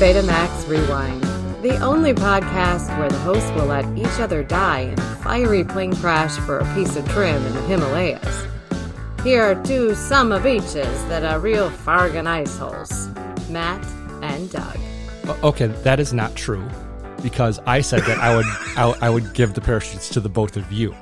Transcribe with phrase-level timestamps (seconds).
[0.00, 1.22] Welcome to Betamax Rewind,
[1.62, 5.94] the only podcast where the hosts will let each other die in a fiery plane
[5.96, 8.46] crash for a piece of trim in the Himalayas.
[9.24, 13.08] Here are two summer beaches that are real Fargan ice holes
[13.50, 13.84] Matt
[14.22, 14.78] and Doug.
[15.42, 16.66] Okay, that is not true
[17.22, 18.46] because I said that I would
[18.76, 20.94] I, I would give the parachutes to the both of you.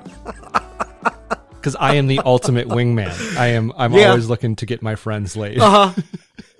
[1.50, 3.36] Because I am the ultimate wingman.
[3.36, 3.72] I am.
[3.77, 4.10] I'm Yeah.
[4.10, 5.58] always looking to get my friends laid.
[5.58, 6.02] Uh huh.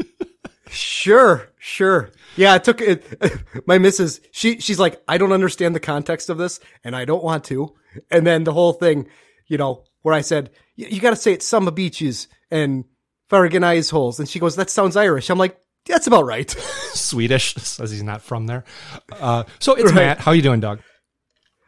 [0.69, 2.11] sure, sure.
[2.37, 3.05] Yeah, it took it.
[3.67, 7.25] My missus, she she's like, I don't understand the context of this, and I don't
[7.25, 7.75] want to.
[8.11, 9.09] And then the whole thing,
[9.47, 12.85] you know, where I said, you got to say it's summer beaches and
[13.29, 15.31] Farragon ice holes, and she goes, that sounds Irish.
[15.31, 16.51] I'm like, that's about right.
[16.95, 18.65] Swedish says he's not from there.
[19.13, 19.95] Uh, so it's Right.
[19.95, 20.19] Matt.
[20.21, 20.81] How you doing, Doug?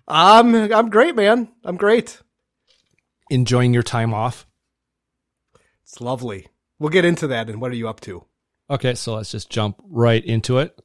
[0.06, 1.48] I'm I'm great, man.
[1.64, 2.22] I'm great.
[3.30, 4.46] Enjoying your time off?
[5.82, 6.46] It's lovely.
[6.78, 7.50] We'll get into that.
[7.50, 8.24] And what are you up to?
[8.70, 10.78] Okay, so let's just jump right into it.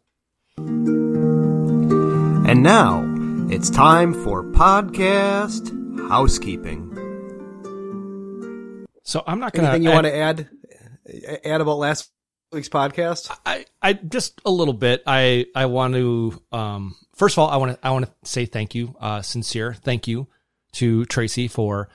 [0.57, 3.03] And now
[3.49, 5.69] it's time for podcast
[6.07, 6.89] housekeeping.
[9.03, 9.69] So I'm not gonna.
[9.69, 10.49] Anything you I- want to add?
[11.43, 12.09] Add about last
[12.53, 13.35] week's podcast?
[13.45, 15.03] I, I just a little bit.
[15.05, 18.45] I I want to um first of all I want to I want to say
[18.45, 20.27] thank you, uh sincere thank you
[20.73, 21.89] to Tracy for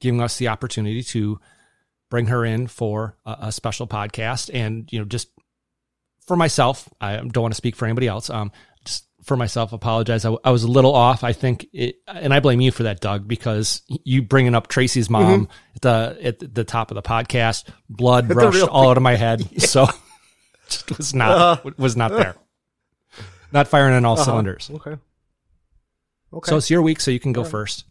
[0.00, 1.40] giving us the opportunity to
[2.12, 5.30] bring her in for a, a special podcast and you know just
[6.26, 8.52] for myself I don't want to speak for anybody else um
[8.84, 12.40] just for myself apologize I, I was a little off I think it and I
[12.40, 16.64] blame you for that Doug because you bringing up Tracy's mom at the at the
[16.64, 19.86] top of the podcast blood The rushed all out of my head so
[20.68, 22.36] just was not was not there.
[23.52, 24.70] Not firing on all cylinders.
[24.70, 24.96] Okay.
[26.32, 26.50] Okay.
[26.50, 27.84] So it's your week, so you can go first.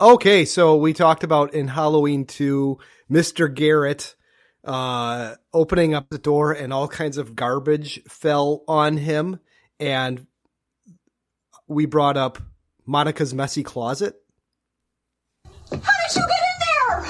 [0.00, 2.78] Okay, so we talked about in Halloween 2,
[3.10, 3.52] Mr.
[3.52, 4.14] Garrett
[4.64, 9.38] uh opening up the door and all kinds of garbage fell on him
[9.78, 10.26] and
[11.68, 12.38] we brought up
[12.86, 14.16] Monica's messy closet.
[15.70, 17.04] How did you get in there?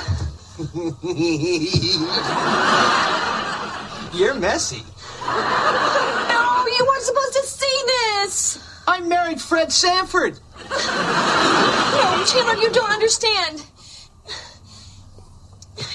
[4.19, 4.82] You're messy.
[5.25, 8.59] No, you weren't supposed to see this.
[8.87, 10.41] I married Fred Sanford.
[10.70, 13.62] No, Chandler, you don't understand.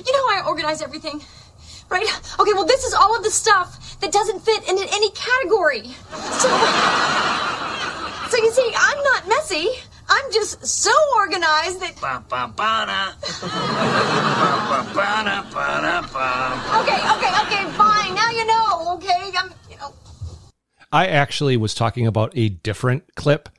[0.06, 1.22] You know how I organize everything,
[1.89, 2.07] right?
[2.39, 5.84] Okay, well, this is all of the stuff that doesn't fit into any category.
[6.39, 6.50] So,
[8.29, 9.69] so you see, I'm not messy.
[10.09, 11.95] I'm just so organized that.
[16.81, 18.13] Okay, okay, okay, fine.
[18.13, 18.94] Now you know.
[18.95, 19.51] Okay, I'm.
[19.69, 19.94] You know.
[20.91, 23.50] I actually was talking about a different clip.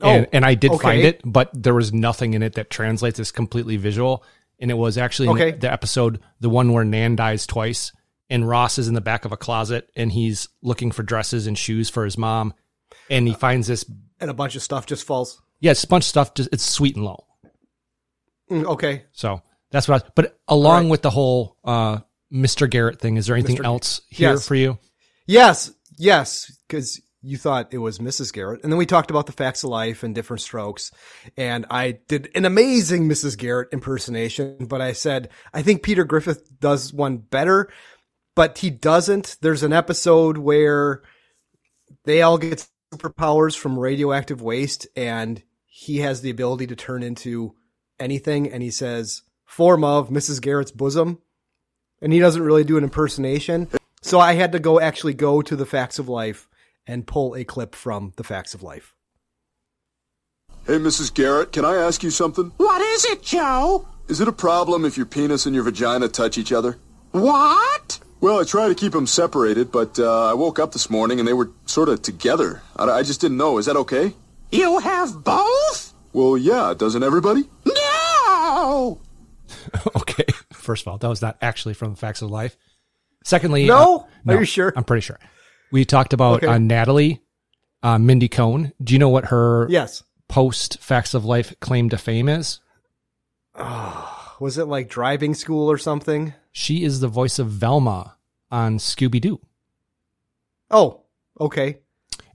[0.00, 0.82] And, Oh, and I did okay.
[0.82, 4.22] find it, but there was nothing in it that translates as completely visual.
[4.60, 5.50] And it was actually Okay.
[5.52, 7.92] the episode, the one where Nan dies twice,
[8.30, 11.56] and Ross is in the back of a closet and he's looking for dresses and
[11.56, 12.54] shoes for his mom.
[13.10, 13.84] And he finds this,
[14.20, 15.40] And a bunch of stuff just falls.
[15.60, 17.24] yeah, it's a bunch of stuff, just, it's sweet and low.
[18.50, 19.04] Mm, okay.
[19.12, 20.90] So that's what I, but along right.
[20.90, 21.98] with the whole, uh,
[22.32, 22.68] Mr.
[22.68, 23.64] Garrett thing, is there anything Mr.
[23.64, 24.46] else here Yes.
[24.46, 24.78] for you?
[25.26, 28.32] Yes, yes, because you thought it was Mrs.
[28.32, 28.62] Garrett.
[28.62, 30.92] And then we talked about the facts of life and different strokes.
[31.36, 33.36] And I did an amazing Mrs.
[33.36, 37.70] Garrett impersonation, but I said, I think Peter Griffin does one better,
[38.36, 39.36] but he doesn't.
[39.40, 41.02] There's an episode where
[42.04, 47.54] they all get superpowers from radioactive waste and he has the ability to turn into
[47.98, 48.50] anything.
[48.50, 50.40] And he says, form of Mrs.
[50.40, 51.18] Garrett's bosom.
[52.00, 53.68] And he doesn't really do an impersonation.
[54.02, 56.48] So I had to go actually go to the facts of life
[56.88, 58.94] and pull a clip from the facts of life.
[60.66, 61.12] Hey, Mrs.
[61.14, 62.52] Garrett, can I ask you something?
[62.56, 63.86] What is it, Joe?
[64.08, 66.78] Is it a problem if your penis and your vagina touch each other?
[67.12, 68.00] What?
[68.20, 71.28] Well, I try to keep them separated, but uh, I woke up this morning and
[71.28, 72.62] they were sort of together.
[72.76, 73.58] I, I just didn't know.
[73.58, 74.12] Is that okay?
[74.50, 75.94] You have both?
[76.12, 77.44] Well, yeah, doesn't everybody?
[77.66, 79.00] No!
[79.96, 80.24] Okay.
[80.52, 82.56] First of all, that was not actually from the facts of life.
[83.24, 84.06] Secondly, No?
[84.28, 84.72] uh, Are you sure?
[84.76, 85.18] I'm pretty sure.
[85.70, 86.46] We talked about Okay.
[86.46, 87.20] uh, Natalie,
[87.82, 88.72] uh, Mindy Cohn.
[88.82, 90.02] Do you know what her Yes.
[90.28, 92.60] post facts of life claim to fame is?
[94.40, 96.32] Was it like driving school or something?
[96.52, 98.16] She is the voice of Velma
[98.50, 99.40] on Scooby Doo.
[100.70, 101.02] Oh,
[101.40, 101.78] okay.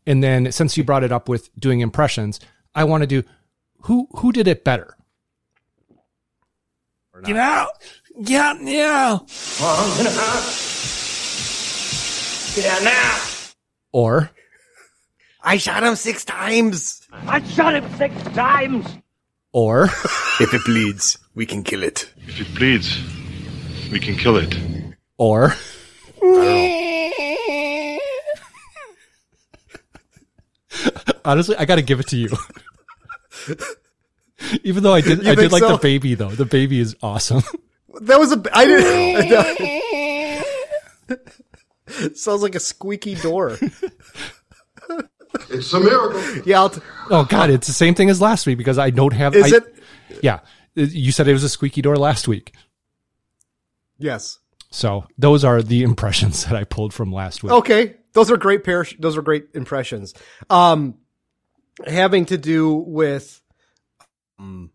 [0.06, 2.39] And then since you brought it up with doing impressions,
[2.75, 3.24] I want to do
[3.83, 4.97] who who did it better?
[7.24, 7.69] Get out!
[8.24, 9.25] Get out now!
[12.55, 13.19] Yeah, now.
[13.91, 14.29] Or,
[15.41, 17.01] I shot him six times.
[17.11, 18.85] I shot him six times.
[19.51, 19.85] Or,
[20.39, 22.11] if it bleeds, we can kill it.
[22.27, 23.00] If it bleeds,
[23.91, 24.55] we can kill it.
[25.17, 25.53] Or,
[31.25, 32.29] honestly, I got to give it to you.
[34.63, 35.71] Even though I did, You I did like so?
[35.73, 36.29] the baby though.
[36.29, 37.41] The baby is awesome.
[38.01, 38.44] That was a.
[38.53, 39.29] I didn't.
[42.15, 43.57] Sounds like a squeaky door.
[45.50, 46.21] It's a miracle.
[46.45, 49.13] Yeah, I'll t- oh God, it's the same thing as last week because I don't
[49.13, 49.35] have.
[49.35, 49.75] is I- it?
[50.21, 50.39] Yeah,
[50.75, 52.53] you said it was a squeaky door last week.
[53.97, 54.39] Yes.
[54.69, 57.51] So those are the impressions that I pulled from last week.
[57.51, 58.85] Okay, those are great pair.
[59.00, 60.13] Those are great impressions.
[60.50, 60.95] Um,
[61.85, 63.41] having to do with
[64.39, 64.71] um,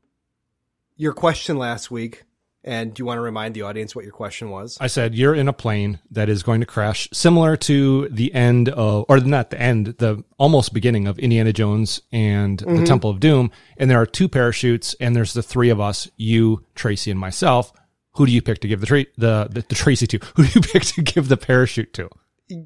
[0.96, 2.24] your question last week,
[2.64, 4.76] and do you want to remind the audience what your question was?
[4.80, 8.68] I said you're in a plane that is going to crash, similar to the end
[8.68, 12.76] of, or not the end, the almost beginning of Indiana Jones and Mm-hmm.
[12.80, 13.50] the Temple of Doom.
[13.76, 17.72] And there are two parachutes, and there's the three of us, you, Tracy, and myself.
[18.14, 20.18] Who do you pick to give the tra- the, the the Tracy to?
[20.36, 22.08] Who do you pick to give the parachute to?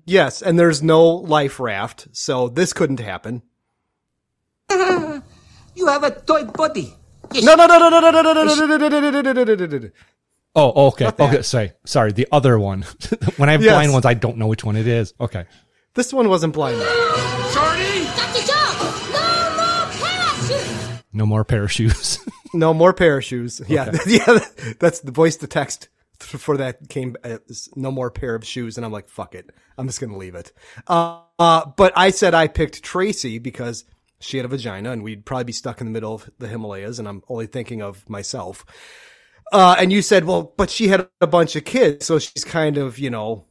[0.07, 3.43] Yes, and there's no life raft, so this couldn't happen.
[5.75, 6.95] You have a toy body.
[7.43, 9.33] No, no, no, no, no, no, no, no, no, no, no, no, no, no, no,
[9.33, 9.91] no, no, no, no.
[10.55, 11.43] Oh, okay, okay.
[11.43, 12.13] Sorry, sorry.
[12.13, 12.83] The other one.
[13.39, 13.73] when I have Yes.
[13.73, 15.15] blind ones, I don't know which one it is.
[15.19, 15.47] Okay.
[15.95, 16.79] This one wasn't blind.
[16.79, 18.47] Dr.
[18.47, 19.25] Jones, no
[19.57, 21.05] more parachute!
[21.13, 22.19] No more parachutes.
[22.55, 23.63] No more parachutes.
[23.67, 24.39] Yeah, yeah.
[24.79, 25.89] That's the voice to text
[26.21, 27.17] for that came.
[27.25, 27.39] Uh,
[27.75, 29.49] no more pair of shoes, and I'm like, fuck it.
[29.79, 30.53] I'm just gonna leave it.
[30.87, 33.85] Uh, uh, but I said I picked Tracy because
[34.23, 36.99] she had a vagina, and we'd probably be stuck in the middle of the Himalayas,
[36.99, 38.65] and I'm only thinking of myself.
[39.53, 42.79] Uh, and you said, well, but she had a bunch of kids, so she's kind
[42.79, 43.45] of, you know,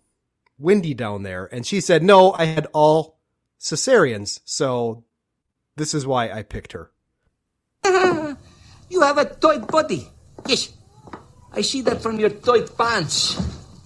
[0.58, 1.46] windy down there.
[1.46, 3.20] And she said, no, I had all
[3.60, 5.04] cesareans, so
[5.76, 6.92] this is why I picked her.
[8.92, 10.06] You have a toy body.
[10.46, 10.74] Yes.
[11.54, 13.40] I see that from your toy pants.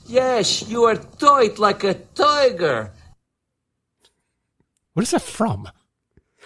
[0.08, 2.92] Yes, you are toyed like a tiger.
[4.94, 5.70] what is that from?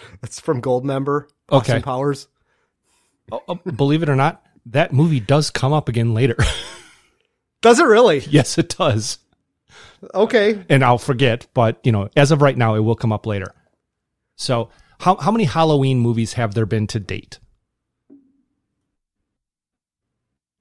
[0.20, 1.24] That's from Goldmember.
[1.50, 1.56] Okay.
[1.56, 2.28] Austin Powers.
[3.32, 6.36] Oh, oh, believe it or not, that movie does come up again later.
[7.62, 8.20] Does it really?
[8.20, 9.18] yes, it does.
[10.14, 10.64] Okay.
[10.70, 13.54] And I'll forget, but you know, as of right now, it will come up later.
[14.36, 14.70] So,
[15.00, 17.38] how how many Halloween movies have there been to date?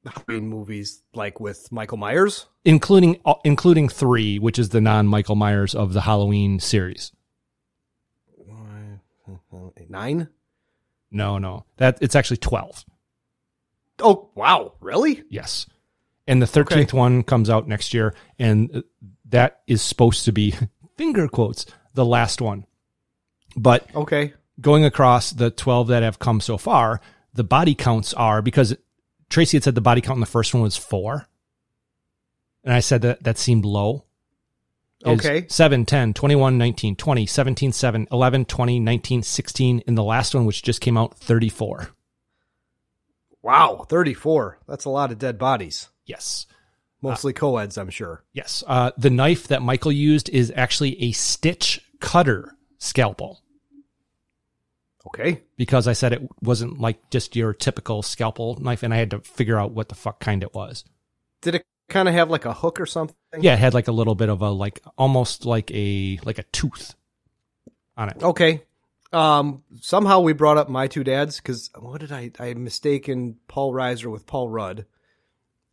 [0.05, 2.47] Halloween movies like with Michael Myers.
[2.65, 7.11] Including uh, including three, which is the non Michael Myers of the Halloween series.
[9.89, 10.29] Nine.
[11.11, 12.85] No, no, that it's actually twelve.
[13.99, 14.73] Oh wow!
[14.79, 15.23] Really?
[15.29, 15.65] Yes.
[16.27, 16.95] And the 13th Okay.
[16.97, 18.13] one comes out next year.
[18.37, 18.81] And uh,
[19.29, 20.53] that is supposed to be,
[20.95, 21.65] finger quotes,
[21.95, 22.67] the last one.
[23.57, 24.33] But Okay.
[24.61, 27.01] going across the 12 that have come so far,
[27.33, 28.75] the body counts are because
[29.31, 31.25] Tracy had said the body count in the first one was four.
[32.63, 34.05] And I said that that seemed low.
[35.05, 35.45] Okay.
[35.47, 39.79] 7, 10, 21, 19, 20, 17, 7, 11, 20, 19, 16.
[39.87, 41.89] In the last one, which just came out, 34.
[43.41, 43.85] Wow.
[43.87, 44.59] Thirty-four.
[44.67, 45.87] That's a lot of dead bodies.
[46.05, 46.45] Yes.
[47.01, 48.23] Mostly co-eds, I'm sure.
[48.33, 48.61] Yes.
[48.67, 53.41] Uh, the knife that Michael used is actually a stitch cutter scalpel
[55.07, 55.41] Okay.
[55.55, 59.19] because I said it wasn't like just your typical scalpel knife, and I had to
[59.21, 60.83] figure out what the fuck kind it was.
[61.41, 63.15] Did it kind of have like a hook or something?
[63.39, 66.43] Yeah, it had like a little bit of a like almost like a like a
[66.43, 66.95] tooth
[67.97, 68.23] on it.
[68.23, 68.63] Okay.
[69.11, 69.63] Um.
[69.81, 72.31] Somehow we brought up my two dads because what did I?
[72.39, 74.85] I mistaken Paul Reiser with Paul Rudd,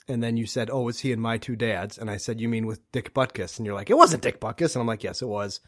[0.08, 2.48] and then you said, "Oh, is he in my two dads?" And I said, "You
[2.48, 5.20] mean with Dick Butkus?" And you're like, "It wasn't Dick Butkus," and I'm like, "Yes,
[5.20, 5.60] it was."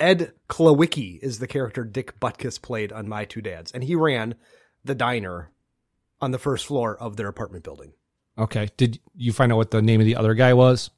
[0.00, 4.34] Ed Klawicki is the character Dick Butkus played on my two dads, and he ran
[4.84, 5.52] the diner
[6.20, 7.92] on the first floor of their apartment building.
[8.38, 8.68] Okay.
[8.76, 10.90] Did you find out what the name of the other guy was?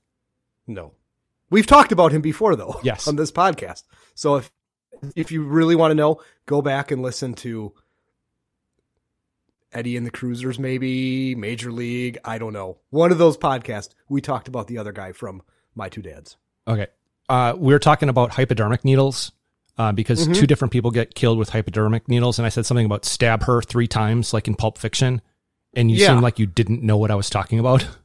[0.66, 0.92] No.
[1.50, 2.80] We've talked about him before though.
[2.82, 3.06] Yes.
[3.08, 3.82] On this podcast.
[4.14, 4.50] So if
[5.16, 7.74] if you really want to know, go back and listen to
[9.72, 12.78] Eddie and the Cruisers, maybe, Major League, I don't know.
[12.90, 15.42] One of those podcasts, we talked about the other guy from
[15.74, 16.36] My Two Dads.
[16.68, 16.86] Okay.
[17.28, 19.32] Uh, we are talking about hypodermic needles
[19.76, 20.34] uh, because Mm-hmm.
[20.34, 23.60] two different people get killed with hypodermic needles, and I said something about stab her
[23.62, 25.20] three times, like in Pulp Fiction,
[25.76, 26.08] and you Yeah.
[26.08, 27.86] seemed like you didn't know what I was talking about.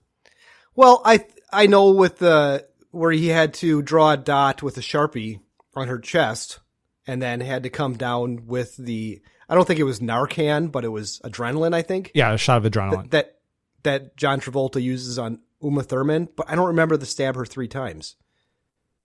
[0.75, 4.81] Well, I I know with the where he had to draw a dot with a
[4.81, 5.41] Sharpie
[5.75, 6.59] on her chest
[7.05, 10.85] and then had to come down with the I don't think it was Narcan, but
[10.85, 12.11] it was adrenaline, I think.
[12.13, 13.09] Yeah, a shot of adrenaline.
[13.11, 13.39] that
[13.83, 17.67] that John Travolta uses on Uma Thurman, but I don't remember the stab her three
[17.67, 18.15] times.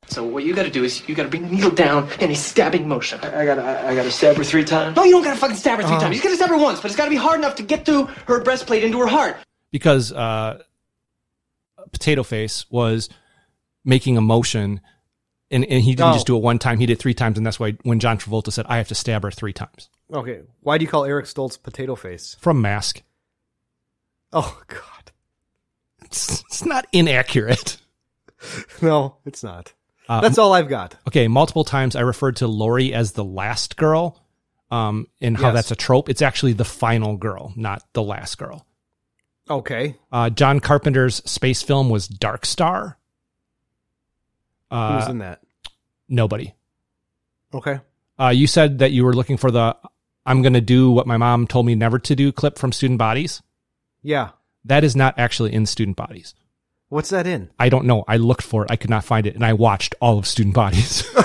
[0.08, 2.86] So what you gotta do is you gotta bring the needle down in a stabbing
[2.88, 3.18] motion.
[3.20, 4.96] I gotta, I, I gotta stab her three times.
[4.96, 6.16] No, you don't gotta fucking stab her three times.
[6.16, 8.42] You gotta stab her once, but it's gotta be hard enough to get through her
[8.42, 9.36] breastplate into her heart.
[9.70, 10.62] because uh,
[11.92, 13.08] Potato Face was
[13.84, 14.80] making a motion
[15.50, 16.14] And, and he didn't Oh.
[16.14, 18.18] just do it one time; he did it three times, and that's why when John
[18.18, 20.40] Travolta said, "I have to stab her three times." Okay.
[20.60, 22.36] Why do you call Eric Stoltz potato face?
[22.40, 23.02] From Mask,
[24.32, 25.12] Oh God.
[26.04, 27.78] it's, it's not inaccurate.
[28.82, 29.72] No, it's not.
[30.08, 30.96] Uh, That's all I've got.
[31.08, 34.20] Okay, multiple times I referred to Lori as the last girl,
[34.70, 35.54] um, and how Yes.
[35.54, 36.08] that's a trope.
[36.10, 38.66] It's actually the final girl, not the last girl.
[39.48, 39.96] Okay.
[40.12, 42.98] Uh, John Carpenter's space film was Dark Star.
[44.70, 45.40] Who's Uh, in that?
[46.08, 46.52] nobody.
[47.52, 47.80] Okay.
[48.18, 49.76] Uh, you said that you were looking for the
[50.26, 52.98] "I'm going to do what my mom told me never to do" clip from Student
[52.98, 53.42] Bodies.
[54.02, 54.30] Yeah.
[54.64, 56.34] That is not actually in Student Bodies.
[56.94, 57.50] What's that in?
[57.58, 58.04] I don't know.
[58.06, 58.70] I looked for it.
[58.70, 61.02] I could not find it, and I watched all of Student Bodies.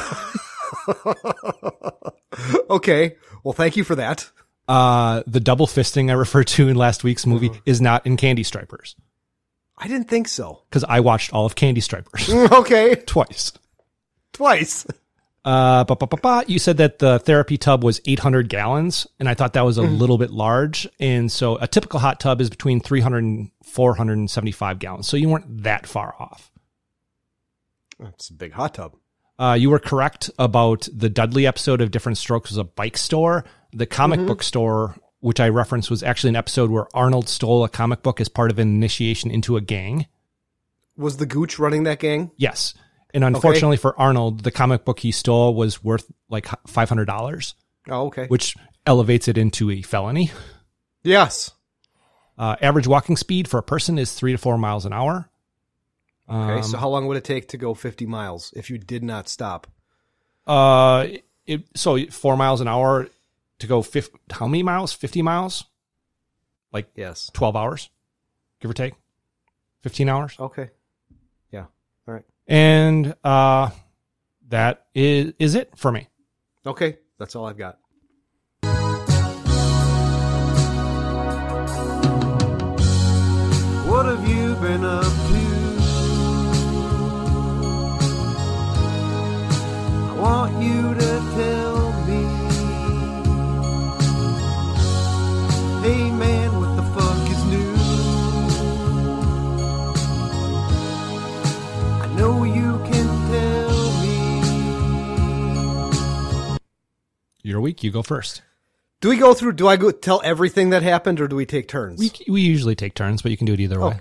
[2.71, 3.17] okay.
[3.43, 4.31] Well, thank you for that.
[4.67, 8.41] uh, the double fisting I referred to in last week's movie is not in Candy
[8.41, 8.95] Stripers
[9.77, 10.63] I didn't think so.
[10.71, 12.95] because I watched all of Candy Stripers okay.
[12.95, 13.53] twice.
[14.33, 14.87] Twice.
[15.45, 15.85] Uh.
[16.47, 19.81] You said that the therapy tub was 800 gallons, and I thought that was a
[19.81, 20.87] little bit large.
[20.99, 25.07] And so a typical hot tub is between 300 and 475 gallons.
[25.07, 26.51] So you weren't that far off.
[27.99, 28.95] That's a big hot tub.
[29.37, 33.45] Uh, you were correct about the Dudley episode of Different Strokes was a bike store.
[33.71, 37.69] The comic book store, which I referenced, was actually an episode where Arnold stole a
[37.69, 40.07] comic book as part of an initiation into a gang.
[40.97, 42.31] Was the Gooch running that gang?
[42.35, 42.73] Yes.
[43.13, 47.53] And unfortunately for Arnold, the comic book he stole was worth like $500,
[47.89, 48.27] Oh, okay.
[48.27, 50.31] which elevates it into a felony.
[51.03, 51.51] yes.
[52.37, 55.29] Uh, average walking speed for a person is three to four miles an hour.
[56.29, 56.53] Okay.
[56.57, 59.27] Um, so how long would it take to go 50 miles if you did not
[59.27, 59.67] stop?
[60.47, 61.07] Uh,
[61.47, 63.07] it, so four miles an hour
[63.57, 64.93] to go 50, how many miles?
[64.93, 65.65] 50 miles?
[66.71, 67.29] Like Yes.
[67.33, 67.89] 12 hours,
[68.61, 68.93] give or take
[69.81, 70.35] 15 hours.
[70.39, 70.69] Okay.
[72.49, 72.55] Yeah.
[72.55, 73.05] All right.
[73.05, 73.69] And, uh,
[74.49, 76.07] that is, is it for me.
[76.65, 76.97] Okay.
[77.17, 77.77] That's all I've got.
[83.87, 85.09] What have you been up to?
[90.07, 90.88] I want you
[107.49, 108.43] Your week, you go first.
[109.01, 111.67] Do we go through, do I go tell everything that happened or do we take
[111.67, 111.99] turns?
[111.99, 113.99] We, we usually take turns, but you can do it either way.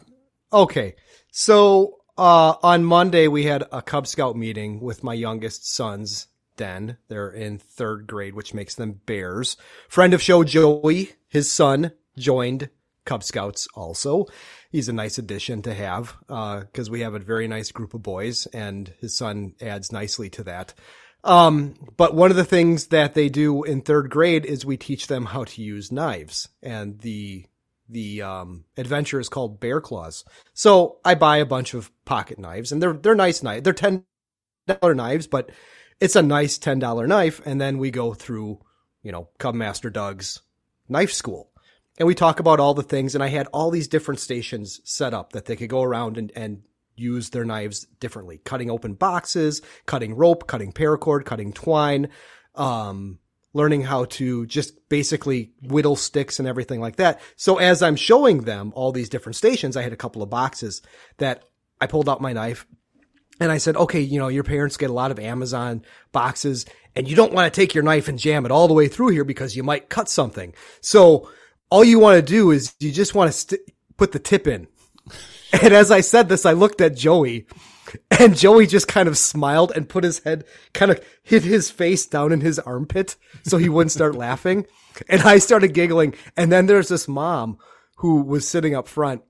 [0.52, 0.96] Okay.
[1.30, 6.26] So, uh, on Monday, we had a Cub Scout meeting with my youngest sons,
[6.58, 9.56] Then They're in third grade, which makes them bears.
[9.88, 12.68] Friend of show, Joey, his son, joined
[13.06, 14.26] Cub Scouts also.
[14.70, 18.02] He's a nice addition to have, uh, cause we have a very nice group of
[18.02, 20.74] boys and his son adds nicely to that.
[21.24, 25.08] Um, but one of the things that they do in third grade is we teach
[25.08, 27.46] them how to use knives and the
[27.88, 30.24] the um, adventure is called Bear Claws.
[30.54, 33.62] So I buy a bunch of pocket knives, and they're they're nice knives.
[33.62, 34.04] They're ten
[34.66, 35.50] dollar knives, but
[36.00, 37.40] it's a nice ten dollar knife.
[37.44, 38.60] And then we go through,
[39.02, 40.42] you know, Cub Master Doug's
[40.88, 41.50] knife school,
[41.98, 43.14] and we talk about all the things.
[43.14, 46.30] And I had all these different stations set up that they could go around and
[46.36, 46.62] and
[46.98, 52.08] use their knives differently, cutting open boxes, cutting rope, cutting paracord, cutting twine.
[52.54, 53.18] Um,
[53.54, 57.20] learning how to just basically whittle sticks and everything like that.
[57.36, 60.82] So as I'm showing them all these different stations, I had a couple of boxes
[61.16, 61.44] that
[61.80, 62.66] I pulled out my knife
[63.40, 67.08] and I said, okay, you know, your parents get a lot of Amazon boxes and
[67.08, 69.24] you don't want to take your knife and jam it all the way through here
[69.24, 70.54] because you might cut something.
[70.80, 71.30] So
[71.70, 73.60] all you want to do is you just want to st-
[73.96, 74.66] put the tip in.
[75.52, 77.46] And as I said this, I looked at Joey
[78.18, 82.06] and Joey just kind of smiled and put his head, kind of hit his face
[82.06, 84.66] down in his armpit so he wouldn't start laughing.
[85.08, 86.14] And I started giggling.
[86.36, 87.58] And then there's this mom
[87.98, 89.22] who was sitting up front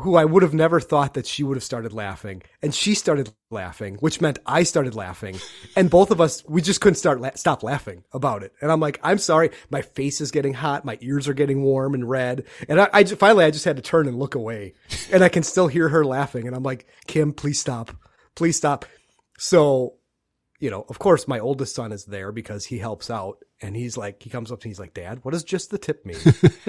[0.00, 2.42] who I would have never thought that she would have started laughing.
[2.62, 5.38] And she started laughing, which meant I started laughing.
[5.76, 8.52] And both of us, we just couldn't start, la- stop laughing about it.
[8.60, 9.50] And I'm like, I'm sorry.
[9.70, 10.84] My face is getting hot.
[10.84, 12.44] My ears are getting warm and red.
[12.68, 14.74] And I, I ju- finally, I just had to turn and look away
[15.12, 16.46] and I can still hear her laughing.
[16.46, 17.90] And I'm like, Kim, please stop.
[18.34, 18.84] Please stop.
[19.38, 19.94] So,
[20.60, 23.38] you know, of course, my oldest son is there because he helps out.
[23.60, 25.78] And he's like, he comes up to me, he's like, Dad, what does just the
[25.78, 26.18] tip mean?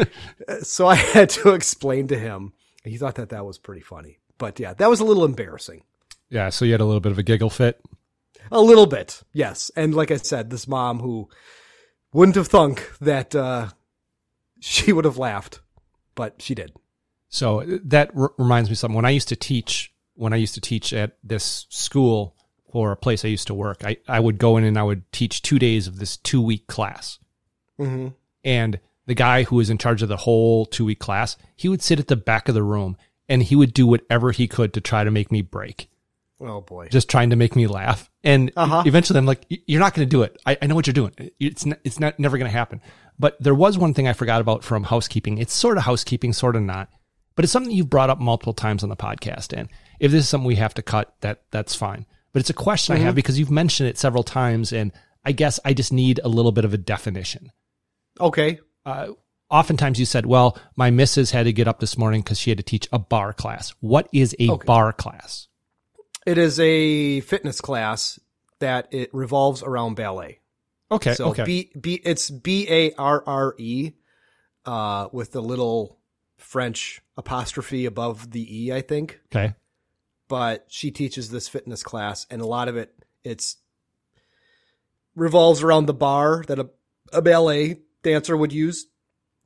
[0.63, 2.53] so I had to explain to him.
[2.83, 4.19] He thought that that was pretty funny.
[4.38, 5.83] But yeah, that was a little embarrassing.
[6.29, 6.50] Yeah.
[6.50, 7.81] So you had a little bit of a giggle fit.
[8.51, 9.69] A little bit, yes.
[9.75, 11.29] And like I said, this mom who
[12.13, 13.67] wouldn't have thunk that uh,
[14.59, 15.59] she would have laughed,
[16.15, 16.74] but she did.
[17.27, 18.95] So that r- reminds me of something.
[18.95, 22.36] When I used to teach, when I used to teach at this school,
[22.71, 25.12] or a place I used to work, I, I would go in and I would
[25.12, 27.19] teach two days of this two week class.
[27.79, 28.09] Mm-hmm.
[28.43, 28.79] And
[29.10, 32.00] the guy who was in charge of the whole two week class, he would sit
[32.00, 32.96] at the back of the room
[33.28, 35.89] and he would do whatever he could to try to make me break,
[36.42, 36.88] Oh boy.
[36.89, 38.10] just trying to make me laugh.
[38.24, 38.84] And Uh-huh.
[38.86, 40.39] eventually I'm like, you're not going to do it.
[40.46, 41.13] I, I know what you're doing.
[41.39, 42.82] It's not, it's not never going to happen.
[43.18, 45.38] But there was one thing I forgot about from housekeeping.
[45.39, 46.89] It's sort of housekeeping, sort of not,
[47.36, 49.58] but it's something you've brought up multiple times on the podcast.
[49.58, 52.06] And if this is something we have to cut, that that's fine.
[52.32, 54.72] But it's a question I have because you've mentioned it several times.
[54.72, 54.92] And
[55.25, 57.51] I guess I just need a little bit of a definition.
[58.20, 58.60] Okay.
[58.86, 59.09] Uh,
[59.50, 62.57] oftentimes you said, well, my missus had to get up this morning because she had
[62.57, 63.74] to teach a bar class.
[63.79, 64.65] What is a Okay.
[64.65, 65.48] bar class?
[66.25, 68.19] It is a fitness class
[68.59, 70.39] that it revolves around ballet.
[70.91, 71.13] Okay.
[71.13, 71.43] So okay.
[71.43, 73.91] B B it's B A R R E
[74.65, 75.98] uh with the little
[76.38, 79.19] French apostrophe above the E, I think.
[79.33, 79.53] okay.
[80.27, 82.93] But she teaches this fitness class and a lot of it
[83.24, 83.57] it's
[85.15, 86.69] revolves around the bar that a,
[87.13, 88.86] a ballet dancer would use,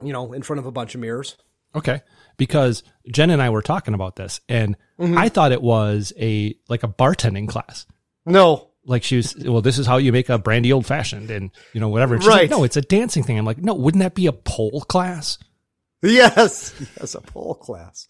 [0.01, 1.38] you know, in front of a bunch of mirrors.
[1.75, 2.01] Okay.
[2.38, 5.17] Because Jen and I were talking about this and Mm-hmm.
[5.17, 7.86] I thought it was a like a bartending class.
[8.27, 8.69] No.
[8.86, 11.79] Like she was, well, this is how you make a brandy old fashioned and you
[11.81, 12.13] know, whatever.
[12.13, 12.50] And she's like, Right.
[12.50, 13.38] no, it's a dancing thing.
[13.39, 15.39] I'm like, no, wouldn't that be a pole class?
[16.01, 16.74] Yes.
[17.00, 18.07] Yes, a pole class.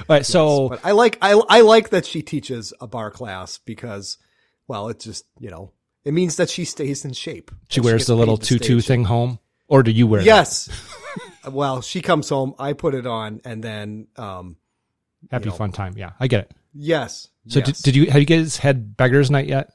[0.00, 0.26] All right.
[0.26, 4.18] So But I like I I like that she teaches a bar class because
[4.66, 5.72] well, it just, you know,
[6.04, 7.50] it means that she stays in shape.
[7.68, 9.38] she wears gets the little tutu thing home
[9.70, 10.20] or do you wear?
[10.20, 10.68] Yes.
[11.50, 14.56] well, she comes home, I put it on and then um
[15.30, 15.56] Happy you know.
[15.56, 15.94] fun time.
[15.96, 16.10] Yeah.
[16.20, 16.52] I get it.
[16.74, 17.28] yes.
[17.48, 17.66] So yes.
[17.80, 19.70] did, did you, have you guys had beggars night yet?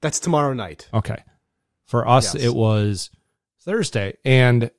[0.00, 0.88] That's tomorrow night.
[0.94, 1.22] Okay.
[1.86, 2.44] For us, Yes.
[2.44, 3.10] it was
[3.60, 4.16] Thursday.
[4.24, 4.70] And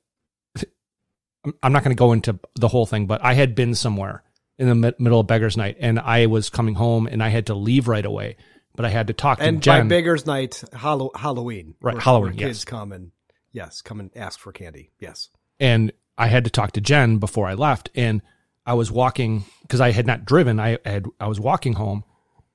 [1.62, 4.22] I'm- not going to go into the whole thing, but I had been somewhere
[4.58, 7.54] in the middle of Beggar's Night and I was coming home and I had to
[7.54, 8.36] leave right away.
[8.76, 9.88] But I had to talk to And Jen.
[9.88, 11.74] by Beggars Night, Hallow- Halloween.
[11.80, 12.64] Right, where- Halloween, where Kids yes.
[12.64, 13.10] come and
[13.52, 14.90] yes, come and ask for candy.
[14.98, 15.28] Yes.
[15.58, 17.88] and I had to talk to Jen before I left.
[17.94, 18.20] And
[18.66, 20.60] I was walking because I had not driven.
[20.60, 22.04] I had I was walking home,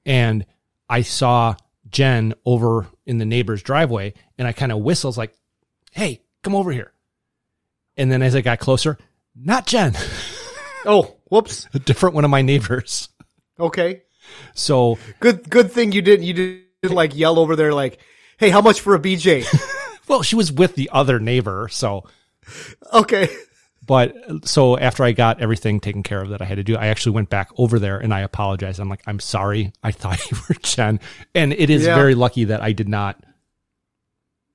[0.05, 0.45] and
[0.87, 1.55] I saw
[1.89, 5.33] Jen over in the neighbor's driveway, and I kind of whistles like,
[5.91, 6.91] "Hey, come over here."
[7.97, 8.97] And then as I got closer,
[9.35, 9.95] not Jen,
[10.85, 11.67] Oh, whoops.
[11.73, 13.09] a different one of my neighbors.
[13.59, 14.03] Okay.
[14.53, 17.99] So Good good thing you didn't you didn't like yell over there like,
[18.37, 19.43] "Hey, how much for a BJ?"
[20.07, 22.05] well, she was with the other neighbor, so.
[22.93, 23.29] okay.
[23.87, 24.15] But
[24.47, 27.13] so after I got everything taken care of that I had to do, I actually
[27.13, 28.79] went back over there and I apologized.
[28.79, 29.73] I'm like, I'm sorry.
[29.83, 30.99] I thought you were Jen.
[31.35, 31.93] And it is Yeah.
[31.93, 33.23] very lucky that I did not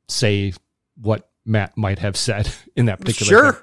[0.08, 0.52] say
[1.00, 3.52] what Matt might have said in that particular Sure.
[3.52, 3.62] thing.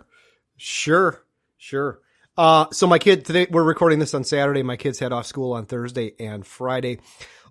[0.58, 1.24] Sure.
[1.58, 2.00] Sure.
[2.38, 4.62] Uh, so my kid today, we're recording this on Saturday.
[4.64, 7.00] My kids head off school on Thursday and Friday.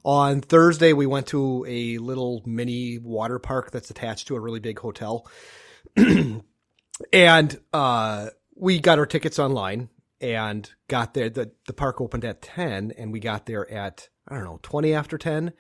[0.07, 4.61] On Thursday, we went to a little mini water park that's attached to a really
[4.61, 5.27] big hotel.
[7.13, 9.89] and, uh, we got our tickets online
[10.21, 11.29] and got there.
[11.29, 14.95] The, the park opened at 10 and we got there at, I don't know, 20
[14.95, 15.53] after 10.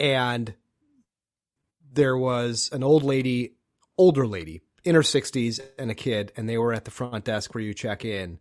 [0.00, 0.54] And
[1.92, 3.54] there was an old lady,
[3.96, 7.54] older lady, in her 60s and a kid, and they were at the front desk
[7.54, 8.40] where you check in,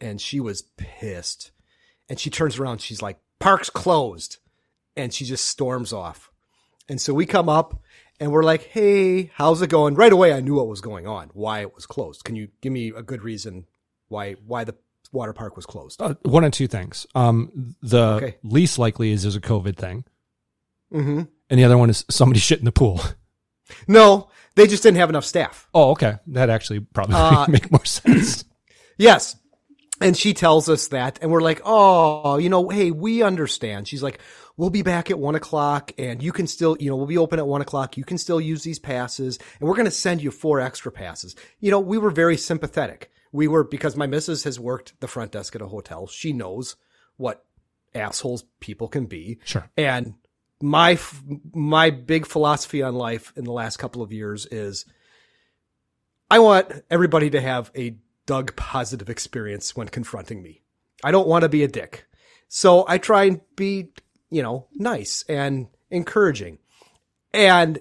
[0.00, 1.50] and she was pissed.
[2.08, 4.38] And she turns around, she's like, Park's closed.
[4.96, 6.30] And she just storms off.
[6.88, 7.80] And so we come up
[8.20, 9.94] and we're like, Hey, how's it going?
[9.94, 12.24] Right away, I knew what was going on, why it was closed.
[12.24, 13.66] Can you give me a good reason
[14.08, 14.74] why, why the
[15.12, 16.00] water park was closed?
[16.00, 17.06] Uh, one of two things.
[17.14, 18.36] Um, the Okay.
[18.44, 20.04] least likely is there's a COVID thing,
[20.92, 23.00] hmm and the other one is somebody shit in the pool.
[23.88, 25.68] No, they just didn't have enough staff.
[25.74, 26.16] Oh, okay.
[26.28, 28.44] That actually probably Uh, make more sense.
[28.98, 29.36] Yes.
[30.00, 33.86] And she tells us that, and we're like, oh, you know, hey, we understand.
[33.88, 34.18] She's like,
[34.56, 37.38] we'll be back at one o'clock, and you can still, you know, we'll be open
[37.38, 37.96] at one o'clock.
[37.96, 41.34] You can still use these passes, and we're going to send you four extra passes.
[41.60, 43.10] You know, we were very sympathetic.
[43.32, 46.06] We were, because my missus has worked the front desk at a hotel.
[46.06, 46.76] She knows
[47.16, 47.44] what
[47.94, 49.38] assholes people can be.
[49.44, 49.68] Sure.
[49.76, 50.14] And
[50.62, 50.98] my,
[51.52, 54.84] my big philosophy on life in the last couple of years is
[56.30, 60.62] I want everybody to have a Doug positive experience when confronting me.
[61.02, 62.06] I don't want to be a dick.
[62.48, 63.88] So I try and be,
[64.34, 66.58] you know, nice and encouraging.
[67.32, 67.78] And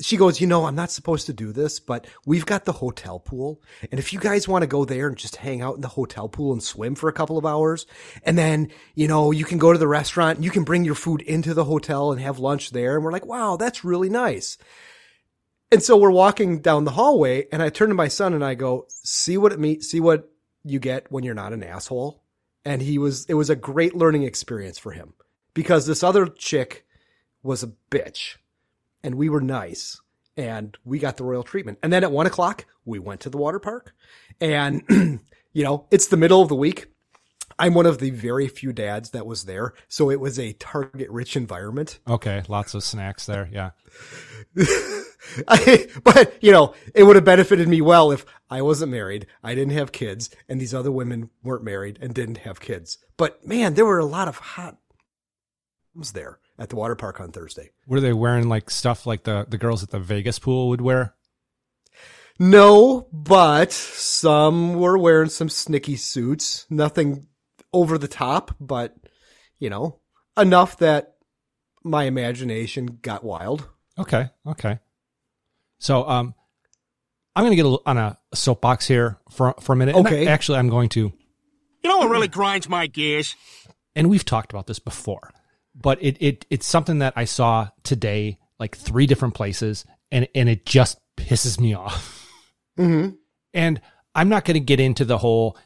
[0.00, 3.20] she goes, you know, I'm not supposed to do this, but we've got the hotel
[3.20, 3.62] pool.
[3.92, 6.28] And if you guys want to go there and just hang out in the hotel
[6.28, 7.86] pool and swim for a couple of hours,
[8.24, 11.22] and then, you know, you can go to the restaurant you can bring your food
[11.22, 12.96] into the hotel and have lunch there.
[12.96, 14.58] And we're like, wow, that's really nice.
[15.70, 18.54] And so we're walking down the hallway and I turn to my son and I
[18.54, 20.28] go, see what it means, see what
[20.64, 22.24] you get when you're not an asshole.
[22.64, 25.14] And he was, it was a great learning experience for him
[25.54, 26.86] because this other chick
[27.42, 28.36] was a bitch
[29.02, 30.00] and we were nice
[30.36, 31.78] and we got the royal treatment.
[31.82, 33.94] And then at one o'clock, we went to the water park
[34.40, 34.82] and,
[35.52, 36.86] you know, it's the middle of the week.
[37.58, 39.74] I'm one of the very few dads that was there.
[39.88, 41.98] So it was a target rich environment.
[42.08, 43.48] Okay, lots of snacks there.
[43.52, 43.70] Yeah.
[45.48, 49.54] I, but you know, it would have benefited me well if I wasn't married, I
[49.54, 52.98] didn't have kids, and these other women weren't married and didn't have kids.
[53.16, 54.78] But man, there were a lot of hot
[55.94, 57.70] was there at the water park on Thursday.
[57.86, 61.14] Were they wearing like stuff like the the girls at the Vegas pool would wear?
[62.38, 66.66] No, but some were wearing some snicky suits.
[66.70, 67.26] Nothing
[67.72, 68.94] over the top, but
[69.58, 70.00] you know,
[70.36, 71.14] enough that
[71.84, 73.68] my imagination got wild.
[73.98, 74.78] Okay, okay.
[75.78, 76.34] So, um,
[77.36, 79.96] I'm going to get a, on a soapbox here for for a minute.
[79.96, 80.26] And Okay.
[80.26, 81.12] actually, I'm going to,
[81.82, 83.36] You know what really grinds my gears?
[83.94, 85.30] and we've talked about this before,
[85.74, 90.48] but it it it's something that I saw today, like three different places, and and
[90.48, 92.28] it just pisses me off.
[92.78, 93.16] Mm-hmm.
[93.54, 93.80] And
[94.14, 95.56] I'm not going to get into the whole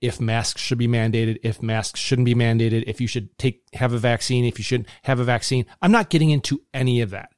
[0.00, 3.92] if masks should be mandated, if masks shouldn't be mandated, if you should take have
[3.92, 5.64] a vaccine, if you shouldn't have a vaccine.
[5.80, 7.30] I'm not getting into any of that.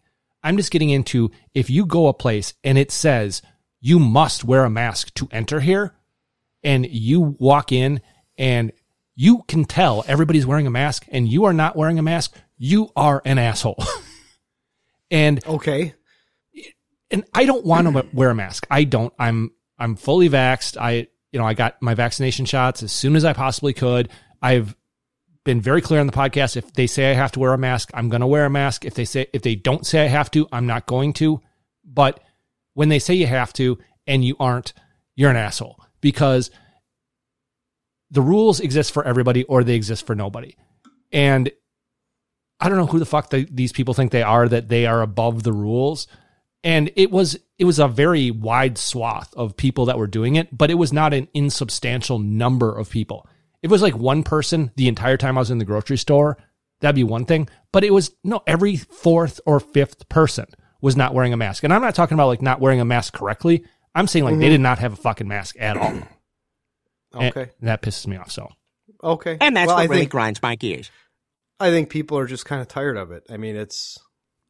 [0.43, 3.43] I'm just getting into if you go a place and it says
[3.81, 5.95] you must wear a mask to enter here,
[6.63, 8.01] and you walk in
[8.39, 8.73] and
[9.17, 12.91] you can tell everybody's wearing a mask and you are not wearing a mask, you
[12.97, 13.83] are an asshole.
[15.11, 15.95] and Okay.
[17.11, 18.67] and I don't want to wear a mask.
[18.71, 19.13] I don't.
[19.19, 20.77] I'm I'm fully vaxxed.
[20.81, 24.09] I you know I got my vaccination shots as soon as I possibly could.
[24.43, 24.77] I've
[25.45, 26.57] been very clear on the podcast.
[26.57, 28.85] If they say I have to wear a mask, I'm going to wear a mask.
[28.85, 31.41] If they say if they don't say I have to, I'm not going to.
[31.85, 32.21] But
[32.73, 34.73] when they say you have to and you aren't,
[35.15, 36.51] you're an asshole because
[38.15, 40.55] the rules exist for everybody or they exist for nobody.
[41.13, 41.51] And
[42.61, 45.03] I don't know who the fuck they, these people think they are that they are
[45.03, 46.07] above the rules.
[46.63, 50.57] And it was it was a very wide swath of people that were doing it,
[50.57, 53.27] but it was not an insubstantial number of people.
[53.63, 56.39] If it was like one person the entire time I was in the grocery store,
[56.81, 57.49] that'd be one thing.
[57.73, 60.47] But it was no every fourth or fifth person
[60.81, 61.65] was not wearing a mask.
[61.65, 63.65] And I'm not talking about like not wearing a mask correctly.
[63.95, 64.53] I'm saying like they mm-hmm.
[64.53, 66.01] did not have a fucking mask at all.
[67.15, 67.51] And Okay.
[67.63, 68.31] that pisses me off.
[68.31, 68.51] So
[69.03, 69.37] Okay.
[69.41, 70.91] And that's Well, what I really think grinds my gears.
[71.61, 73.25] I think people are just kind of tired of it.
[73.31, 73.99] I mean, it's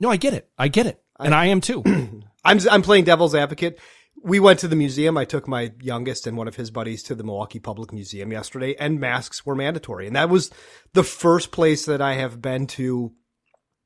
[0.00, 0.48] no, I get it.
[0.58, 1.00] I get it.
[1.20, 1.82] And I am too.
[2.44, 3.78] I'm I'm playing devil's advocate.
[4.22, 5.16] We went to the museum.
[5.18, 8.74] I took my youngest and one of his buddies to the Milwaukee Public Museum yesterday,
[8.78, 10.06] and masks were mandatory.
[10.06, 10.50] And that was
[10.94, 13.12] the first place that I have been to,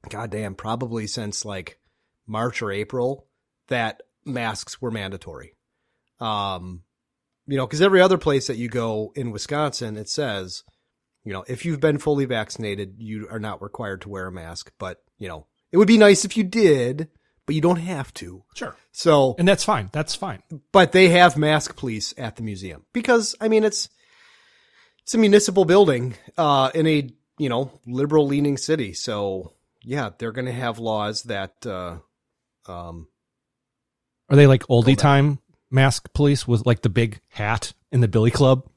[0.09, 1.79] goddamn, probably since like
[2.27, 3.27] March or April
[3.69, 5.55] that masks were mandatory.
[6.21, 6.83] Um,
[7.49, 10.65] you know, because every other place that you go in Wisconsin, it says,
[11.25, 14.71] you know, if you've been fully vaccinated, you are not required to wear a mask.
[14.79, 17.09] But you know, it would be nice if you did,
[17.47, 18.45] but you don't have to.
[18.55, 18.77] sure.
[18.93, 19.89] So, And that's fine.
[19.93, 20.43] That's fine.
[20.73, 23.89] but they have mask police at the museum because I mean it's
[25.03, 27.09] it's a municipal building uh, in a
[27.39, 28.93] you know liberal leaning city.
[28.93, 31.97] So yeah, they're going to have laws that uh,
[32.67, 33.09] um,
[34.29, 35.39] Are they like oldie time
[35.71, 38.69] mask police with like the big hat in the Billy Club?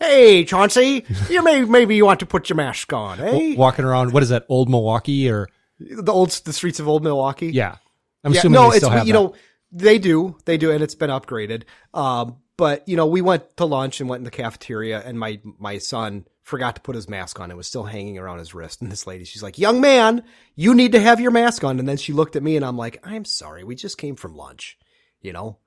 [0.00, 3.54] hey Chauncey, you may maybe you want to put your mask on, hey?
[3.54, 7.48] Walking around, what is that, old Milwaukee or The old the streets of old Milwaukee.
[7.48, 7.76] yeah?
[8.24, 9.06] I'm yeah, assuming no, it's you that.
[9.06, 9.34] know
[9.70, 11.64] they do they do, and it's been upgraded.
[11.94, 15.40] Um, but you know we went to lunch and went in the cafeteria, and my
[15.58, 17.50] my son forgot to put his mask on.
[17.50, 18.82] It was still hanging around his wrist.
[18.82, 20.22] And this lady, she's like, "Young man,
[20.56, 22.76] you need to have your mask on." And then she looked at me, and I'm
[22.76, 24.76] like, "I'm sorry, we just came from lunch.
[25.22, 25.58] You know,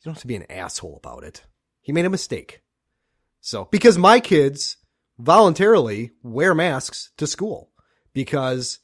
[0.00, 1.42] you don't have to be an asshole about it.
[1.80, 2.62] He made a mistake."
[3.40, 4.76] So because my kids
[5.18, 7.70] voluntarily wear masks to school
[8.12, 8.80] because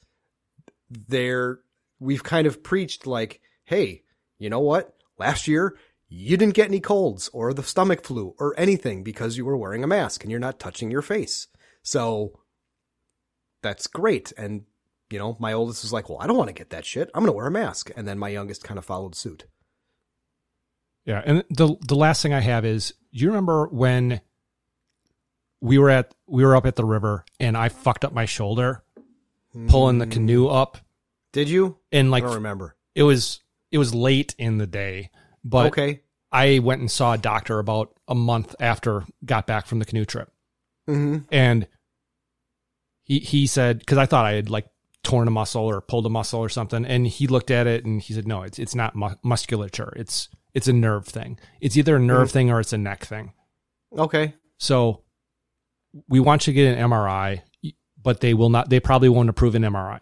[0.91, 1.61] they're
[2.01, 4.03] we've kind of preached like, hey,
[4.39, 4.95] you know what?
[5.19, 5.77] Last year
[6.09, 9.83] you didn't get any colds or the stomach flu or anything because you were wearing
[9.83, 11.49] a mask and you're not touching your face.
[11.83, 12.41] So
[13.63, 14.33] that's great.
[14.37, 14.65] And
[15.11, 17.11] you know, my oldest was like, well, I don't want to get that shit.
[17.15, 17.91] I'm going to wear a mask.
[17.97, 19.45] And then my youngest kind of followed suit.
[21.07, 24.21] Yeah, and the the last thing I have is, you remember when
[25.61, 28.83] we were at we were up at the river and I fucked up my shoulder
[29.69, 30.79] pulling the canoe up
[31.33, 31.77] Did you?
[31.93, 32.75] and I like don't remember.
[32.95, 33.41] it was
[33.71, 35.11] it was late in the day,
[35.45, 36.01] but okay.
[36.33, 40.05] I went and saw a doctor about a month after got back from the canoe
[40.05, 40.31] trip.
[40.87, 41.67] hmm and
[43.03, 44.67] he he said because I thought I had like
[45.03, 48.01] torn a muscle or pulled a muscle or something, and he looked at it and
[48.01, 49.93] he said, "No, it's it's not mu- musculature.
[49.97, 51.39] It's it's a nerve thing.
[51.61, 53.33] It's either a nerve thing or it's a neck thing."
[53.97, 54.35] Okay.
[54.59, 55.03] So
[56.09, 57.43] we want you to get an MRI.
[58.05, 58.69] but they will not.
[58.69, 60.01] They probably won't approve an MRI.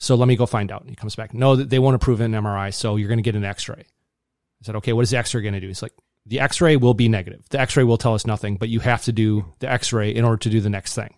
[0.00, 0.82] So let me go find out.
[0.82, 1.32] And he comes back.
[1.32, 2.74] No, they won't approve an MRI.
[2.74, 3.78] So you're going to get an X-ray.
[3.78, 4.92] I said, okay.
[4.92, 5.68] What is the X-ray going to do?
[5.68, 5.94] He's like,
[6.26, 7.44] the X-ray will be negative.
[7.48, 10.38] The X-ray will tell us nothing, but you have to do the X-ray in order
[10.38, 11.14] to do the next thing.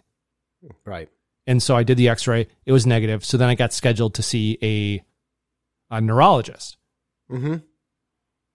[0.85, 1.09] Right.
[1.47, 2.49] And so I did the X-ray.
[2.65, 3.25] It was negative.
[3.25, 5.03] So then I got scheduled to see a
[5.91, 6.77] a neurologist.
[7.31, 7.57] Mm-hmm.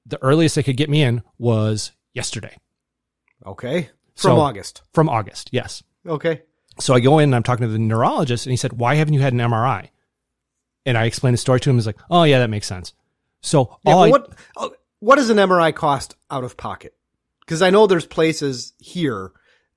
[0.05, 2.57] The earliest they could get me in was yesterday
[3.45, 3.89] Okay.
[4.15, 4.81] From So- August.
[4.93, 5.49] from August.
[5.51, 5.83] Yes.
[6.05, 6.41] Okay.
[6.79, 9.13] So I go in and I'm talking to the neurologist, and he said, "Why haven't
[9.13, 9.89] you had an MRI?"
[10.85, 11.75] And I explained the story to him.
[11.75, 12.93] He's like, "Oh yeah, that makes sense."
[13.41, 16.95] So Yeah, all I- what oh, what does an MRI cost out of pocket?
[17.41, 19.31] Because I know there's places here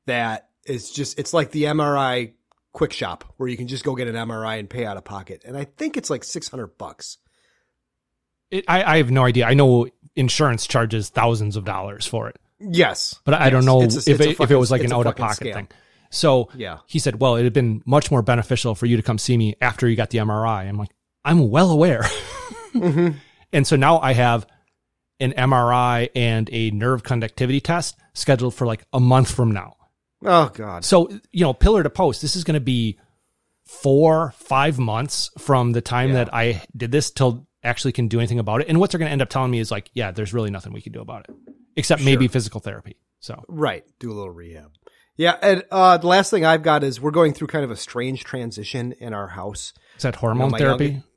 [0.07, 2.33] that is just it's like the MRI
[2.73, 5.43] quick shop where you can just go get an MRI and pay out of pocket,
[5.47, 7.19] and I think it's like six hundred bucks.
[8.55, 9.47] It, I, I have no idea.
[9.47, 13.53] I know insurance charges thousands of dollars for it, Yes, but I Yes.
[13.53, 15.45] don't know It's a- if it's it, if it was like an out of pocket
[15.49, 15.55] scam.
[15.55, 15.69] thing.
[16.11, 16.79] So Yeah.
[16.87, 19.57] he said, "Well, it had been much more beneficial for you to come see me
[19.61, 20.91] after you got the MRI." I'm like,
[21.25, 22.03] "I'm well aware."
[22.75, 23.19] Mm-hmm.
[23.53, 24.47] And so now I have
[25.21, 29.77] an MRI and a nerve conductivity test scheduled for like a month from now.
[30.25, 30.85] Oh God.
[30.85, 32.99] So, you know, pillar to post, this is going to be
[33.65, 36.25] four, five months from the time Yeah.
[36.25, 38.69] that I did this till actually can do anything about it.
[38.69, 40.73] And what they're going to end up telling me is like, yeah, there's really nothing
[40.73, 41.35] we can do about it
[41.77, 42.97] except maybe physical therapy.
[43.21, 43.85] So, Right.
[43.99, 44.73] Do a little rehab.
[45.17, 45.37] Yeah.
[45.41, 48.25] And uh, the last thing I've got is we're going through kind of a strange
[48.25, 49.73] transition in our house.
[49.97, 50.85] is that hormone my therapy?
[50.85, 51.09] youngest-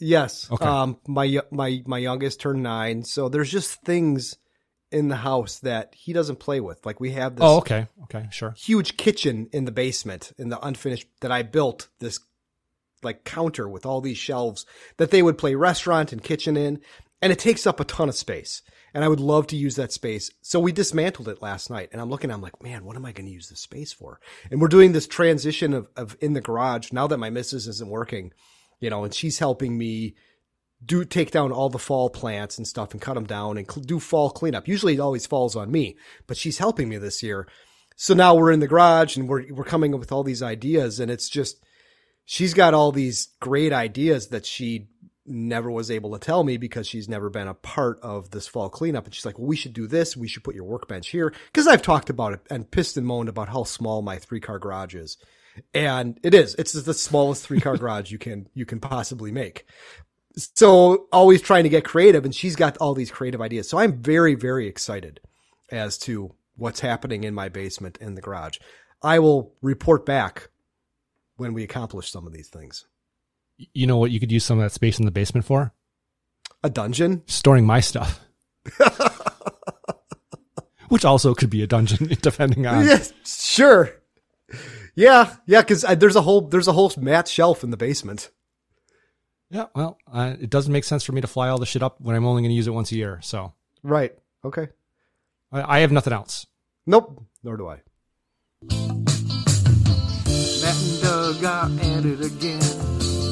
[0.00, 0.50] Yes.
[0.50, 0.64] Okay.
[0.66, 4.36] Um, my my my youngest turned nine, so there's just things
[4.90, 6.84] in the house that he doesn't play with.
[6.84, 7.86] Like we have this oh, okay.
[8.02, 8.26] Okay.
[8.30, 8.54] Sure.
[8.56, 12.18] huge kitchen in the basement in the unfinished that I built this
[13.04, 16.80] like counter with all these shelves that they would play restaurant and kitchen in
[17.22, 18.62] and it takes up a ton of space
[18.94, 20.30] and I would love to use that space.
[20.40, 23.12] So we dismantled it last night and I'm looking I'm like, man, what am I
[23.12, 24.20] going to use this space for?
[24.50, 27.90] And we're doing this transition of of in the garage now that my missus isn't
[27.90, 28.32] working,
[28.80, 30.14] you know, and she's helping me
[30.84, 33.84] do take down all the fall plants and stuff and cut them down and cl-
[33.84, 34.68] do fall cleanup.
[34.68, 37.48] Usually it always falls on me, but she's helping me this year.
[37.96, 41.00] So now we're in the garage and we're we're coming up with all these ideas
[41.00, 41.64] and it's just
[42.24, 44.88] she's got all these great ideas that she
[45.26, 48.68] never was able to tell me because she's never been a part of this fall
[48.68, 50.16] cleanup and she's like, "Well, we should do this.
[50.16, 53.30] We should put your workbench here." Cuz I've talked about it and pissed and moaned
[53.30, 55.16] about how small my three-car garage is.
[55.72, 56.54] And it is.
[56.56, 59.66] It's the smallest three-car garage you can you can possibly make
[60.36, 64.02] so always trying to get creative and she's got all these creative ideas so i'm
[64.02, 65.20] very very excited
[65.70, 68.58] as to what's happening in my basement in the garage
[69.02, 70.48] i will report back
[71.36, 72.86] when we accomplish some of these things
[73.72, 75.72] You know what you could use some of that space in the basement for?
[76.62, 78.20] a dungeon Storing my stuff.
[80.88, 82.84] Which also could be a dungeon, depending on.
[82.86, 83.90] yeah sure
[84.94, 88.30] yeah yeah because there's a whole there's a whole mat shelf in the basement
[89.50, 92.00] Yeah, well, uh, it doesn't make sense for me to fly all the shit up
[92.00, 93.18] when I'm only going to use it once a year.
[93.22, 94.68] So right okay
[95.52, 96.46] I, I have nothing else.
[96.86, 97.80] nope nor do i
[100.62, 101.03] Matt and Doug
[101.44, 102.60] are at it again.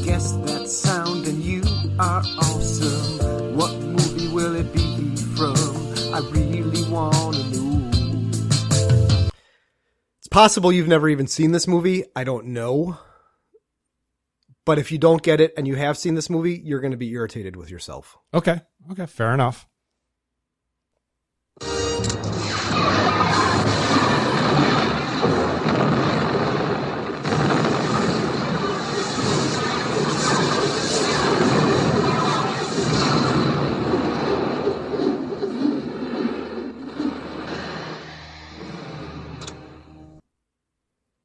[0.05, 1.63] Guess that sound and you
[1.99, 3.57] are awesome.
[3.57, 5.57] What movie will it be from?
[6.13, 9.29] I really want to know.
[10.19, 12.05] It's possible you've never even seen this movie.
[12.15, 12.99] I don't know.
[14.65, 16.97] But if you don't get it and you have seen this movie, you're going to
[16.97, 18.17] be irritated with yourself.
[18.33, 18.61] Okay.
[18.91, 19.07] Okay.
[19.07, 19.67] Fair enough.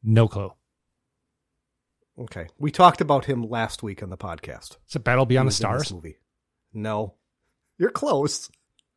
[0.10, 0.54] No clue.
[2.18, 2.48] Okay.
[2.58, 4.78] We talked about him last week on the podcast.
[4.88, 5.94] Is it Battle Beyond the was in this Stars?
[5.94, 6.18] movie.
[6.74, 7.14] No.
[7.78, 8.50] You're close.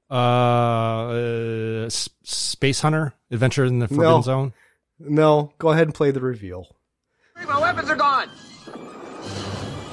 [0.08, 4.22] Uh, uh, S- Space Hunter, Adventure in the Forbidden No.
[4.22, 4.52] Zone.
[5.00, 5.52] No.
[5.58, 6.76] Go ahead and play the reveal.
[7.46, 8.28] My weapons are gone.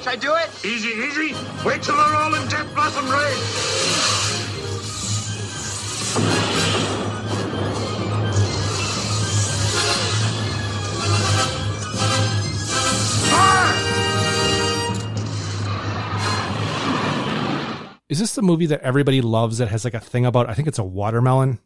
[0.00, 0.48] Should I do it?
[0.64, 1.34] Easy, easy.
[1.66, 3.38] Wait till they're all in Death Blossom Raid.
[18.08, 20.48] Is this the movie that everybody loves that has like a thing about?
[20.48, 21.58] I think it's a watermelon.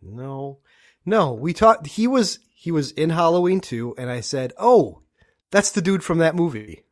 [0.00, 0.58] No.
[1.04, 1.32] No.
[1.32, 1.86] We talked.
[1.86, 5.02] He was, he was in Halloween too, and I said, Oh,
[5.50, 6.84] that's the dude from that movie.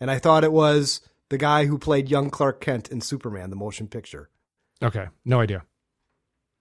[0.00, 3.56] And I thought it was the guy who played young Clark Kent in Superman, the
[3.56, 4.30] motion picture.
[4.82, 5.08] Okay.
[5.24, 5.64] No idea.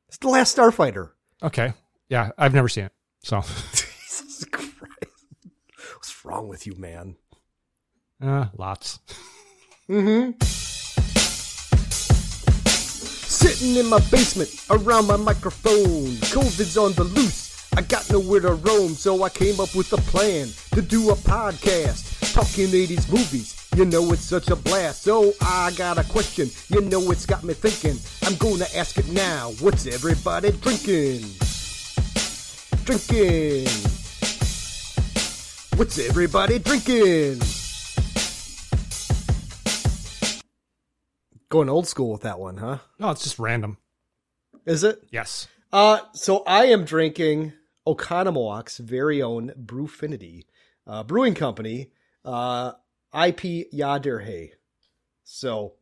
[0.10, 1.12] It's the last Starfighter.
[1.42, 1.74] Okay.
[2.10, 2.32] Yeah.
[2.38, 2.94] I've never seen it.
[3.24, 4.70] So Jesus Christ.
[5.96, 7.16] What's wrong with you, man?
[8.22, 9.00] Uh, lots.
[9.90, 10.71] Mm-hmm.
[13.42, 16.14] Sitting in my basement around my microphone.
[16.30, 17.66] COVID's on the loose.
[17.76, 21.16] I got nowhere to roam, so I came up with a plan to do a
[21.16, 23.68] podcast talking 80s movies.
[23.76, 25.02] You know it's such a blast.
[25.02, 26.52] So I got a question.
[26.70, 27.98] You know it's got me thinking.
[28.28, 29.54] I'm gonna ask it now.
[29.60, 31.26] What's everybody drinking?
[32.86, 33.66] Drinking.
[35.78, 37.42] What's everybody drinking?
[41.52, 42.78] Going old school with that one, huh?
[42.98, 43.78] No, it's just random.
[44.66, 45.04] Is it?
[45.12, 45.50] Yes.
[45.74, 47.52] Uh, so I am drinking
[47.86, 50.46] Oconomowoc very own Brewfinity
[50.88, 51.92] uh, Brewing Company
[52.24, 52.72] uh,
[53.14, 54.52] IP Yaderhe.
[55.26, 55.74] So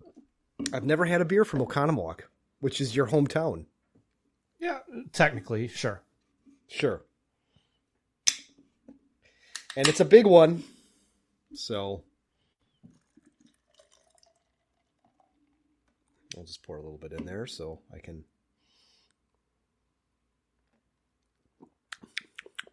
[0.74, 2.22] I've never had a beer from Oconomowoc,
[2.62, 3.66] which is your hometown.
[4.60, 4.80] Yeah,
[5.14, 6.02] technically, sure.
[6.68, 7.04] Sure.
[9.78, 10.64] And it's a big one.
[11.54, 12.02] So
[16.38, 18.24] I'll just pour a little bit in there so I can.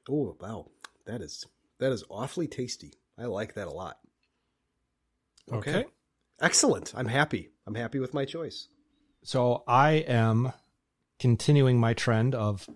[0.08, 0.66] Oh wow,
[1.06, 1.46] that is
[1.78, 2.94] that is awfully tasty.
[3.18, 3.98] I like that a lot.
[5.50, 5.86] Okay.
[6.40, 6.92] Excellent.
[6.96, 7.50] I'm happy.
[7.66, 8.68] I'm happy with my choice.
[9.22, 10.52] So I am
[11.18, 12.68] continuing my trend of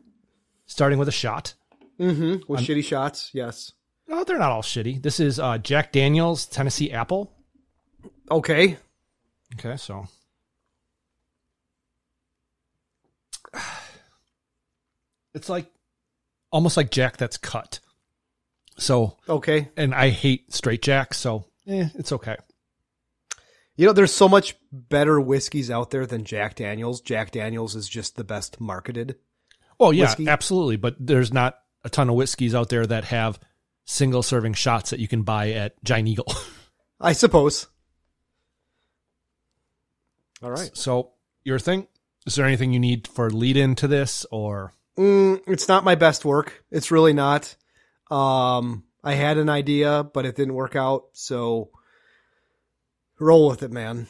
[0.66, 1.54] starting with a shot.
[1.98, 2.50] Mm-hmm.
[2.50, 3.72] With I'm- shitty shots, yes.
[4.08, 5.00] No, they're not all shitty.
[5.02, 7.32] This is uh, Jack Daniels Tennessee Apple.
[8.28, 8.76] Okay.
[9.54, 10.08] Okay, so
[15.34, 15.66] it's like
[16.50, 17.80] almost like Jack that's cut.
[18.78, 19.68] So Okay.
[19.76, 22.36] and I hate straight Jack, so eh, it's okay.
[23.76, 27.00] You know, there's so much better whiskeys out there than Jack Daniels.
[27.00, 29.16] Jack Daniels is just the best marketed.
[29.78, 30.28] Oh yeah, Whiskey?
[30.28, 30.76] absolutely.
[30.76, 33.40] But there's not a ton of whiskeys out there that have
[33.86, 36.32] single serving shots that you can buy at Giant Eagle.
[37.00, 37.66] I suppose.
[40.42, 40.70] All right.
[40.76, 41.12] So
[41.44, 41.86] your thing?
[42.26, 46.26] Is there anything you need for lead into this or Mm, it's not my best
[46.26, 46.62] work.
[46.70, 47.56] It's really not.
[48.10, 51.04] Um, I had an idea, but it didn't work out.
[51.14, 51.70] So
[53.18, 54.08] roll with it, man.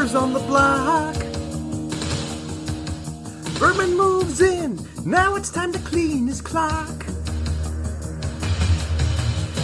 [0.00, 1.14] On the block.
[3.60, 7.04] Vermin moves in, now it's time to clean his clock.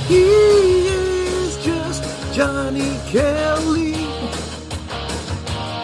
[0.06, 0.24] He
[0.88, 3.94] is just Johnny Kelly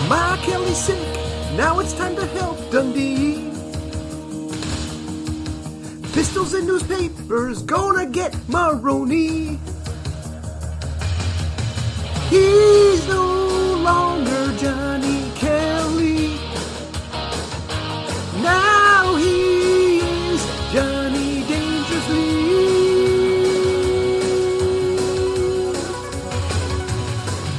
[0.08, 0.98] Ma Kelly's sick,
[1.58, 3.43] now it's time to help Dundee.
[6.44, 9.58] Pistols and newspapers gonna get Moronie.
[12.28, 14.93] He's no longer Johnny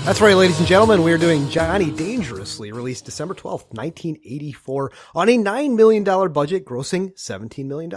[0.05, 1.01] That's right, ladies and gentlemen.
[1.01, 7.15] We are doing Johnny Dangerously, released December 12th, 1984, on a $9 million budget, grossing
[7.15, 7.89] $17 million.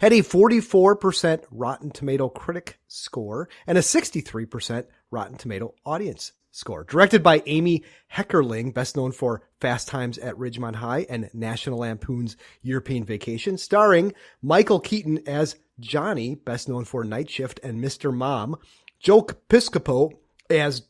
[0.00, 6.84] Had a 44% Rotten Tomato critic score and a 63% Rotten Tomato audience score.
[6.84, 12.38] Directed by Amy Heckerling, best known for Fast Times at Ridgemont High and National Lampoon's
[12.62, 18.14] European Vacation, starring Michael Keaton as Johnny, best known for Night Shift and Mr.
[18.14, 18.56] Mom,
[18.98, 20.12] Joe Piscopo
[20.48, 20.82] as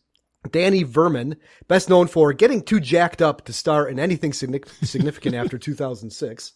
[0.50, 1.36] Danny Vermin,
[1.68, 6.52] best known for getting too jacked up to star in anything significant after 2006.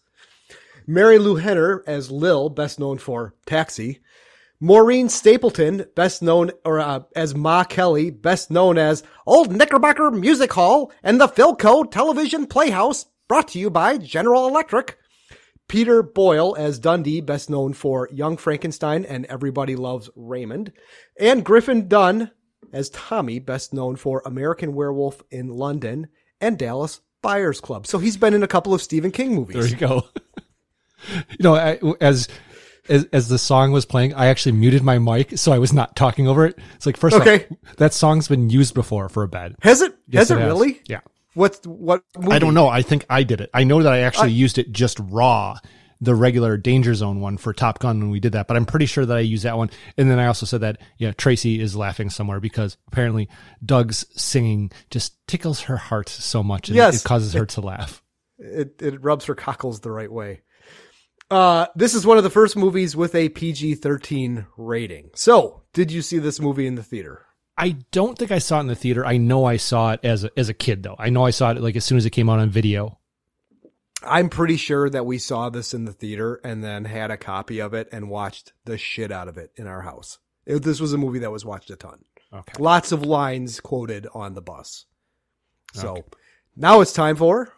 [0.89, 4.01] Marilu Henner as Lil, best known for Taxi.
[4.61, 10.53] Maureen Stapleton, best known or uh, as Ma Kelly, best known as Old Knickerbocker Music
[10.53, 14.99] Hall and the Philco Television Playhouse, brought to you by General Electric.
[15.67, 20.73] Peter Boyle as Dundee, best known for Young Frankenstein and Everybody Loves Raymond,
[21.19, 22.31] and Griffin Dunne
[22.75, 26.09] as Tommy, best known for American Werewolf in London
[26.41, 27.87] and Dallas Buyers Club.
[27.87, 29.57] So he's been in a couple of Stephen King movies.
[29.57, 30.09] There you go.
[31.31, 32.29] you know, I, as,
[32.89, 35.97] as as the song was playing, I actually muted my mic so I was not
[35.97, 36.59] talking over it.
[36.75, 37.47] It's like first Okay.
[37.51, 39.55] off, that song's been used before for a bed.
[39.63, 39.95] Has it?
[40.09, 40.47] Yes, has it, it has.
[40.49, 40.83] really?
[40.87, 41.01] Yeah.
[41.35, 41.67] What?
[41.67, 42.03] What?
[42.19, 42.33] Movie?
[42.33, 42.69] I don't know.
[42.69, 43.51] I think I did it.
[43.55, 45.59] I know that I actually I- used it just raw
[46.05, 48.87] the regular Danger Zone one for Top Gun when we did that, but I'm pretty
[48.87, 49.71] sure that I used that one.
[49.97, 53.29] And then I also said that yeah, Tracy is laughing somewhere because apparently
[53.65, 57.01] Doug's singing just tickles her heart so much and Yes.
[57.05, 58.03] it causes her to laugh.
[58.39, 60.43] It it rubs her cockles the right way.
[61.31, 65.11] Uh, this is one of the first movies with a PG thirteen rating.
[65.15, 67.23] So, did you see this movie in the theater?
[67.57, 69.07] I don't think I saw it in the theater.
[69.07, 70.97] I know I saw it as a, as a kid though.
[70.99, 72.99] I know I saw it like as soon as it came out on video.
[74.07, 77.61] I'm pretty sure that we saw this in the theater and then had a copy
[77.61, 80.19] of it and watched the shit out of it in our house.
[80.47, 82.05] It- this was a movie that was watched a ton.
[82.33, 82.55] Okay.
[82.59, 84.87] Lots of lines quoted on the bus.
[85.73, 86.05] So
[86.57, 87.53] now it's time for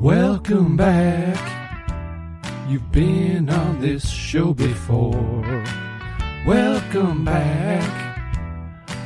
[0.00, 1.36] Welcome back.
[2.68, 5.64] You've been on this show before.
[6.46, 8.09] Welcome back.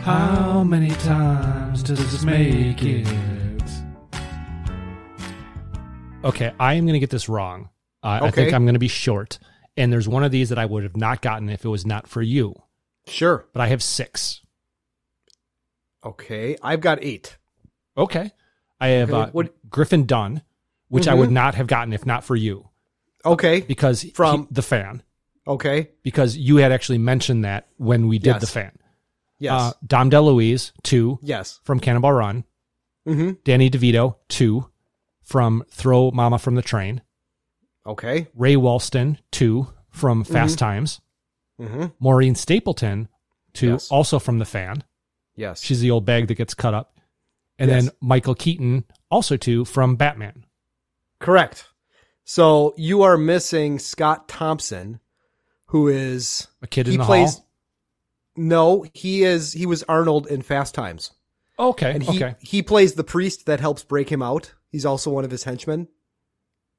[0.04, 3.08] How many times does this make it?
[6.22, 7.70] Okay, I am going to get this wrong.
[8.02, 9.38] Uh, I think I'm going to be short.
[9.76, 12.06] And there's one of these that I would have not gotten if it was not
[12.06, 12.54] for you.
[13.06, 13.46] sure.
[13.52, 14.40] But I have six.
[16.04, 17.38] Okay, I've got eight.
[17.96, 18.30] Okay.
[18.80, 20.42] I have Okay, uh, what- Griffin Dunne,
[20.88, 22.68] which I would not have gotten if not for you.
[23.24, 25.02] Okay, Because he- From- the fan.
[25.46, 28.40] okay, because you had actually mentioned that when we did Yes.
[28.42, 28.72] the fan.
[29.38, 31.60] Yes, Uh, Dom DeLuise, two yes.
[31.64, 32.44] from Cannonball Run.
[33.06, 33.32] Mm-hmm.
[33.44, 34.70] Danny DeVito, two
[35.22, 37.02] from Throw Mama from the Train.
[37.86, 38.28] Okay.
[38.34, 41.00] Ray Walston, two from Fast Times.
[41.60, 41.86] Mm-hmm.
[42.00, 43.08] Maureen Stapleton,
[43.52, 43.90] two Yes.
[43.90, 44.84] also from The Fan.
[45.36, 45.62] Yes.
[45.62, 46.98] She's the old bag that gets cut up.
[47.58, 47.84] And Yes.
[47.84, 50.44] then Michael Keaton, also two from Batman.
[51.20, 51.66] Correct.
[52.24, 54.98] So you are missing Scott Thomson,
[55.66, 57.34] who is A kid he in the plays.
[57.34, 57.48] hall.
[58.36, 59.52] No, he is.
[59.52, 61.12] He was Arnold in Fast Times,
[61.58, 62.34] Okay, and he okay.
[62.40, 64.54] he plays the priest that helps break him out.
[64.70, 65.88] He's also one of his henchmen.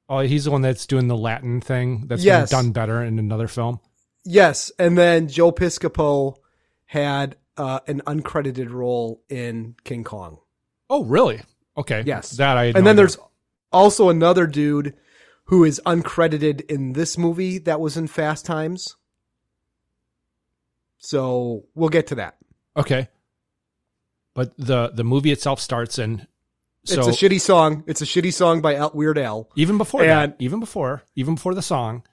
[0.08, 2.50] Oh, he's the one that's doing the Latin thing that's been Yes.
[2.50, 3.80] done better in another film.
[4.24, 6.36] Yes, and then Joe Piscopo
[6.84, 10.38] had uh, an uncredited role in King Kong.
[10.90, 11.40] Oh, really?
[11.76, 12.02] Okay.
[12.06, 12.32] Yes.
[12.32, 12.94] That I and no then idea.
[12.96, 13.18] there's
[13.72, 14.94] also another dude
[15.44, 18.96] who is uncredited in this movie that was in Fast Times.
[20.98, 22.36] So we'll get to that.
[22.76, 23.08] Okay.
[24.34, 26.26] But the the movie itself starts and
[26.84, 27.82] so it's a shitty song.
[27.86, 29.48] It's a shitty song by Al- Weird Al.
[29.56, 32.04] even before and- that, even before, even before the song.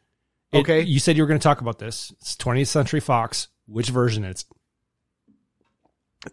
[0.51, 0.81] it- Okay.
[0.81, 2.11] You said you were going to talk about this.
[2.21, 3.49] It's 20th Century Fox.
[3.67, 4.45] Which version is?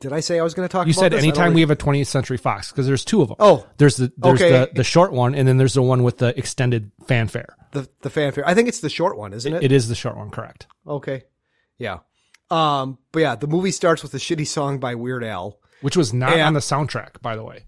[0.01, 0.87] Did I say I was going to talk?
[0.87, 1.23] You about said this?
[1.23, 3.37] Anytime we have a 20th Century Fox because there's two of them.
[3.41, 3.67] Oh.
[3.79, 4.51] there's the there's Okay.
[4.53, 7.57] the the short one and then there's the one with the extended fanfare.
[7.73, 8.47] the the fanfare.
[8.47, 9.65] I think it's the short one, isn't it?
[9.65, 10.67] It is the short one, correct?
[10.87, 11.25] Okay.
[11.79, 11.99] Yeah.
[12.51, 12.99] Um.
[13.13, 15.59] But yeah, the movie starts with a shitty song by Weird Al.
[15.83, 16.47] Which was not Yeah.
[16.47, 17.65] on the soundtrack, by the way.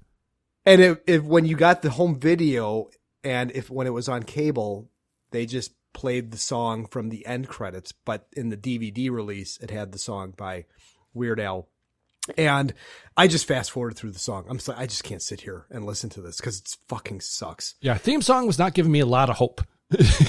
[0.66, 2.88] And if, if when you got the home video
[3.24, 4.90] and if when it was on cable,
[5.30, 9.70] they just played the song from the end credits, but in the DVD release, it
[9.70, 10.64] had the song by
[11.14, 11.68] Weird Al.
[12.38, 12.72] And
[13.16, 14.44] I just fast forwarded through the song.
[14.48, 17.74] I'm so, I just can't sit here and listen to this because it fucking sucks.
[17.80, 19.62] Yeah, theme song was not giving me a lot of hope.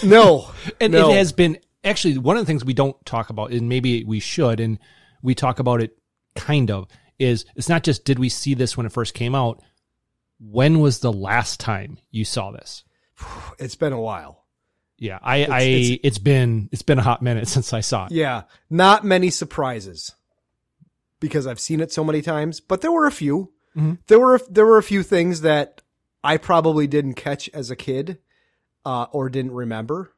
[0.04, 0.52] No,
[0.82, 1.10] And no.
[1.12, 4.20] it has been actually one of the things we don't talk about, and maybe we
[4.20, 4.80] should, and
[5.22, 5.98] we talk about it
[6.36, 6.88] kind of,
[7.20, 9.62] is it's not just did we see this when it first came out?
[10.40, 12.84] When was the last time you saw this?
[13.60, 14.46] It's been a while.
[14.98, 18.12] Yeah, I, I, it's- it's been it's been a hot minute since I saw it.
[18.12, 20.14] Yeah, not many surprises
[21.20, 23.52] because I've seen it so many times, but there were a few.
[23.76, 24.00] Mhm.
[24.08, 25.82] There were there were a few things that
[26.24, 28.20] I probably didn't catch as a kid
[28.86, 30.14] uh, or didn't remember.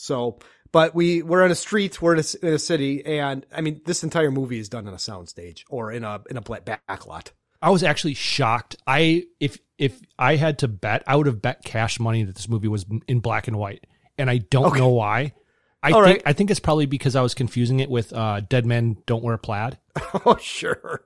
[0.00, 0.38] So,
[0.72, 3.82] but we we're in a street, we're in a, in a city, and I mean,
[3.84, 7.32] this entire movie is done on a soundstage or in a in a back lot.
[7.62, 8.76] I was actually shocked.
[8.86, 12.48] I if if I had to bet, I would have bet cash money that this
[12.48, 13.86] movie was in black and white,
[14.16, 14.78] and I don't Okay.
[14.78, 15.34] know why.
[15.82, 16.22] I All think right.
[16.26, 19.36] I think it's probably because I was confusing it with uh, Dead Men Don't Wear
[19.38, 19.78] Plaid.
[20.26, 21.04] oh, sure.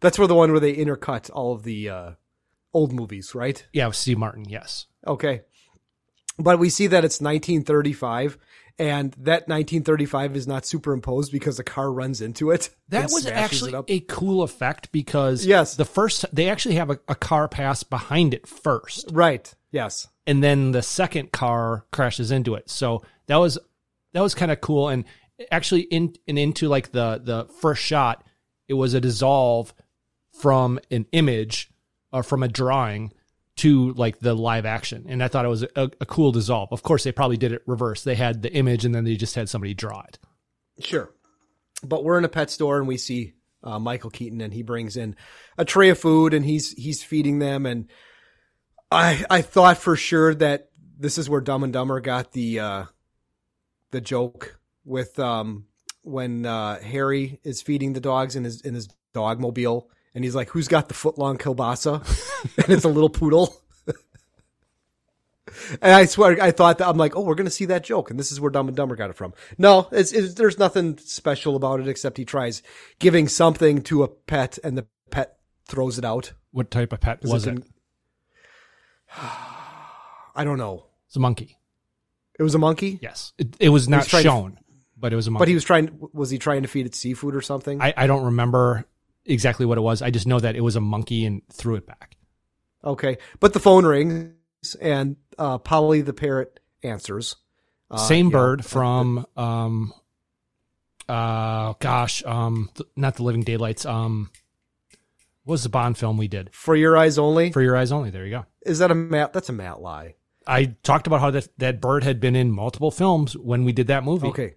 [0.00, 2.10] That's where the one where they intercut all of the uh,
[2.72, 3.64] old movies, right?
[3.72, 4.44] Yeah, with Steve Martin.
[4.48, 4.86] Yes.
[5.06, 5.42] Okay.
[6.38, 8.38] But we see that it's 1935
[8.78, 12.70] and that 1935 is not superimposed because the car runs into it.
[12.88, 15.76] That was actually a cool effect because Yes.
[15.76, 19.52] the first they actually have a, a car pass behind it first, right.
[19.70, 20.06] Yes.
[20.26, 22.68] and then the second car crashes into it.
[22.70, 23.58] So that was
[24.12, 24.88] that was kind of cool.
[24.88, 25.04] And
[25.50, 28.24] actually, in and into like the the first shot,
[28.68, 29.72] it was a dissolve
[30.40, 31.70] from an image
[32.12, 33.12] or from a drawing
[33.56, 36.72] to like the live action, and I thought it was a, a cool dissolve.
[36.72, 38.02] Of course, they probably did it reverse.
[38.02, 40.18] They had the image, and then they just had somebody draw it.
[40.80, 41.10] Sure.
[41.82, 44.96] But we're in a pet store and we see uh, Michael Keaton, and he brings
[44.96, 45.16] in
[45.58, 47.66] a tray of food and he's he's feeding them.
[47.66, 47.88] And
[48.90, 52.84] I I thought for sure that this is where Dumb and Dumber got the uh,
[53.90, 55.66] the joke with um,
[56.02, 60.34] when uh, Harry is feeding the dogs in his in his dog mobile, and he's
[60.34, 62.02] like, "Who's got the foot long kielbasa?"
[62.64, 63.60] and it's a little poodle.
[65.80, 68.18] And I swear, I thought that I'm like, oh, we're gonna see that joke, and
[68.18, 69.34] this is where Dumb and Dumber got it from.
[69.56, 72.62] No, it's, it's there's nothing special about it except he tries
[72.98, 75.36] giving something to a pet, and the pet
[75.66, 76.32] throws it out.
[76.50, 77.64] What type of pet was it it?
[79.16, 80.86] I don't know.
[81.06, 81.58] It's a monkey.
[82.38, 82.98] It was a monkey.
[83.00, 84.58] Yes, it, it was not trying to- shown,
[84.96, 85.42] but it was a monkey.
[85.42, 86.08] But he was trying.
[86.12, 87.80] Was he trying to feed it seafood or something?
[87.80, 88.86] I, I don't remember
[89.26, 90.02] exactly what it was.
[90.02, 92.16] I just know that it was a monkey and threw it back.
[92.84, 94.34] okay, but the phone rings,
[94.80, 97.36] and uh, Polly the parrot answers.
[97.90, 99.92] Uh, Same know, bird from um,
[101.08, 103.84] uh, gosh, um, th- not the Living Daylights.
[103.84, 104.30] Um,
[105.44, 106.54] what was the Bond film we did?
[106.54, 107.52] For Your Eyes Only.
[107.52, 108.10] For Your Eyes Only.
[108.10, 108.46] There you go.
[108.64, 109.34] Is that a Matt?
[109.34, 110.14] That's a Matt lie.
[110.46, 113.88] I talked about how that that bird had been in multiple films when we did
[113.88, 114.28] that movie.
[114.28, 114.54] Okay.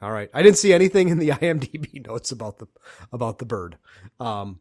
[0.00, 0.30] All right.
[0.32, 2.66] I didn't see anything in the IMDb notes about the
[3.12, 3.78] about the bird.
[4.20, 4.60] Um,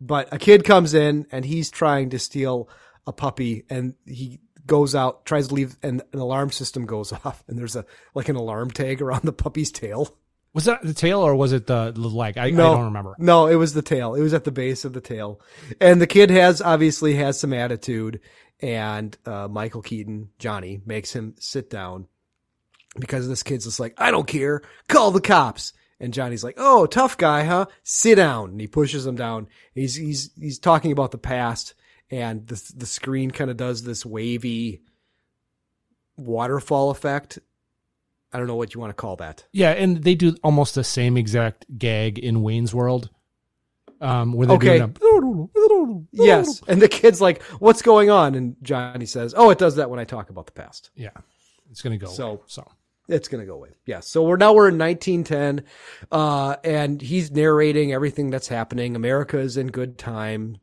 [0.00, 2.68] but a kid comes in and he's trying to steal
[3.06, 7.44] a puppy and he goes out, tries to leave and an alarm system goes off
[7.48, 10.16] and there's a like an alarm tag around the puppy's tail.
[10.54, 12.36] Was that the tail or was it the, the leg?
[12.36, 13.14] I, I don't remember.
[13.18, 14.14] No, it was the tail.
[14.14, 15.40] It was at the base of the tail.
[15.80, 18.20] And the kid has obviously has some attitude
[18.60, 22.06] and uh, Michael Keaton, Johnny, makes him sit down
[22.98, 24.62] because this kid's just like, I don't care.
[24.88, 25.72] Call the cops.
[26.00, 27.66] And Johnny's like, "Oh, tough guy, huh?
[27.84, 29.46] Sit down." And he pushes him down.
[29.72, 31.74] He's he's he's talking about the past,
[32.10, 34.82] and the the screen kind of does this wavy
[36.16, 37.38] waterfall effect.
[38.32, 39.44] I don't know what you want to call that.
[39.52, 43.10] Yeah, and they do almost the same exact gag in Wayne's World.
[44.00, 44.78] Um, where they're Okay.
[44.80, 44.90] a,
[46.10, 49.88] Yes, and the kid's like, "What's going on?" And Johnny says, "Oh, it does that
[49.88, 51.10] when I talk about the past." yeah,
[51.70, 52.08] it's gonna go.
[52.08, 52.66] So- away, so
[53.12, 53.70] It's gonna go away.
[53.86, 54.00] Yeah.
[54.00, 55.64] So we're now we're in 1910,
[56.10, 58.96] uh, and he's narrating everything that's happening.
[58.96, 60.58] America is in good time.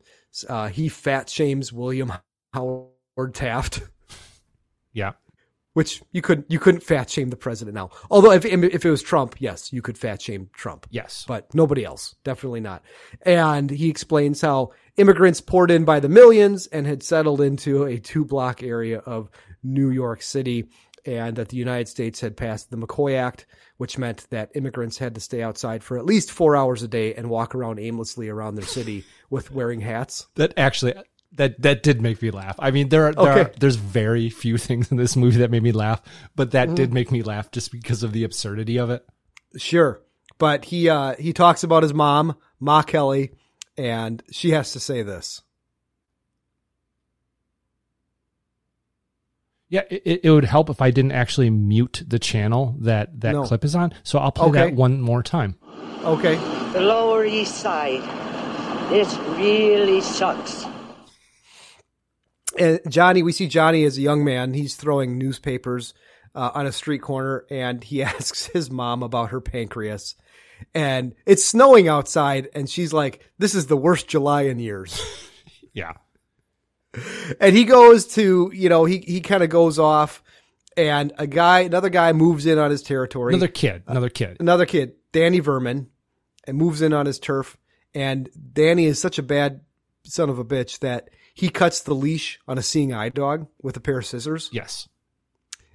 [0.48, 2.12] Uh, he fat shames William
[2.52, 3.82] Howard Taft,
[4.92, 5.12] yeah,
[5.74, 7.90] which you couldn't you couldn't fat shame the president now.
[8.10, 10.86] Although if if it was Trump, yes, you could fat shame Trump.
[10.90, 12.16] yes, but nobody else.
[12.24, 12.82] Definitely not.
[13.22, 17.98] And he explains how immigrants poured in by the millions and had settled into a
[17.98, 19.30] two block area of
[19.62, 20.68] New York City,
[21.06, 23.46] and that the United States had passed the McCoy Act,
[23.76, 27.14] which meant that immigrants had to stay outside for at least four hours a day
[27.14, 30.26] and walk around aimlessly around their city with wearing hats.
[30.36, 30.94] that actually
[31.32, 32.56] that that did make me laugh.
[32.58, 33.40] I mean, there are, there Okay.
[33.42, 36.02] are there's very few things in this movie that made me laugh,
[36.34, 36.74] but that Mm-hmm.
[36.74, 39.04] did make me laugh just because of the absurdity of it.
[39.56, 40.02] Sure.
[40.38, 43.32] But he uh he talks about his mom, Ma Kelly,
[43.76, 45.42] and she has to say this.
[49.70, 53.44] Yeah, it, it would help if I didn't actually mute the channel that that No.
[53.44, 53.92] clip is on.
[54.02, 54.58] So I'll play Okay.
[54.70, 55.54] that one more time.
[56.04, 56.34] Okay.
[56.72, 58.02] The Lower East Side.
[58.90, 60.66] This really sucks.
[62.58, 64.54] and Johnny, we see Johnny as a young man.
[64.54, 65.94] He's throwing newspapers
[66.34, 70.16] uh, on a street corner, and he asks his mom about her pancreas.
[70.74, 75.00] And it's snowing outside, and she's like, "This is the worst July in years."
[75.72, 75.92] Yeah.
[77.40, 80.22] And he goes to, you know, he he kind of goes off,
[80.76, 83.34] and a guy, another guy, moves in on his territory.
[83.34, 84.36] Another kid, another kid.
[84.40, 85.88] another kid, Danny Vermin,
[86.46, 87.56] and moves in on his turf.
[87.94, 89.60] And Danny is such a bad
[90.04, 93.76] son of a bitch that he cuts the leash on a seeing eye dog with
[93.76, 94.50] a pair of scissors.
[94.52, 94.88] Yes.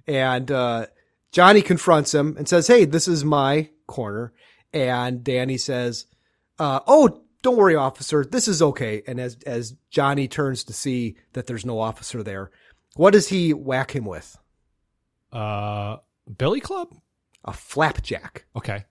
[0.08, 0.88] And uh,
[1.32, 4.34] Johnny confronts him and says, "Hey, this is my corner."
[4.74, 6.06] And Danny says,
[6.60, 8.26] uh, "Oh, don't worry, officer.
[8.26, 12.52] This is okay." And as as Johnny turns to see that there's no officer there,
[12.96, 14.38] what does he whack him with?
[15.32, 15.98] Uh,
[16.38, 16.96] Billy Club.
[17.44, 18.46] A flapjack.
[18.56, 18.86] Okay.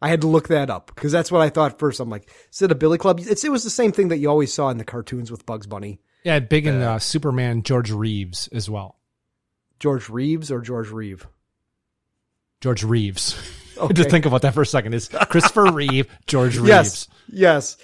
[0.00, 2.00] I had to look that up because that's what I thought first.
[2.00, 3.20] I'm like, is it a billy club?
[3.20, 5.68] It's, it was the same thing that you always saw in the cartoons with Bugs
[5.68, 6.00] Bunny.
[6.24, 7.62] Yeah, big in uh, Superman.
[7.62, 8.98] George Reeves as well.
[9.78, 11.28] George Reeves or George Reeve?
[12.60, 13.40] George Reeves.
[13.78, 13.94] Okay.
[13.94, 14.94] Just think about that for a second.
[14.94, 16.68] Is Christopher Reeve, George Reeves.
[16.68, 17.08] Yes.
[17.28, 17.76] Yes.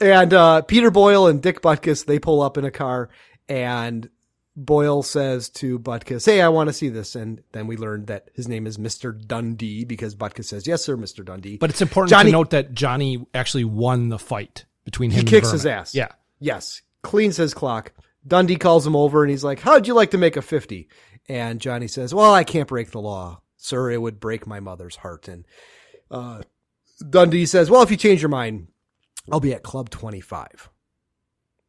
[0.00, 3.08] And uh, Peter Boyle and Dick Butkus, they pull up in a car
[3.48, 4.08] and
[4.56, 7.14] Boyle says to Butkus, Hey, I want to see this.
[7.14, 9.16] And then we learned that his name is Mr.
[9.18, 11.24] Dundee because Butkus says, Yes, sir, Mr.
[11.24, 11.56] Dundee.
[11.56, 15.20] But it's important Johnny- to note that Johnny actually won the fight between him he
[15.20, 15.94] and kicks his ass.
[15.94, 16.08] Yeah.
[16.40, 16.82] Yes.
[17.02, 17.92] Cleans his clock.
[18.26, 20.88] Dundee calls him over and he's like, How'd you like to make a 50?
[21.28, 23.40] And Johnny says, Well, I can't break the law.
[23.58, 25.28] Sir, it would break my mother's heart.
[25.28, 25.44] And
[26.10, 26.42] uh,
[27.10, 28.68] Dundee says, Well, if you change your mind,
[29.30, 30.70] I'll be at Club 25.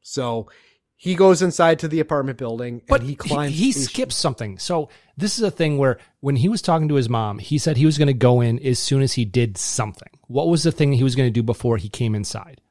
[0.02, 0.50] So
[0.96, 3.52] he goes inside to the apartment building But and he climbs.
[3.52, 4.60] He, he he- skips something.
[4.60, 7.76] So this is a thing where when he was talking to his mom, he said
[7.76, 10.10] he was going to go in as soon as he did something.
[10.28, 12.62] What was the thing he was going to do before he came inside?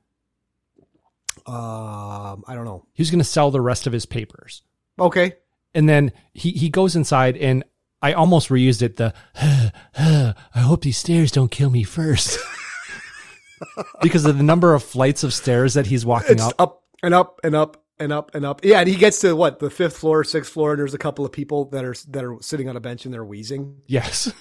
[1.47, 2.85] Um, I don't know.
[2.93, 4.63] He was going to sell the rest of his papers.
[4.99, 5.35] Okay.
[5.75, 7.65] And then he, he goes inside and
[8.01, 8.97] I almost reused it.
[8.97, 12.39] The, I hope these stairs don't kill me first.
[14.03, 16.55] because of the number of flights of stairs that he's walking It's up.
[16.59, 18.65] up and up and up and up and up.
[18.65, 21.25] Yeah, and he gets to what the fifth floor, sixth floor, and there's a couple
[21.25, 23.79] of people that are that are sitting on a bench and they're wheezing.
[23.87, 24.33] Yes.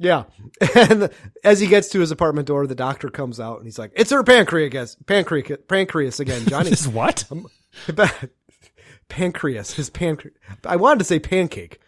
[0.00, 0.24] Yeah,
[0.76, 1.10] and
[1.42, 4.12] as he gets to his apartment door, the doctor comes out and he's like, "It's
[4.12, 7.24] her pancreas, pancreas, pancreas again, Johnny." His what?
[7.32, 7.48] Um,
[9.08, 10.36] pancreas, his pancreas.
[10.64, 11.80] I wanted to say pancake.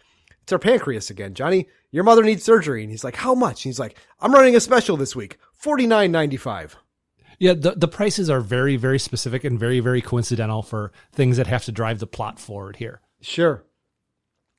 [0.43, 1.67] It's her pancreas again, Johnny.
[1.91, 4.59] Your mother needs surgery, and he's like, "How much?" And he's like, "I'm running a
[4.59, 6.77] special this week, forty nine ninety five.
[7.39, 11.47] Yeah, the, the prices are very, very specific and very, very coincidental for things that
[11.47, 13.01] have to drive the plot forward here.
[13.19, 13.63] Sure.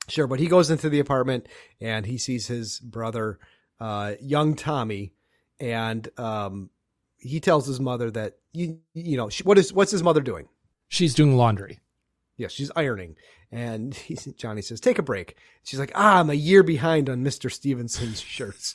[0.09, 0.27] Sure.
[0.27, 1.47] But he goes into the apartment
[1.81, 3.39] and he sees his brother,
[3.79, 5.13] uh, young Tommy,
[5.61, 6.71] and um,
[7.19, 10.49] he tells his mother that you you know she, what is what's his mother doing?
[10.89, 11.79] She's doing laundry.
[12.37, 13.17] Yes, she's ironing,
[13.51, 17.23] and he, Johnny says, "Take a break." She's like, "Ah, I'm a year behind on
[17.23, 18.75] Mister Stevenson's shirts."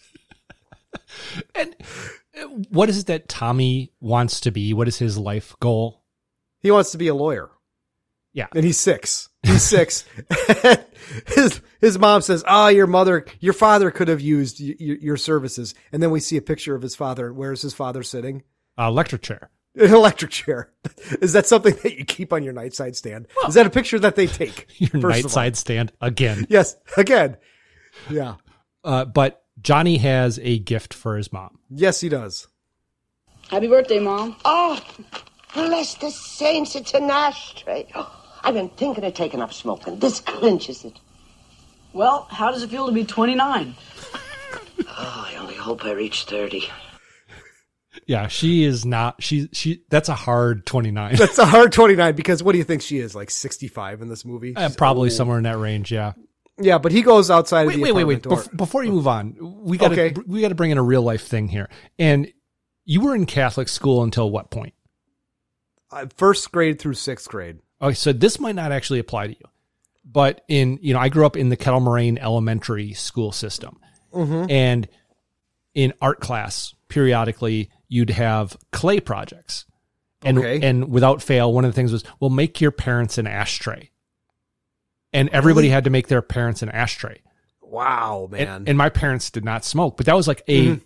[1.55, 1.75] And
[2.69, 4.73] what is it that Tommy wants to be?
[4.73, 6.03] What is his life goal?
[6.59, 7.49] He wants to be a lawyer.
[8.33, 8.47] Yeah.
[8.55, 9.29] And he's six.
[9.43, 10.05] He's six.
[11.27, 15.73] his his mom says, "Ah, your mother, your father could have used y- your services."
[15.91, 17.33] And then we see a picture of his father.
[17.33, 18.43] Where is his father sitting?
[18.79, 19.49] Uh, electric chair.
[19.77, 20.71] An electric chair.
[21.21, 23.27] Is that something that you keep on your nightside stand?
[23.47, 24.67] is that a picture that they take?
[24.79, 26.45] Your first of nightside stand again.
[26.49, 27.37] Yes, again.
[28.09, 28.35] Yeah.
[28.83, 31.59] Uh, but Johnny has a gift for his mom.
[31.69, 32.47] Yes, he does.
[33.49, 34.35] Happy birthday, Mom.
[34.43, 34.79] Oh,
[35.53, 37.87] bless the saints, it's an ashtray.
[38.43, 39.99] I've been thinking of taking up smoking.
[39.99, 40.99] This clinches it.
[41.93, 43.75] Well, how does it feel to be 29?
[44.89, 46.69] Oh, I only hope I reach 30.
[48.07, 49.21] Yeah, she is not.
[49.21, 49.83] She she.
[49.89, 51.15] That's a hard twenty nine.
[51.17, 53.13] That's a hard 29 because what do you think she is?
[53.13, 54.55] Like 65 in this movie?
[54.55, 55.11] Uh, probably old.
[55.17, 55.91] somewhere in that range.
[55.91, 56.13] Yeah.
[56.59, 58.25] Yeah, but he goes outside of Wait, the wait, wait, wait.
[58.25, 58.53] apartment door.
[58.53, 60.21] Bef- before you move on, we got to Okay.
[60.25, 61.69] we got to bring in a real life thing here.
[61.99, 62.31] And
[62.85, 64.73] you were in Catholic school until what point?
[65.91, 67.59] Uh, first grade through sixth grade.
[67.81, 69.45] Okay, so this might not actually apply to you,
[70.03, 73.79] but in you know, I grew up in the Kettle Moraine Elementary school system,
[74.13, 74.49] Mhm.
[74.49, 74.87] and
[75.75, 79.65] in art class, periodically you'd have clay projects,
[80.23, 80.59] and Okay.
[80.67, 83.89] and without fail, one of the things was, well, make your parents an ashtray,
[85.13, 85.73] and everybody Really?
[85.73, 87.21] had to make their parents an ashtray.
[87.61, 88.47] Wow, man.
[88.47, 90.81] And, and my parents did not smoke, but that was like a Mhm.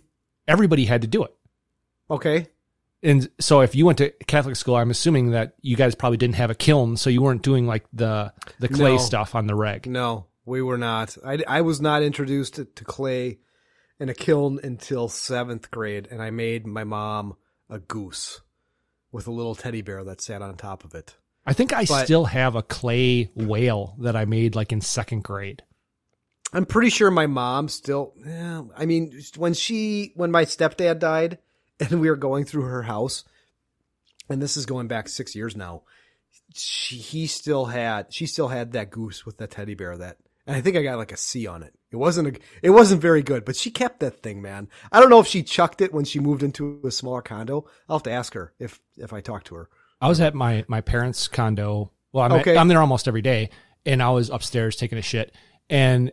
[0.48, 1.34] everybody had to do it.
[2.10, 2.46] okay.
[3.04, 6.36] And so if you went to Catholic school, I'm assuming that you guys probably didn't
[6.36, 8.98] have a kiln, so you weren't doing like the the clay No.
[8.98, 9.86] stuff on the reg.
[9.88, 11.16] No, we were not.
[11.26, 13.38] I, I was not introduced to, to clay
[14.02, 17.36] in a kiln until seventh grade, and I made my mom
[17.70, 18.40] a goose
[19.12, 21.16] with a little teddy bear that sat on top of it.
[21.46, 25.22] I think I But- still have a clay whale that I made like in second
[25.22, 25.62] grade.
[26.52, 28.12] I'm pretty sure my mom still.
[28.26, 31.38] Yeah, I mean, when she when my stepdad died,
[31.80, 33.24] and we were going through her house,
[34.28, 35.82] and this is going back six years now.
[36.54, 40.56] She he still had she still had that goose with that teddy bear that, and
[40.56, 41.74] I think I got like a C on it.
[41.90, 44.68] It wasn't a it wasn't very good, but she kept that thing, man.
[44.90, 47.66] I don't know if she chucked it when she moved into a smaller condo.
[47.88, 49.68] I'll have to ask her if if I talk to her.
[50.00, 51.92] I was at my my parents' condo.
[52.12, 52.56] Well, I'm, Okay.
[52.56, 53.50] I'm there almost every day,
[53.86, 55.34] and I was upstairs taking a shit,
[55.70, 56.12] and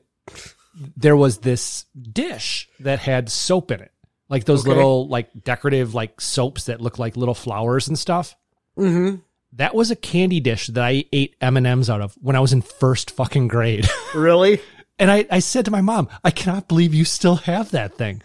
[0.96, 3.92] there was this dish that had soap in it,
[4.30, 4.70] like those Okay.
[4.76, 8.36] little like decorative like soaps that look like little flowers and stuff.
[8.78, 9.16] Mm-hmm.
[9.54, 12.39] That was a candy dish that I ate M and M's out of when I
[12.39, 13.88] was in first fucking grade.
[14.16, 14.60] Really?
[14.97, 18.24] and I, I said to my mom, I cannot believe you still have that thing.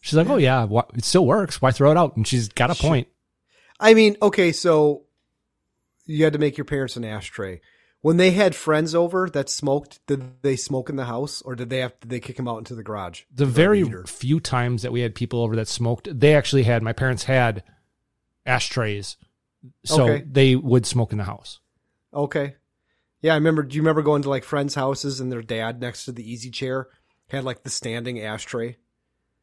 [0.00, 1.60] She's like, Oh yeah, it still works.
[1.60, 2.16] Why throw it out?
[2.16, 3.08] And she's got a point.
[3.78, 5.04] I mean, okay, so
[6.06, 7.60] you had to make your parents an ashtray.
[8.00, 11.68] When they had friends over that smoked, did they smoke in the house, or did
[11.68, 13.22] they have did they kick them out into the garage?
[13.34, 16.92] The very few times that we had people over that smoked, they actually had my
[16.92, 17.64] parents had
[18.46, 19.16] ashtrays,
[19.84, 20.24] so Okay.
[20.30, 21.60] they would smoke in the house.
[22.14, 22.54] Okay,
[23.20, 23.62] yeah, I remember.
[23.62, 26.50] Do you remember going to like friends' houses and their dad next to the easy
[26.50, 26.88] chair
[27.28, 28.76] had like the standing ashtray?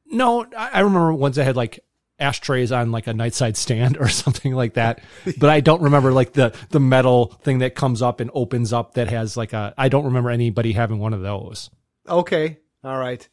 [0.08, 1.80] No, I remember ones that had like
[2.18, 5.02] ashtrays on like a nightside stand or something like that,
[5.38, 8.94] but I don't remember like the the metal thing that comes up and opens up
[8.96, 9.74] that has like a.
[9.78, 11.70] I don't remember anybody having one of those.
[12.08, 13.28] Okay, all right.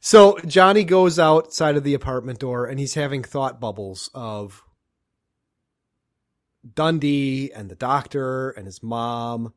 [0.00, 4.62] So Johnny goes outside of the apartment door and he's having thought bubbles of
[6.74, 9.52] Dundee and the doctor and his mom.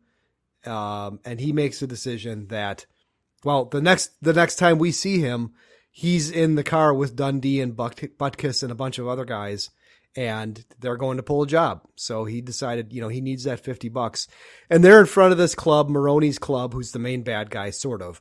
[0.65, 2.85] Um, and he makes a decision that,
[3.43, 5.53] well, the next, the next time we see him,
[5.91, 9.69] he's in the car with Dundee and Buck, Butkus and a bunch of other guys
[10.17, 11.81] and they're going to pull a job.
[11.95, 14.27] So he decided, you know, he needs that 50 bucks.
[14.67, 18.01] And they're in front of this club, Moronie's club, who's the main bad guy, sort
[18.01, 18.19] of.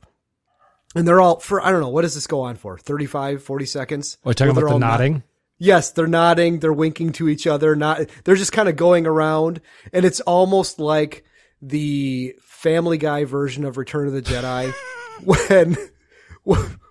[0.95, 2.77] And they're all for, I don't know, what does this go on for?
[2.77, 4.17] 35, 40 seconds?
[4.23, 5.23] Are you talking about the nodding?
[5.59, 9.61] Yes, they're nodding, they're winking to each other, not they're just kind of going around
[9.91, 11.23] and it's almost like
[11.61, 14.73] the family guy version of Return of the Jedi
[15.23, 15.75] when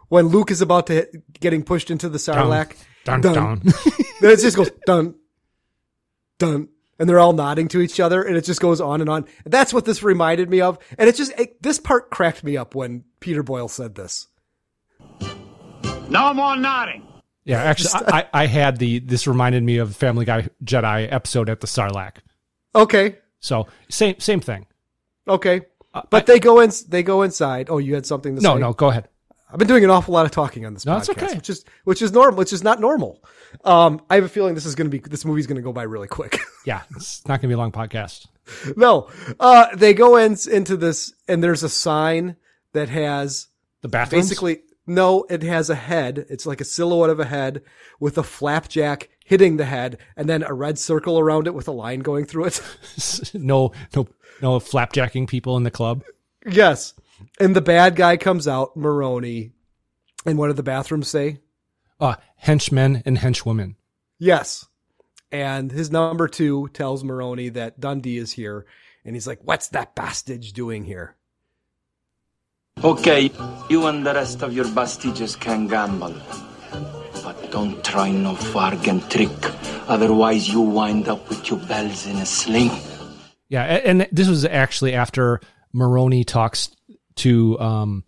[0.08, 2.76] when Luke is about to hit, getting pushed into the Sarlacc.
[3.04, 3.60] Dun, dun.
[4.20, 5.14] then it just goes dun
[6.38, 9.26] dun and they're all nodding to each other and it just goes on and on.
[9.44, 10.78] That's what this reminded me of.
[10.98, 14.26] And it just it, this part cracked me up when Peter Boyle said this.
[16.08, 17.05] No more nodding.
[17.46, 18.98] Yeah, actually, I, I I had the.
[18.98, 22.16] This reminded me of Family Guy Jedi episode at the Sarlacc.
[22.74, 23.16] Okay.
[23.40, 24.66] So same same thing.
[25.26, 25.62] Okay.
[26.10, 26.70] But they go in.
[26.88, 27.68] They go inside.
[27.70, 28.60] Oh, you had something to No, say?
[28.60, 29.08] no, no, go ahead.
[29.50, 31.34] I've been doing an awful lot of talking on this No, podcast, okay.
[31.36, 33.22] which is which is normal, which is not normal.
[33.64, 35.72] Um, I have a feeling this is going to be this movie's going to go
[35.72, 36.38] by really quick.
[36.66, 38.26] Yeah, it's not going to be a long podcast.
[38.76, 42.34] no, uh, they go in into this, and there's a sign
[42.72, 43.46] that has
[43.82, 44.26] The bathrooms?
[44.28, 46.26] basically no, it has a head.
[46.28, 47.62] It's like a silhouette of a head
[47.98, 51.72] with a flapjack hitting the head, and then a red circle around it with a
[51.72, 52.60] line going through it.
[53.34, 54.06] no, no,
[54.40, 56.04] no flapjacking people in the club.
[56.46, 56.94] yes,
[57.40, 59.52] and the bad guy comes out, Moronie,
[60.24, 61.40] and what do the bathrooms say?
[61.98, 63.76] Uh, henchmen and henchwomen.
[64.18, 64.66] Yes.
[65.32, 68.66] And his number two tells Moronie that Dundee is here.
[69.04, 71.16] And he's like, what's that bastage doing here?
[72.84, 73.30] Okay,
[73.70, 76.14] you and the rest of your bastages can gamble.
[77.24, 79.30] But don't try no bargain trick.
[79.88, 82.70] Otherwise, you wind up with your bells in a sling.
[83.48, 85.40] Yeah, and this was actually after
[85.74, 86.70] Moronie talks
[87.16, 88.04] to um,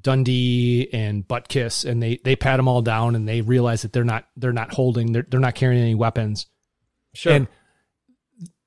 [0.00, 4.04] Dundee and Butkus, and they they pat them all down, and they realize that they're
[4.04, 6.46] not they're not holding they're they're not carrying any weapons.
[7.14, 7.32] Sure.
[7.32, 7.48] And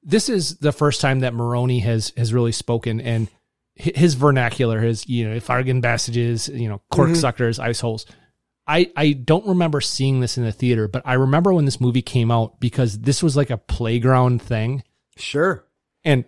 [0.03, 3.33] this is the first time that Moronie has has really spoken, and hi-
[3.75, 7.15] his vernacular, his you know fargan passages, you know cork Mhm.
[7.17, 8.05] suckers, ice holes.
[8.67, 12.01] I I don't remember seeing this in the theater, but I remember when this movie
[12.01, 14.83] came out because this was like a playground thing.
[15.17, 15.65] Sure.
[16.05, 16.23] And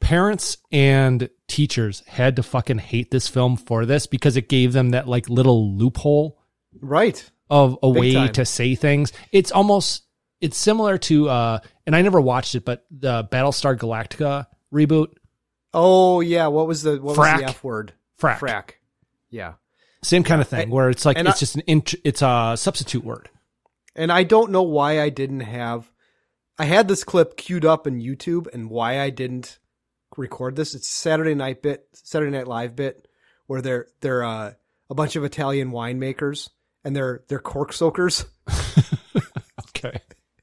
[0.00, 4.90] parents and teachers had to fucking hate this film for this because it gave them
[4.90, 6.38] that like little loophole
[6.80, 7.22] Right.
[7.50, 8.32] of a Big way time.
[8.32, 9.12] to say things.
[9.32, 10.04] It's almost
[10.40, 15.08] it's similar to uh and I never watched it, but the Battlestar Galactica reboot.
[15.72, 16.48] Oh, yeah.
[16.48, 17.92] What was the, what was the F word?
[18.20, 18.38] Frack.
[18.38, 18.70] Frack.
[19.30, 19.54] Yeah.
[20.02, 22.54] Same kind of thing And- where it's like it's I- just an int- it's a
[22.56, 23.28] substitute word.
[23.94, 25.90] And I don't know why I didn't have,
[26.58, 29.58] I had this clip queued up in YouTube and why I didn't
[30.16, 30.74] record this.
[30.74, 33.06] It's Saturday night bit, Saturday night live bit
[33.46, 34.52] where they're, they're, uh,
[34.88, 36.48] a bunch of Italian winemakers
[36.84, 38.24] and they're, they're cork soakers.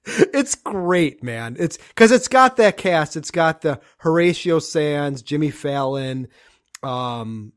[0.07, 1.57] It's great, man.
[1.59, 3.15] It's cause it's got that cast.
[3.17, 6.27] It's got the Horatio Sanz, Jimmy Fallon,
[6.81, 7.51] um,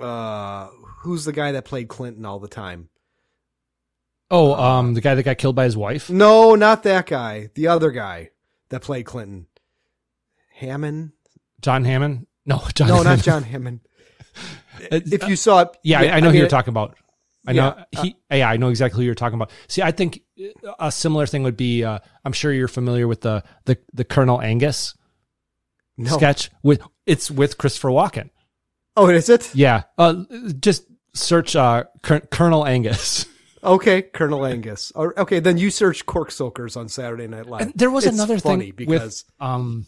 [0.00, 0.68] uh,
[1.02, 2.88] who's the guy that played Clinton all the time?
[4.30, 6.10] Oh, um the guy that got killed by his wife?
[6.10, 7.50] No, not that guy.
[7.54, 8.30] The other guy
[8.70, 9.46] that played Clinton.
[10.54, 11.12] Hammond?
[11.60, 12.26] John Hammond?
[12.46, 13.18] No, John no, Hammond.
[13.18, 13.80] not John Hammond.
[14.90, 16.96] Uh, if you saw it, Yeah, I, I know who mean, you're talking about.
[17.46, 18.16] I know Yeah, he.
[18.30, 19.50] yeah, I know exactly who you're talking about.
[19.68, 20.20] See, I think
[20.78, 21.84] a similar thing would be.
[21.84, 24.94] Uh, I'm sure you're familiar with the the the Colonel Angus
[25.98, 26.16] No.
[26.16, 28.30] sketch with it's with Christopher Walken.
[28.96, 29.50] Oh, is it?
[29.54, 30.24] Yeah, uh,
[30.60, 30.84] just
[31.14, 33.26] search uh, Col- Colonel Angus.
[33.64, 34.92] Okay, Colonel Angus.
[34.94, 37.62] Or- Okay, then you search cork soakers on Saturday Night Live.
[37.62, 39.86] And there was It's another funny thing because with um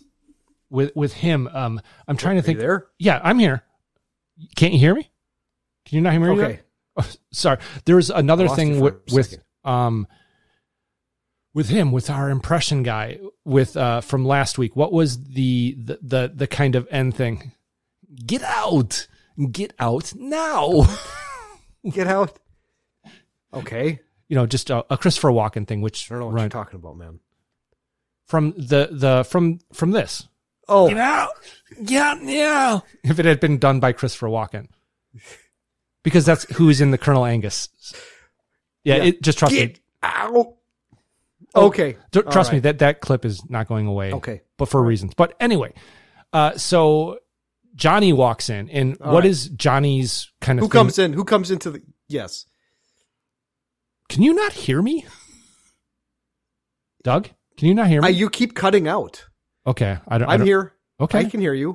[0.71, 1.47] with with him.
[1.53, 2.59] Um, I'm trying to Are think.
[2.59, 2.87] there?
[2.99, 3.65] Yeah, I'm here.
[4.57, 5.11] Can't you hear me?
[5.85, 6.29] Can you not hear me?
[6.43, 6.61] Okay.
[6.97, 7.59] Oh, sorry.
[7.85, 10.07] There was another I lost you thing with, with um
[11.55, 14.77] with him with our impression guy with uh from last week.
[14.77, 17.53] What was the the the, the kind of end thing?
[18.25, 19.09] Get out.
[19.51, 20.87] Get out now.
[21.91, 22.39] get out.
[23.53, 24.01] Okay.
[24.29, 26.81] You know, just a, a Christopher Walken thing, which I don't know what you're talking
[26.81, 27.21] about, man.
[28.27, 30.27] from the the from from this.
[30.69, 31.31] Oh, Get out!
[31.85, 32.83] Get out now!
[33.05, 34.67] If it had been done by Christopher Walken,
[36.07, 37.69] because that's who's in the Colonel Angus.
[38.85, 39.03] Yeah, Yeah.
[39.07, 39.81] It, just trust get me.
[40.05, 40.55] out.
[41.53, 41.97] Oh, Okay.
[42.31, 44.13] trust me that that clip is not going away.
[44.13, 44.43] Okay.
[44.57, 45.15] but for reasons.
[45.15, 45.73] But anyway,
[46.33, 47.19] uh, so
[47.75, 49.31] Johnny walks in, and All what right.
[49.31, 51.13] is Johnny's kind of Who thing- comes in?
[51.13, 51.83] Who comes into the?
[52.09, 52.47] Yes.
[54.09, 55.05] Can you not hear me,
[57.03, 57.29] Doug?
[57.57, 58.07] Can you not hear me?
[58.07, 59.27] I, you keep cutting out.
[59.67, 60.29] okay, I don't.
[60.29, 60.73] I I'm don't- here.
[61.01, 61.19] Okay.
[61.19, 61.71] I can hear you.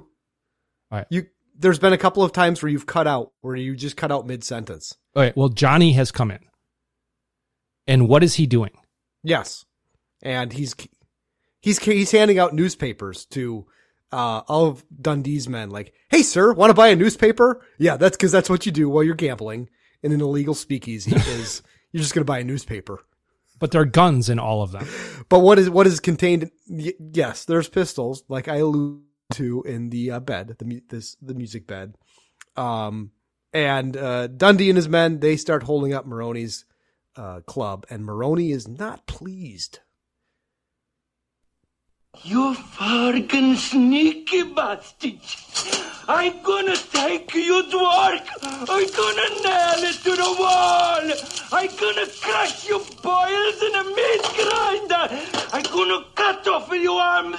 [0.92, 1.08] All right.
[1.10, 1.26] You.
[1.62, 4.26] There's been a couple of times where you've cut out, where you just cut out
[4.26, 4.98] mid sentence.
[5.16, 5.32] Okay.
[5.36, 6.40] Well, Johnny has come in,
[7.88, 8.72] and what is he doing?
[9.24, 9.66] Yes,
[10.24, 10.76] and he's
[11.62, 13.68] he's he's handing out newspapers to
[14.12, 15.70] uh, all of Dundee's men.
[15.70, 17.66] Like, hey, sir, want to buy a newspaper?
[17.78, 19.70] Yeah, that's because that's what you do while you're gambling
[20.02, 21.16] in an illegal speakeasy.
[21.16, 23.00] is you're just going to buy a newspaper.
[23.60, 24.88] But there are guns in all of them.
[25.30, 26.50] But what is what is contained?
[26.68, 31.34] Yes, there's pistols, like I alluded to in the uh, bed, the mu- this the
[31.34, 31.96] music bed.
[32.56, 33.12] Um,
[33.54, 36.66] and uh, Dundee and his men they start holding up Moronie's
[37.16, 39.80] uh, club, and Moronie is not pleased.
[42.24, 45.20] You fucking sneaky bastard!
[46.08, 48.28] I'm gonna take you to work!
[48.44, 51.02] I'm gonna nail it to the wall!
[51.54, 55.08] I'm gonna crush your boils in a meat grinder!
[55.52, 57.38] I'm gonna cut off your arms!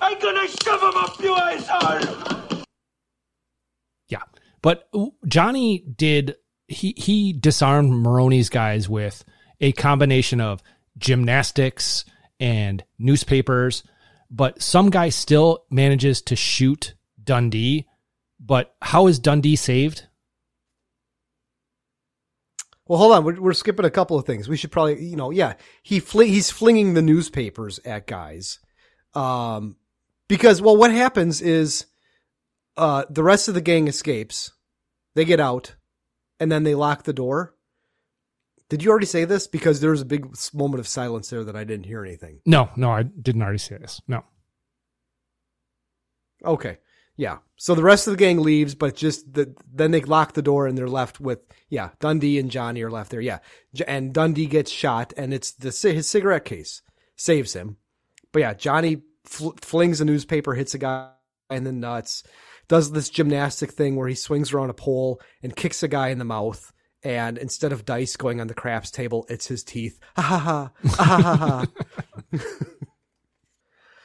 [0.00, 2.64] I'm gonna shove them up your asshole!
[4.08, 4.22] Yeah.
[4.62, 4.88] But
[5.28, 9.22] Johnny did he he disarmed Moronie's guys with
[9.60, 10.62] a combination of
[10.98, 12.04] gymnastics
[12.40, 13.84] and newspapers,
[14.34, 17.86] but some guy still manages to shoot Dundee.
[18.40, 20.06] But how is Dundee saved?
[22.86, 23.24] Well, hold on.
[23.24, 24.48] We're, we're skipping a couple of things.
[24.48, 28.58] We should probably, you know, yeah, he he's flinging the newspapers at guys.
[29.14, 29.76] Um,
[30.28, 31.86] because, well, what happens is,
[32.76, 34.50] uh, the rest of the gang escapes.
[35.14, 35.76] They get out
[36.40, 37.53] and then they lock the door.
[38.70, 39.46] Did you already say this?
[39.46, 42.40] Because there was a big moment of silence there that I didn't hear anything.
[42.46, 44.00] No, no, I didn't already say this.
[44.08, 44.24] No.
[46.44, 46.78] Okay.
[47.16, 47.38] Yeah.
[47.56, 50.66] So the rest of the gang leaves, but just the, then they lock the door
[50.66, 53.20] and they're left with, yeah, Dundee and Johnny are left there.
[53.20, 53.38] Yeah.
[53.86, 56.82] And Dundee gets shot and it's the, his cigarette case
[57.16, 57.76] saves him.
[58.32, 61.10] But yeah, Johnny fl- flings a newspaper, hits a guy
[61.50, 62.24] in the nuts,
[62.66, 66.18] does this gymnastic thing where he swings around a pole and kicks a guy in
[66.18, 66.72] the mouth.
[67.04, 70.00] And instead of dice going on the craps table, it's his teeth.
[70.16, 70.70] Ha ha ha.
[70.94, 71.66] Ha ha ha.
[72.32, 72.38] ha.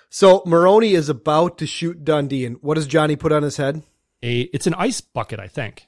[0.10, 3.84] So Moronie is about to shoot Dundee, and what does Johnny put on his head?
[4.24, 5.88] A it's an ice bucket, I think.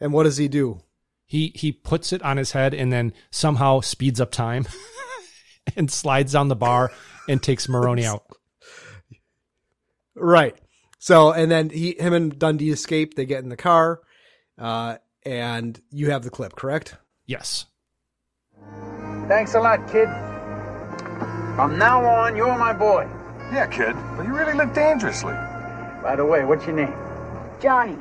[0.00, 0.82] And what does he do?
[1.26, 4.66] He he puts it on his head and then somehow speeds up time
[5.76, 6.92] and slides down the bar
[7.28, 8.24] and takes Moronie out.
[10.14, 10.56] Right.
[10.98, 13.14] So, and then he, him and Dundee escape.
[13.14, 14.00] They get in the car,
[14.58, 16.96] uh, and you have the clip, correct?
[17.26, 17.66] Yes.
[19.28, 20.08] Thanks a lot, kid.
[21.54, 23.08] From now on, you're my boy.
[23.52, 25.34] Yeah, kid, but you really live dangerously.
[26.02, 26.94] By the way, what's your name?
[27.60, 27.96] Johnny.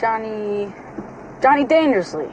[0.00, 0.72] Johnny.
[1.42, 2.28] Johnny Dangerously.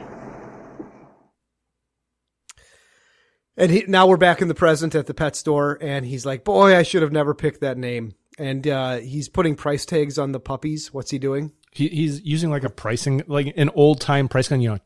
[3.56, 6.44] And he, now we're back in the present at the pet store, and he's like,
[6.44, 10.32] "Boy, I should have never picked that name." And uh, he's putting price tags on
[10.32, 10.94] the puppies.
[10.94, 11.52] What's he doing?
[11.70, 14.78] He he's using like a pricing like an old time pricing, you know,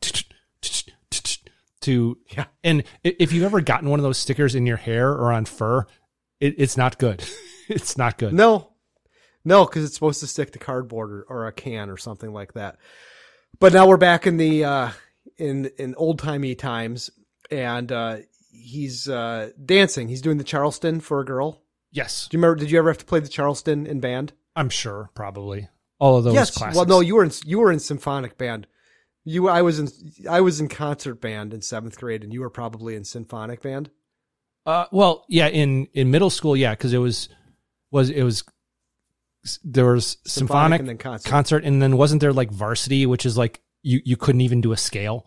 [1.85, 2.47] to yeah.
[2.63, 5.87] And if you've ever gotten one of those stickers in your hair or on fur,
[6.41, 7.25] it, it's not good.
[7.69, 8.33] it's not good.
[8.33, 8.73] No,
[9.45, 12.55] no, because it's supposed to stick to cardboard or, or a can or something like
[12.55, 12.79] that.
[13.61, 14.91] But now we're back in the uh,
[15.37, 17.11] in in old timey times,
[17.51, 18.17] and uh,
[18.51, 20.09] he's uh, dancing.
[20.09, 21.63] He's doing the Charleston for a girl.
[21.93, 22.29] Yes.
[22.29, 22.61] Do you remember?
[22.61, 24.33] Did you ever have to play the Charleston in band?
[24.57, 25.69] I'm sure, probably
[25.99, 26.51] all of those yes.
[26.51, 26.77] classics.
[26.77, 28.67] Well, no, you were in you were in symphonic band.
[29.25, 29.89] You, I was in
[30.29, 33.91] I was in concert band in seventh grade, and you were probably in symphonic band.
[34.67, 37.29] Uh, well, yeah, in in middle school, yeah, because it was
[37.91, 38.45] was it was
[39.63, 41.29] there was Symphonic symphonic, and then concert.
[41.29, 44.73] concert, and then wasn't there like varsity, which is like you you couldn't even do
[44.73, 45.27] a scale.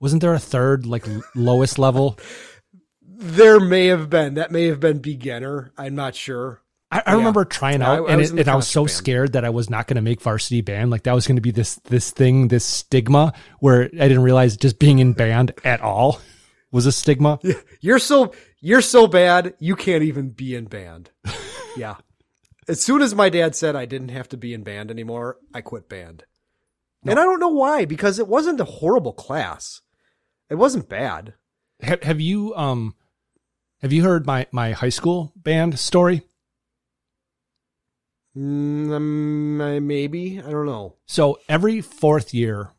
[0.00, 2.18] Wasn't there a third like lowest level?
[3.00, 5.72] There may have been that may have been beginner.
[5.78, 6.63] I'm not sure.
[6.94, 7.16] I, I Yeah.
[7.18, 8.90] remember trying I- out, I and, was it, and I was so band.
[8.90, 10.90] scared that I was not going to make varsity band.
[10.90, 14.56] Like that was going to be this this thing, this stigma, where I didn't realize
[14.56, 16.20] just being in band at all
[16.70, 17.38] was a stigma.
[17.80, 21.10] You're so you're so bad you can't even be in band.
[21.76, 21.96] yeah.
[22.66, 25.60] As soon as my dad said I didn't have to be in band anymore, I
[25.60, 26.24] quit band.
[27.06, 29.82] And I don't know why because it wasn't a horrible class.
[30.48, 31.34] It wasn't bad.
[31.82, 32.94] Have, have you um
[33.82, 36.22] have you heard my my high school band story?
[38.36, 40.96] Mm, um, maybe I don't know.
[41.06, 42.70] So every fourth year,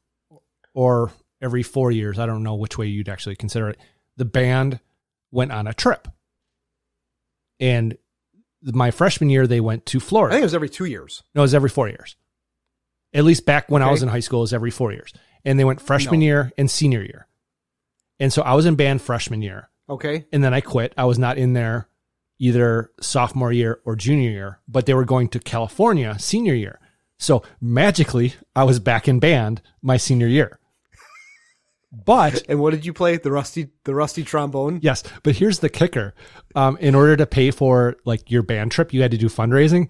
[0.74, 3.80] or every four years, I don't know which way you'd actually consider it.
[4.18, 4.80] The band
[5.32, 6.08] went on a trip,
[7.60, 7.98] and
[8.62, 10.34] my freshman year they went to Florida.
[10.34, 11.24] I think it was every two years.
[11.34, 12.16] No, it was every four years.
[13.14, 15.14] At least back when I was in high school, it was every four years.
[15.46, 16.26] And they went freshman No.
[16.26, 17.28] year and senior year.
[18.20, 19.70] And so I was in band freshman year.
[19.90, 20.26] Okay.
[20.34, 20.94] And then I quit.
[20.98, 21.88] I was not in there
[22.40, 26.80] either sophomore year or junior year, but they were going to California senior year.
[27.18, 30.60] So magically, I was back in band my senior year.
[31.92, 33.18] But and what did you play?
[33.18, 34.80] The rusty the rusty trombone?
[34.82, 36.14] yes, but here's the kicker.
[36.56, 39.90] Um, in order to pay for like your band trip, you had to do fundraising.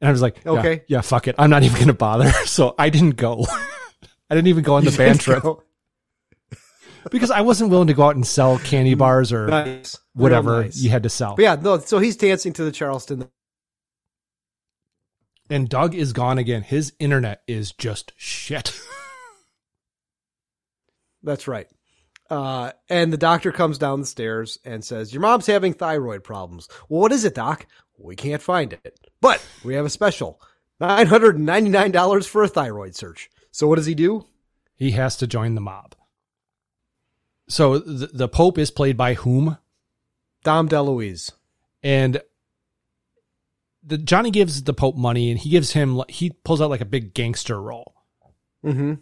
[0.00, 0.82] And I was like, Okay.
[0.88, 1.34] yeah, fuck it.
[1.38, 2.30] I'm not even going to bother.
[2.46, 3.46] So I didn't go.
[4.30, 5.62] I didn't even go on the You band trip go.
[7.10, 9.98] Because I wasn't willing to go out and sell candy bars or Nice.
[10.14, 10.80] Whatever nice.
[10.80, 11.36] you had to sell.
[11.36, 11.78] But yeah, no.
[11.78, 13.28] So he's dancing to the Charleston.
[15.50, 16.62] And Doug is gone again.
[16.62, 18.78] His internet is just shit.
[21.22, 21.66] That's right.
[22.30, 26.68] Uh, and the doctor comes down the stairs and says, "Your mom's having thyroid problems."
[26.88, 27.66] Well, what is it, doc?
[27.98, 30.38] We can't find it, but we have a special
[30.78, 33.30] nine hundred and ninety nine dollars for a thyroid search.
[33.50, 34.26] So what does he do?
[34.76, 35.96] he has to join the mob.
[37.48, 39.56] So the, the Pope is played by whom?
[40.44, 41.32] Dom DeLuise.
[41.82, 42.20] And
[43.82, 46.84] the Johnny gives the Pope money and he gives him he pulls out like a
[46.86, 47.94] big gangster role.
[48.64, 48.94] Mm-hmm.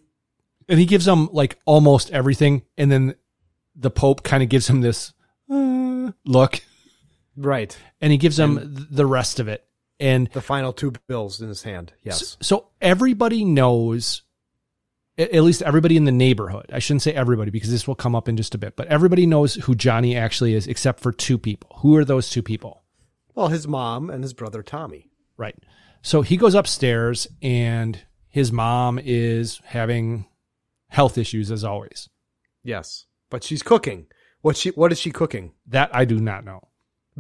[0.69, 3.15] And he gives him like almost everything and then
[3.75, 5.13] the Pope kind of gives him this
[5.51, 6.61] uh, look
[7.37, 7.77] Right.
[8.01, 9.65] and he gives him th- the rest of it.
[9.99, 11.93] And The final two bills in his hand.
[12.03, 12.37] Yes.
[12.43, 14.23] So everybody knows,
[15.19, 16.67] at least everybody in the neighborhood.
[16.73, 19.27] I shouldn't say everybody because this will come up in just a bit, but everybody
[19.27, 21.71] knows who Johnny actually is, except for two people.
[21.81, 22.83] Who are those two people?
[23.35, 25.11] Well, his mom and his brother Tommy.
[25.37, 25.57] Right.
[26.03, 30.27] So he goes upstairs and his mom is having
[30.89, 32.09] health issues as always.
[32.63, 34.07] Yes, but she's cooking.
[34.43, 34.71] What she?
[34.71, 35.53] What is she cooking?
[35.67, 36.69] That I do not know.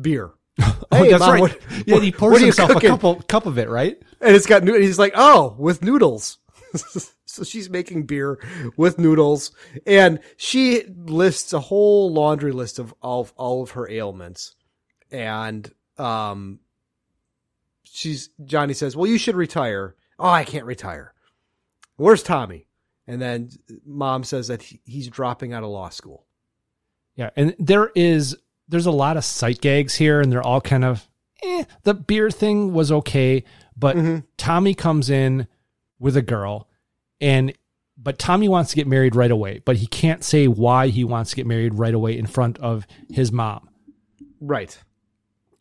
[0.01, 0.33] Beer.
[0.93, 1.41] Oh, Hey, that's Mom, right.
[1.41, 4.01] what- yeah, he pours himself a couple cup of it, right?
[4.21, 4.87] and it's got noodles.
[4.87, 6.39] He's like, oh, with noodles.
[7.25, 8.39] so she's making beer
[8.77, 9.51] with noodles,
[9.87, 14.55] and she lists a whole laundry list of all of, all of her ailments,
[15.11, 16.61] and um,
[17.85, 19.95] she's Johnny says, well, you should retire.
[20.19, 21.13] Oh, I can't retire.
[21.97, 22.67] Where's Tommy?
[23.07, 23.51] And then
[23.85, 26.27] mom says that he, he's dropping out of law school.
[27.15, 28.37] Yeah, and there is
[28.69, 31.09] there's a lot of sight gags here, and they're all kind of
[31.43, 31.65] eh.
[31.85, 33.45] The beer thing was okay,
[33.77, 33.97] but
[34.37, 35.47] Tommy comes in
[35.99, 36.69] with a girl,
[37.21, 37.53] and
[37.97, 41.31] but Tommy wants to get married right away, but he can't say why he wants
[41.31, 43.71] to get married right away in front of his mom.
[44.41, 44.79] Right.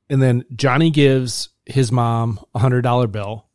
[0.10, 3.46] And then Johnny gives his mom a hundred dollar bill.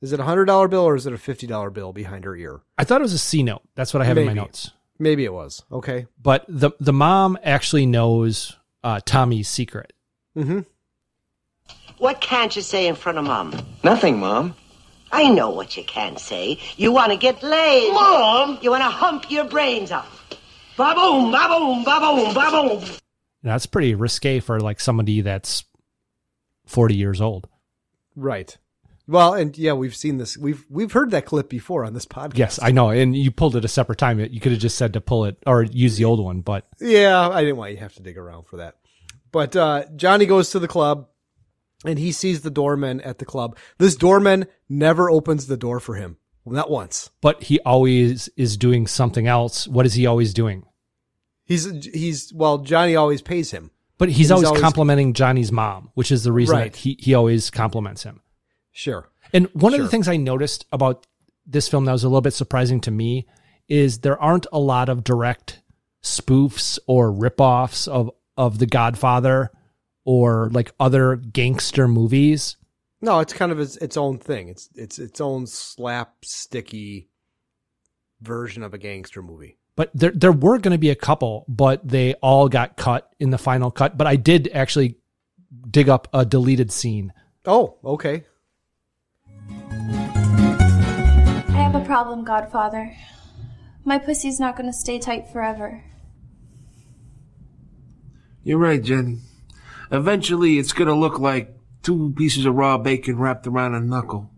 [0.00, 2.36] Is it a hundred dollar bill or is it a fifty dollar bill behind her
[2.36, 2.60] ear?
[2.76, 3.62] I thought it was a C note.
[3.74, 4.70] That's what I have in my notes.
[4.98, 5.64] Maybe it was.
[5.72, 6.06] Okay.
[6.20, 9.92] But the the mom actually knows uh, Tommy's secret.
[10.36, 10.60] Mm-hmm.
[11.98, 13.54] What can't you say in front of Mom?
[13.82, 14.54] Nothing, Mom.
[15.10, 16.58] I know what you can't say.
[16.76, 17.92] You want to get laid.
[17.92, 18.58] Mom!
[18.62, 20.06] You want to hump your brains out.
[20.76, 22.84] Ba-boom, ba-boom, ba-boom, ba-boom.
[23.42, 25.64] That's pretty risque for like somebody that's
[26.66, 27.48] 40 years old.
[28.14, 28.56] Right.
[29.06, 30.36] Well, and yeah, we've seen this.
[30.36, 32.36] We've we've heard that clip before on this podcast.
[32.36, 32.90] Yes, I know.
[32.90, 34.20] And you pulled it a separate time.
[34.20, 37.26] You could have just said to pull it or use the old one, but Yeah,
[37.28, 38.76] I didn't want you to have to dig around for that.
[39.32, 41.08] But uh, Johnny goes to the club
[41.84, 43.56] and he sees the doorman at the club.
[43.78, 46.16] This doorman never opens the door for him.
[46.46, 47.10] Not once.
[47.20, 49.68] but he always is doing something else.
[49.68, 50.64] What is he always doing?
[51.44, 53.70] He's he's well, Johnny always pays him.
[53.98, 56.72] But he's, always, complimenting Johnny's mom, which is the reason Right.
[56.72, 58.20] that he, he always compliments him.
[58.70, 59.08] Sure.
[59.32, 61.06] And one of the things I noticed about
[61.44, 63.26] this film that was a little bit surprising to me
[63.68, 65.60] is there aren't a lot of direct
[66.02, 69.50] spoofs or ripoffs of of The Godfather
[70.08, 72.56] or like other gangster movies.
[73.02, 74.48] No, it's kind of its, its own thing.
[74.48, 77.08] It's it's its own slapsticky
[78.22, 79.58] version of a gangster movie.
[79.76, 83.28] But there there were going to be a couple, but they all got cut in
[83.28, 83.98] the final cut.
[83.98, 84.96] But I did actually
[85.70, 87.12] dig up a deleted scene.
[87.44, 88.24] Oh, okay.
[89.50, 92.96] I have a problem, Godfather.
[93.84, 95.84] My pussy's not gonna stay tight forever.
[98.42, 99.18] You're right, Jenny.
[99.90, 104.30] Eventually, it's gonna look like two pieces of raw bacon wrapped around a knuckle.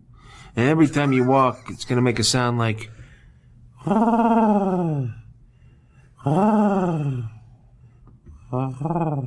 [0.55, 2.89] And every time you walk, it's gonna make a sound like.
[3.85, 5.15] Ah,
[6.25, 7.31] ah,
[8.53, 9.23] ah.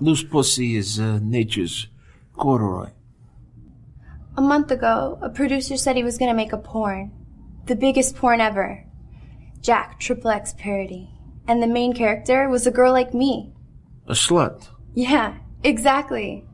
[0.00, 1.86] Loose pussy is uh, nature's
[2.36, 2.90] corduroy.
[4.36, 7.12] A month ago, a producer said he was gonna make a porn.
[7.66, 8.84] The biggest porn ever.
[9.60, 11.10] Jack, triple X parody.
[11.46, 13.52] And the main character was a girl like me.
[14.06, 14.68] A slut.
[14.94, 16.46] Yeah, exactly.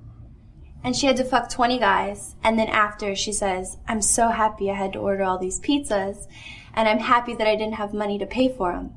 [0.82, 4.70] And she had to fuck 20 guys, and then after she says, I'm so happy
[4.70, 6.26] I had to order all these pizzas,
[6.72, 8.94] and I'm happy that I didn't have money to pay for them.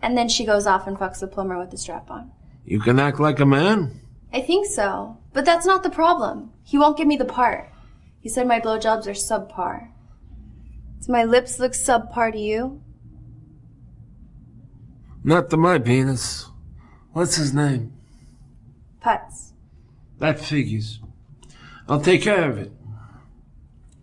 [0.00, 2.30] And then she goes off and fucks the plumber with the strap on.
[2.64, 4.00] You can act like a man.
[4.32, 6.52] I think so, but that's not the problem.
[6.62, 7.70] He won't give me the part.
[8.20, 9.90] He said my blowjobs are subpar.
[11.04, 12.80] Do my lips look subpar to you?
[15.22, 16.46] Not to my penis.
[17.12, 17.92] What's his name?
[19.04, 19.52] Putz.
[20.18, 21.00] That figures.
[21.88, 22.72] I'll take care of it.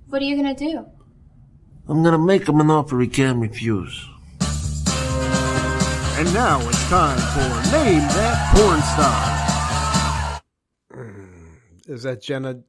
[0.10, 0.86] What are you gonna do?
[1.88, 4.08] I'm gonna make him an offer he can't refuse.
[6.18, 10.41] And now it's time for Name That Porn Star.
[11.88, 12.62] Is that Jenna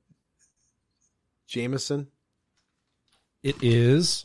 [1.46, 2.06] Jameson?
[3.42, 4.24] It is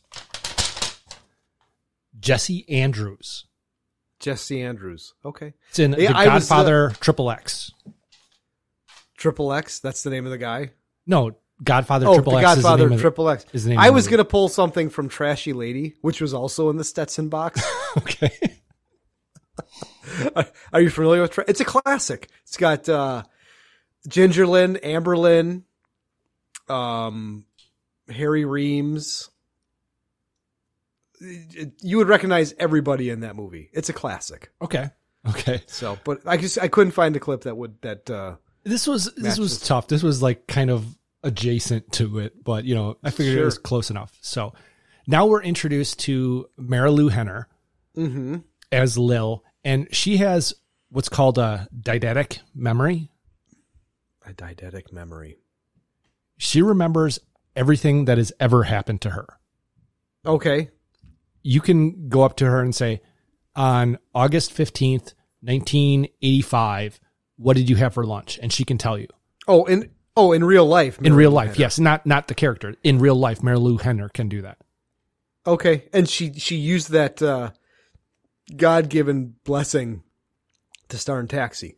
[2.17, 3.45] Jesse Andrews.
[4.19, 5.13] Jesse Andrews.
[5.25, 5.53] Okay.
[5.69, 7.73] It's in Yeah, The I was, uh, Godfather Triple X.
[9.17, 9.79] Triple X.
[9.79, 10.71] That's the name of the guy.
[11.05, 12.45] No, Godfather oh, Triple X.
[12.45, 13.45] Godfather Triple X.
[13.51, 16.77] is the name I was gonna pull something from Trashy Lady, which was also in
[16.77, 17.61] the Stetson box.
[17.97, 18.31] okay.
[20.73, 21.31] Are you familiar with?
[21.31, 22.29] Tra- it's a classic.
[22.43, 23.23] It's got uh,
[24.07, 25.63] Ginger Lynn, Amber Lynn,
[26.69, 27.45] um,
[28.09, 29.29] Harry Reams.
[31.19, 33.69] It- You would recognize everybody in that movie.
[33.73, 34.51] It's a classic.
[34.61, 34.91] Okay.
[35.27, 35.63] Okay.
[35.65, 38.09] So, but I just I couldn't find a clip that would that.
[38.09, 38.35] uh
[38.67, 39.39] This was this matches.
[39.39, 39.87] was tough.
[39.87, 40.85] This was like kind of
[41.23, 44.17] adjacent to it, but you know, I figured it was close enough.
[44.21, 44.53] So
[45.07, 47.47] now we're introduced to Marilu Henner
[47.95, 48.37] Mm-hmm.
[48.71, 50.53] as Lil, and she has
[50.89, 53.09] what's called a didactic memory.
[54.25, 55.37] A didactic memory.
[56.37, 57.19] She remembers
[57.55, 59.39] everything that has ever happened to her.
[60.25, 60.69] Okay.
[61.41, 63.01] You can go up to her and say,
[63.55, 66.99] on August 15th, 1985,
[67.37, 68.39] what did you have for lunch?
[68.41, 69.07] And she can tell you.
[69.47, 70.99] Oh, in oh in real life.
[71.01, 71.59] In real Marilu life, Henner.
[71.59, 72.75] yes, not not the character.
[72.83, 74.57] In real life, Marilu Henner can do that.
[75.45, 77.51] Okay, and she she used that uh
[78.55, 80.03] God given blessing
[80.89, 81.75] to star in Taxi.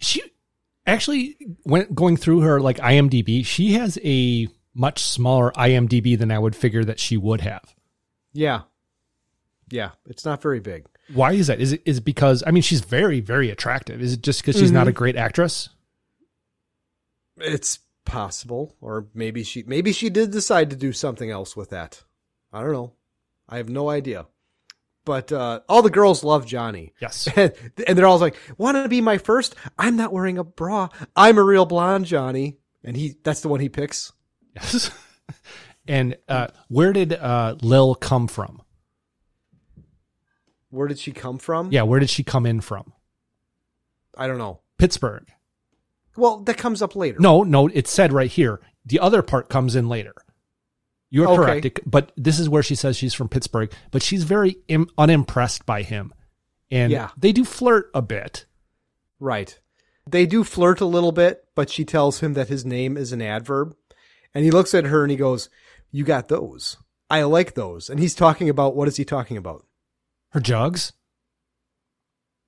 [0.00, 0.22] She
[0.86, 3.44] actually went going through her like IMDb.
[3.44, 7.74] She has a much smaller IMDb than I would figure that she would have.
[8.32, 8.62] Yeah.
[9.70, 10.86] Yeah, it's not very big.
[11.14, 11.60] Why is that?
[11.60, 14.00] Is it is it because I mean she's very very attractive?
[14.02, 14.90] Is it just because she's not Mhm.
[14.90, 15.70] a great actress?
[17.38, 22.02] It's possible, or maybe she maybe she did decide to do something else with that.
[22.52, 22.92] I don't know.
[23.48, 24.26] I have no idea.
[25.04, 26.92] But uh, all the girls love Johnny.
[27.00, 27.28] Yes.
[27.36, 27.52] and,
[27.86, 29.54] and they're all like, "Want to be my first?
[29.78, 30.88] I'm not wearing a bra.
[31.16, 34.12] I'm a real blonde, Johnny." And he that's the one he picks.
[34.54, 34.90] Yes.
[35.88, 38.62] and uh, where did uh, Lil come from?
[40.70, 41.72] Where did she come from?
[41.72, 42.92] Yeah, where did she come in from?
[44.16, 44.60] I don't know.
[44.78, 45.26] Pittsburgh.
[46.16, 47.18] Well, that comes up later.
[47.20, 48.60] No, no, it said right here.
[48.84, 50.14] The other part comes in later.
[51.10, 51.36] You're Okay.
[51.36, 51.64] correct.
[51.66, 55.64] It- but this is where she says she's from Pittsburgh, but she's very Im- unimpressed
[55.64, 56.12] by him.
[56.70, 57.10] And Yeah.
[57.16, 58.44] they do flirt a bit.
[59.20, 59.58] Right.
[60.06, 63.22] They do flirt a little bit, but she tells him that his name is an
[63.22, 63.74] adverb.
[64.34, 65.48] And he looks at her and he goes,
[65.90, 66.76] You got those.
[67.08, 67.88] I like those.
[67.88, 69.64] And he's talking about what is he talking about?
[70.30, 70.92] Her jugs?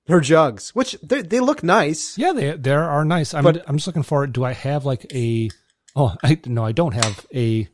[0.09, 2.19] Her jugs, which they, they look nice.
[2.19, 3.33] Yeah, they they are nice.
[3.33, 4.33] I'm But- I'm just looking for it.
[4.33, 5.51] do I have like a
[5.97, 7.69] Oh, I no, I don't have a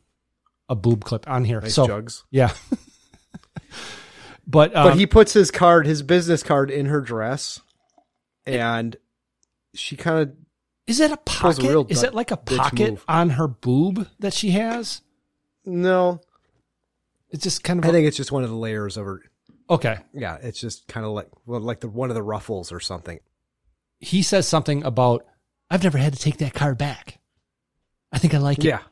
[0.68, 1.60] a boob clip on here.
[1.60, 2.24] Nice so jugs.
[2.30, 2.52] Yeah.
[4.46, 7.60] but um, but he puts his card, his business card in her dress.
[8.44, 8.96] And
[9.74, 10.36] she kind of.
[10.86, 11.64] Is it a pocket?
[11.64, 13.04] real is it like a pocket move.
[13.08, 15.00] on her boob that she has?
[15.64, 16.20] No.
[17.30, 19.22] It's just kind of I a- think it's just one of the layers of her.
[19.68, 19.98] Okay.
[20.12, 23.18] Yeah, it's just kind of like well, like the one of the ruffles or something.
[23.98, 25.24] he says something about
[25.70, 27.18] I've never had to take that card back.
[28.12, 28.64] I think I like it.
[28.64, 28.82] Yeah.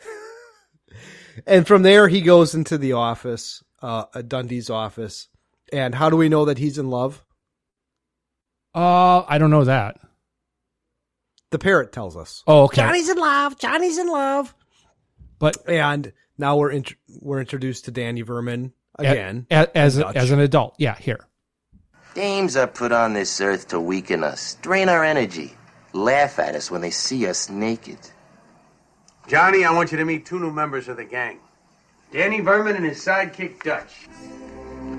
[1.46, 5.28] and from there, he goes into the office, uh, uh, Dundee's office.
[5.72, 7.24] And how do we know that he's in love?
[8.74, 9.98] Uh, I don't know that.
[11.50, 12.44] The parrot tells us.
[12.46, 12.82] Oh, okay.
[12.82, 13.58] Johnny's in love.
[13.58, 14.54] Johnny's in love.
[15.40, 20.30] But and now we're int- we're introduced to Danny Vermin again A- as a, as
[20.30, 20.74] an adult.
[20.78, 21.26] Yeah, here.
[22.14, 25.54] Dames are put on this earth to weaken us, drain our energy,
[25.92, 27.98] laugh at us when they see us naked.
[29.28, 31.38] Johnny, I want you to meet two new members of the gang
[32.12, 34.08] Danny Vermin and his sidekick Dutch.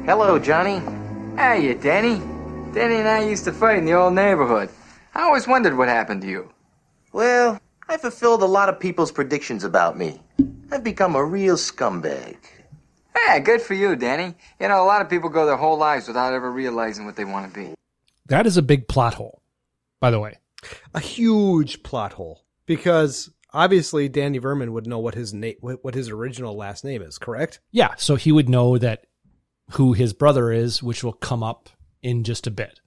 [0.06, 0.82] Hello, Johnny.
[1.36, 2.20] Hey, you Danny.
[2.74, 4.70] Danny and I used to fight in the old neighborhood.
[5.14, 6.50] I always wondered what happened to you.
[7.12, 7.60] Well,
[7.90, 10.22] I fulfilled a lot of people's predictions about me.
[10.72, 12.38] I've become a real scumbag.
[13.16, 14.36] Yeah, good for you, Danny.
[14.60, 17.26] You know, a lot of people go their whole lives without ever realizing what they
[17.26, 17.74] want to be.
[18.28, 19.42] That is a big plot hole,
[20.00, 20.38] by the way.
[20.94, 26.10] a huge plot hole because obviously Danny Vermin would know what his name, what his
[26.10, 27.18] original last name is.
[27.18, 27.60] Correct?
[27.72, 29.06] Yeah, so he would know that
[29.72, 31.70] who his brother is, which will come up
[32.02, 32.80] in just a bit.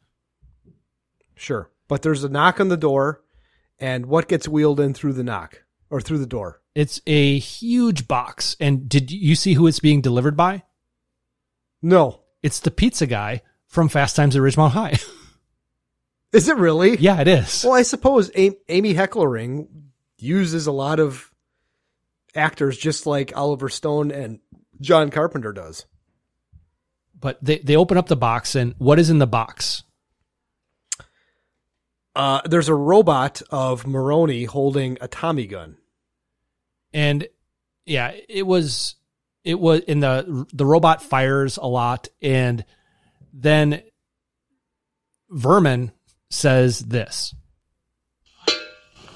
[1.35, 1.71] Sure.
[1.89, 3.23] But there's a knock on the door,
[3.79, 6.61] and what gets wheeled in through the knock or through the door?
[6.75, 8.57] It's a huge box.
[8.59, 10.65] And did you see who it's being delivered by?
[11.81, 12.21] No.
[12.43, 14.99] It's the pizza guy from Fast Times at Ridgemont High.
[16.33, 16.97] Is it really?
[16.97, 17.63] yeah, it is.
[17.63, 19.69] Well, I suppose Amy Heckerling
[20.19, 21.31] uses a lot of
[22.35, 24.41] actors just like Oliver Stone and
[24.81, 25.87] John Carpenter does.
[27.19, 29.85] But they, they open up the box, and what is in the box?
[32.17, 35.77] Uh, there's a robot of Moronie holding a Tommy gun.
[36.95, 37.29] And
[37.87, 38.97] yeah it was
[39.45, 42.65] it was in the the robot fires a lot and
[43.33, 43.83] then
[45.31, 45.93] vermin
[46.31, 47.35] says this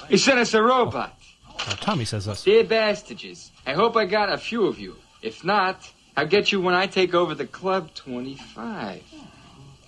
[0.08, 1.18] He sent us a robot.
[1.60, 4.96] Uh, tommy says this Dear bastages, I hope I got a few of you.
[5.22, 9.02] If not, I'll get you when I take over the Club 25.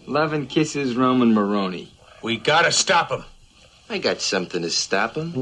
[0.07, 1.89] Love and kisses, Roman Moronie.
[2.23, 3.25] We gotta stop him.
[3.91, 5.33] I got something to stop him.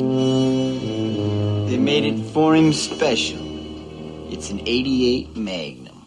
[1.67, 3.39] They made it for him special.
[4.33, 6.07] It's an 88 Magnum.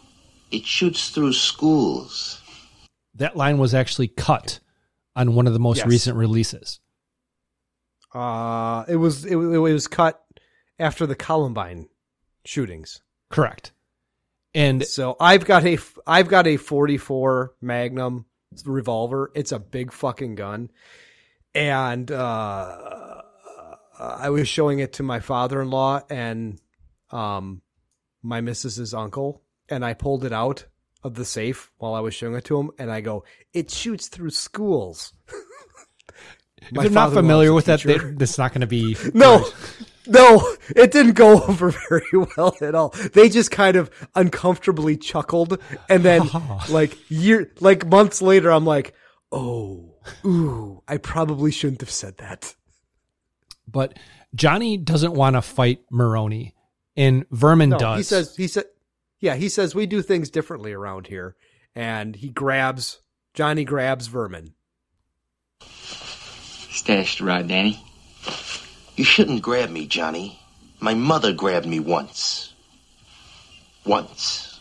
[0.50, 2.40] It shoots through schools.
[3.14, 4.58] that line was actually cut
[5.14, 5.86] on one of the most Yes.
[5.86, 6.80] recent releases
[8.14, 10.22] Uh, it was it, it was cut
[10.78, 11.88] after the Columbine
[12.44, 13.00] shootings.
[13.30, 13.72] correct
[14.54, 18.24] and So I've got a I've got a 44 Magnum
[18.64, 19.30] revolver.
[19.34, 20.70] It's a big fucking gun,
[21.54, 23.22] and uh,
[23.98, 26.60] I was showing it to my father-in-law and
[27.10, 27.62] um
[28.22, 30.66] my missus's uncle, and I pulled it out
[31.02, 34.08] of the safe while I was showing it to him, and I go, "It shoots
[34.08, 35.12] through schools."
[36.58, 38.14] if they're not familiar with that teacher.
[38.16, 39.44] that's not going to be No,
[40.06, 42.90] no, it didn't go over very well at all.
[43.12, 45.58] They just kind of uncomfortably chuckled,
[45.88, 46.28] and then
[46.68, 48.94] like year, like months later, I'm like,
[49.30, 49.91] oh,
[50.24, 52.54] ooh, I probably shouldn't have said that.
[53.68, 53.98] but
[54.34, 56.52] johnny doesn't want to fight Moronie
[56.96, 58.64] and vermin No, does he says he said,
[59.20, 61.36] yeah, he says we do things differently around here,
[61.74, 63.00] and he grabs
[63.34, 64.52] Johnny grabs Vermin.
[65.62, 67.82] Stashed rod, Danny.
[68.96, 70.38] You shouldn't grab me, Johnny.
[70.80, 72.52] My mother grabbed me once.
[73.86, 74.60] Once.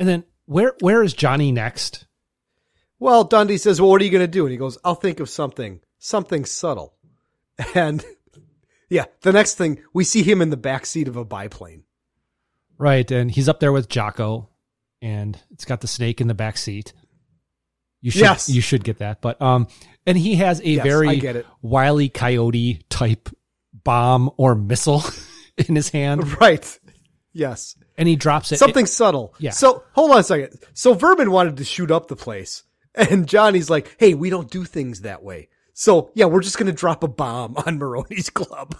[0.00, 2.04] and then where where is johnny next
[3.04, 5.20] Well, Dundee says, "Well, what are you going to do?" And he goes, "I'll think
[5.20, 6.94] of something, something subtle."
[7.74, 8.04] And
[8.88, 11.84] yeah, the next thing we see him in the back seat of a biplane.
[12.78, 14.48] Right, and he's up there with Jocko,
[15.02, 16.92] and it's got the snake in the back seat.
[18.00, 18.48] You should Yes.
[18.48, 19.68] you should get that, but um,
[20.06, 21.46] and he has a Yes, very it.
[21.62, 23.28] wily coyote type
[23.72, 25.02] bomb or missile
[25.58, 26.78] in his hand, Right.
[27.32, 27.76] Yes.
[27.98, 28.56] and he drops it.
[28.58, 29.34] Something subtle.
[29.38, 29.50] Yeah.
[29.50, 30.58] So hold on a second.
[30.72, 32.62] So Vermin wanted to shoot up the place,
[32.94, 36.66] and Johnny's like, "Hey, we don't do things that way." So yeah, we're just going
[36.66, 38.76] to drop a bomb on Moronie's club.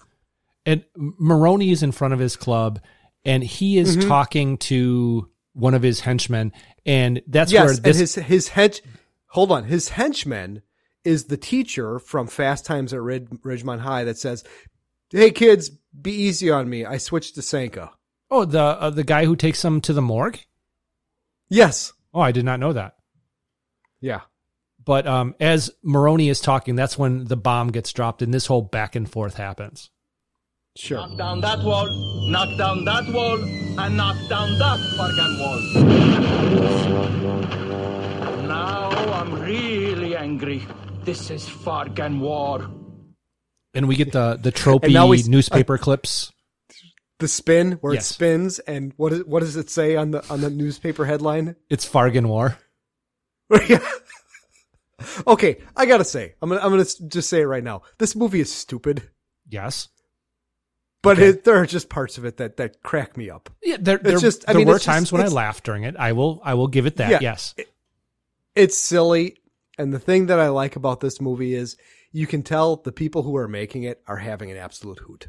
[0.66, 2.80] and Moronie is in front of his club,
[3.24, 4.08] and he is Mhm.
[4.08, 6.52] talking to one of his henchmen,
[6.86, 8.80] and that's yes, where this his his hench.
[9.28, 10.62] Hold on, his henchman
[11.04, 14.42] is the teacher from Fast Times at Rid- Ridgemont High that says,
[15.10, 15.70] "Hey kids,
[16.00, 16.84] be easy on me.
[16.84, 17.90] I switched to Sanka."
[18.30, 20.38] oh the uh, the guy who takes them to the morgue.
[21.48, 21.92] Yes.
[22.12, 22.94] Oh, I did not know that.
[24.04, 24.20] Yeah.
[24.84, 28.60] But um, as Moronie is talking, that's when the bomb gets dropped, and this whole
[28.60, 29.88] back and forth happens.
[30.76, 30.98] Sure.
[30.98, 31.86] Knock down that wall,
[32.30, 33.38] knock down that wall,
[33.78, 35.60] and knock down that fucking wall.
[38.46, 40.66] Now I'm really angry.
[41.04, 42.68] This is fucking war.
[43.72, 46.30] And we get the the tropey And now we- newspaper clips.
[47.20, 48.10] The spin where Yes.
[48.10, 51.56] it spins, and what is, what does it say on the on the newspaper headline?
[51.70, 52.58] It's Fargan War.
[55.26, 57.82] Okay, I gotta say, I'm gonna I'm gonna just say it right now.
[57.98, 59.02] This movie is stupid,
[59.48, 59.88] Yes.
[61.02, 61.28] but Okay.
[61.30, 63.50] it, there are just parts of it that that crack me up.
[63.62, 65.82] Yeah, there, there, just- I there mean, were it's just- times when I laughed during
[65.82, 65.96] it.
[65.98, 67.10] I will I will give it that.
[67.10, 67.18] Yeah.
[67.20, 67.54] yes.
[68.54, 69.36] It's silly,
[69.78, 71.76] and the thing that I like about this movie is
[72.12, 75.28] you can tell the people who are making it are having an absolute hoot.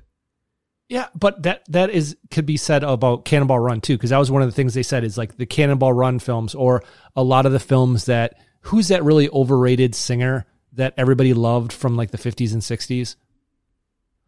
[0.87, 4.29] Yeah, but that that is could be said about Cannonball Run too, because that was
[4.29, 6.83] one of the things they said is like the Cannonball Run films or
[7.15, 11.95] a lot of the films that who's that really overrated singer that everybody loved from
[11.97, 13.15] like the 50s and 60s?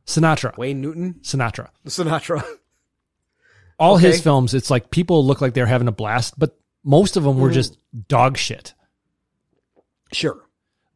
[0.06, 0.58] Sinatra.
[0.58, 1.70] Wayne Newton, Sinatra.
[1.86, 2.44] Sinatra.
[3.80, 4.08] All Okay.
[4.08, 7.38] his films, it's like people look like they're having a blast, but most of them
[7.40, 7.54] were Mhm.
[7.54, 7.78] just
[8.08, 8.74] dog shit.
[10.14, 10.42] Sure,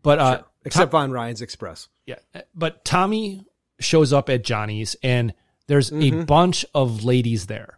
[0.02, 1.90] But uh except Von Ryan's Express.
[2.06, 2.16] Yeah,
[2.56, 3.46] but Tommy
[3.80, 5.34] shows up at Johnny's and
[5.72, 6.26] there's a Mhm.
[6.26, 7.78] bunch of ladies there.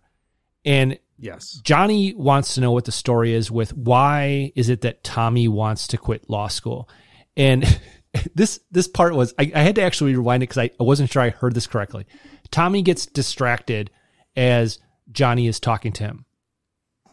[0.65, 1.61] And Yes.
[1.63, 5.87] Johnny wants to know what the story is with why is it that Tommy wants
[5.89, 6.89] to quit law school?
[7.37, 7.63] And
[8.35, 11.11] this this part was I, I had to actually rewind it because I, I wasn't
[11.11, 12.05] sure I heard this correctly.
[12.51, 13.89] Tommy gets distracted
[14.35, 14.79] as
[15.11, 16.25] Johnny is talking to him.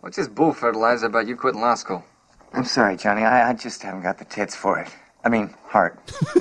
[0.00, 2.02] What's this bull fertilizer about you quitting law school?
[2.52, 3.22] I'm sorry, Johnny.
[3.22, 4.88] I, I just haven't got the tits for it.
[5.22, 6.00] I mean, heart.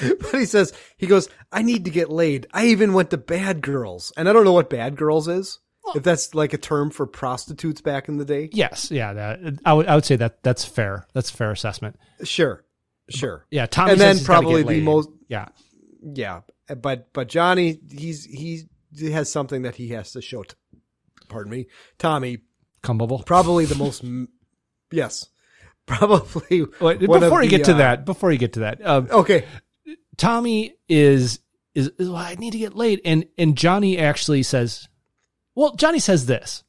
[0.20, 2.46] but he says, he goes, I need to get laid.
[2.52, 4.12] I even went to Bad Girls.
[4.16, 5.58] And I don't know what Bad Girls is.
[5.94, 8.48] if that's like a term for prostitutes back in the day.
[8.52, 11.06] Yes, yeah, that, I would I would say that that's fair.
[11.12, 11.96] That's a fair assessment.
[12.24, 12.64] Sure.
[13.08, 13.46] Sure.
[13.50, 15.48] Yeah, Tommy and then probably the most Yeah.
[16.02, 16.40] Yeah.
[16.68, 18.64] But but Johnny he's he
[19.10, 20.56] has something that he has to show t-
[21.28, 21.66] pardon me.
[21.98, 22.38] Tommy
[22.82, 23.22] Come bubble.
[23.24, 24.04] Probably the most
[24.90, 25.28] yes.
[25.86, 29.44] Probably Wait, before you get to uh, that, before you get to that, um, okay.
[30.16, 31.40] Tommy is,
[31.74, 34.88] is is well, I need to get laid, and and Johnny actually says,
[35.54, 36.64] well, Johnny says this.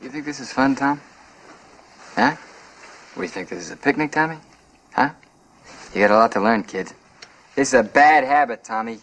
[0.00, 1.00] You think this is fun, Tom?
[2.14, 2.36] Huh?
[3.14, 4.36] What do you think this is a picnic, Tommy?
[4.92, 5.10] Huh?
[5.94, 6.92] You got a lot to learn, kid.
[7.54, 8.98] This is a bad habit, Tommy.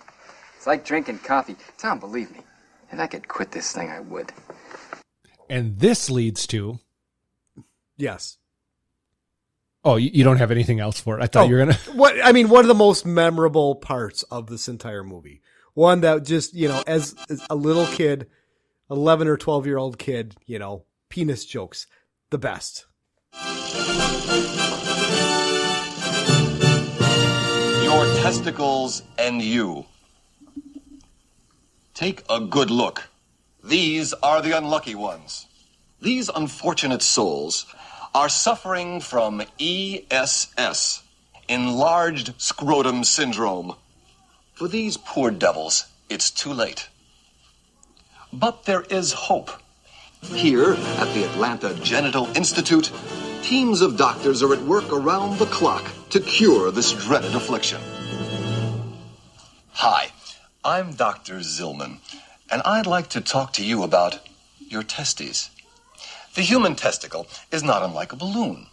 [0.55, 1.55] It's like drinking coffee.
[1.77, 2.41] Tom, believe me,
[2.91, 4.31] if I could quit this thing, I would.
[5.49, 6.79] And this leads to
[7.97, 8.37] Yes.
[9.83, 11.23] Oh, you, you don't have anything else for it.
[11.23, 11.73] I thought Oh, you were gonna.
[11.93, 15.41] what I mean, one of the most memorable parts of this entire movie.
[15.73, 18.27] One that just, you know, as, as a little kid,
[18.91, 21.87] 11 or 12 year old kid, you know, penis jokes,
[22.29, 22.85] the best.
[27.83, 29.85] Your testicles and you.
[31.93, 33.03] Take a good look.
[33.63, 35.47] These are the unlucky ones.
[36.01, 37.65] These unfortunate souls
[38.15, 41.03] are suffering from ESS,
[41.49, 43.75] enlarged scrotum syndrome.
[44.53, 46.89] For these poor devils, it's too late.
[48.31, 49.51] But there is hope.
[50.21, 52.91] Here at the Atlanta Genital Institute,
[53.41, 57.81] teams of doctors are at work around the clock to cure this dreaded affliction.
[59.71, 60.11] Hi,
[60.63, 61.39] I'm Dr.
[61.39, 61.97] Zillman,
[62.49, 64.19] and I'd like to talk to you about
[64.59, 65.49] your testes.
[66.35, 68.67] The human testicle is not unlike a balloon.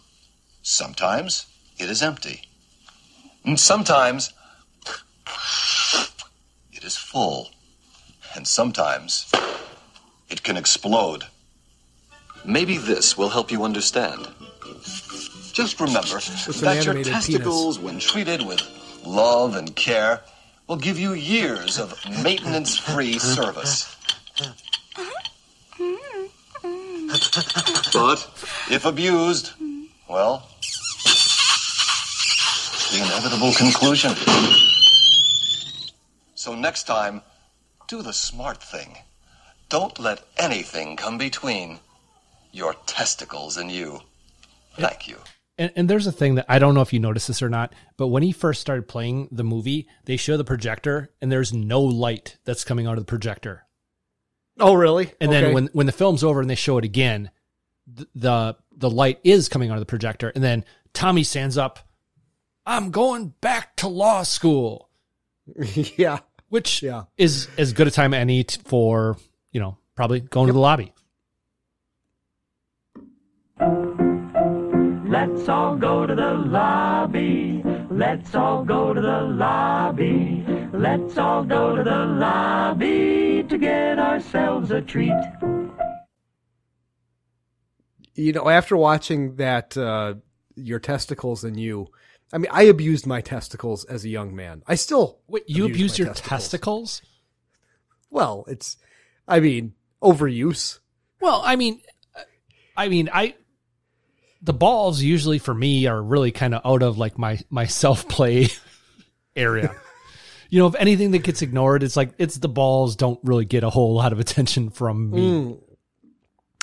[0.63, 1.45] Sometimes
[1.77, 2.41] it is empty,
[3.45, 4.33] and sometimes
[6.73, 7.51] it is full,
[8.35, 9.31] and sometimes
[10.29, 11.25] it can explode.
[12.43, 14.27] Maybe this will help you understand.
[15.53, 18.61] Just remember that your testicles, when treated with
[19.05, 20.21] love and care,
[20.67, 21.93] will give you years of
[22.23, 23.95] maintenance free service.
[27.93, 28.27] But
[28.69, 29.51] if abused,
[30.09, 30.47] well,
[32.91, 34.11] the inevitable conclusion.
[36.35, 37.21] So next time,
[37.87, 38.97] do the smart thing.
[39.69, 41.79] Don't let anything come between
[42.51, 44.01] your testicles and you.
[44.75, 45.17] Thank you.
[45.57, 47.73] And, and there's a thing that I don't know if you noticed this or not,
[47.95, 51.81] but when he first started playing the movie, they show the projector and there's no
[51.81, 53.65] light that's coming out of the projector.
[54.59, 55.11] Oh, really?
[55.19, 55.41] And Okay.
[55.41, 57.31] then when when the film's over and they show it again,
[57.95, 61.79] th- the the light is coming out of the projector, and then Tommy stands up.
[62.65, 64.89] I'm going back to law school.
[65.97, 66.19] yeah,
[66.49, 67.03] which Yeah.
[67.17, 69.17] is as good a time any t- for
[69.51, 70.93] you know probably going to the lobby.
[75.09, 77.61] Let's all go to the lobby.
[77.89, 80.43] Let's all go to the lobby.
[80.73, 85.11] Let's all go to the lobby to get ourselves a treat.
[88.15, 90.15] you know, after watching that, uh,
[90.55, 91.87] your testicles and you,
[92.31, 94.63] I mean, I abused my testicles as a young man.
[94.67, 97.01] I still Wait, you abuse abused my your testicles?
[98.09, 98.77] Well, it's,
[99.27, 100.79] I mean, overuse.
[101.19, 101.81] Well, I mean,
[102.77, 103.35] I mean, I
[104.41, 108.07] the balls usually for me are really kind of out of like my my self
[108.07, 108.47] play
[109.35, 109.75] area.
[110.51, 113.63] You know, if anything that gets ignored, it's like it's the balls don't really get
[113.63, 115.31] a whole lot of attention from me.
[115.31, 115.59] Mm.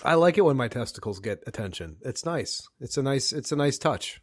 [0.05, 1.97] I like it when my testicles get attention.
[2.02, 2.69] It's nice.
[2.81, 3.32] It's a nice.
[3.32, 4.20] It's a nice touch.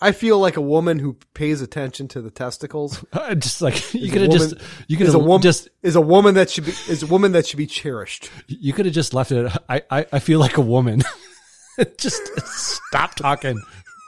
[0.00, 3.04] I feel like a woman who pays attention to the testicles.
[3.38, 4.54] just like you could have just
[4.86, 7.46] you could have woman just is a woman that should be is a woman that
[7.46, 8.30] should be cherished.
[8.46, 9.50] you could have just left it.
[9.70, 11.02] I I, I feel like a woman.
[11.96, 13.58] just stop talking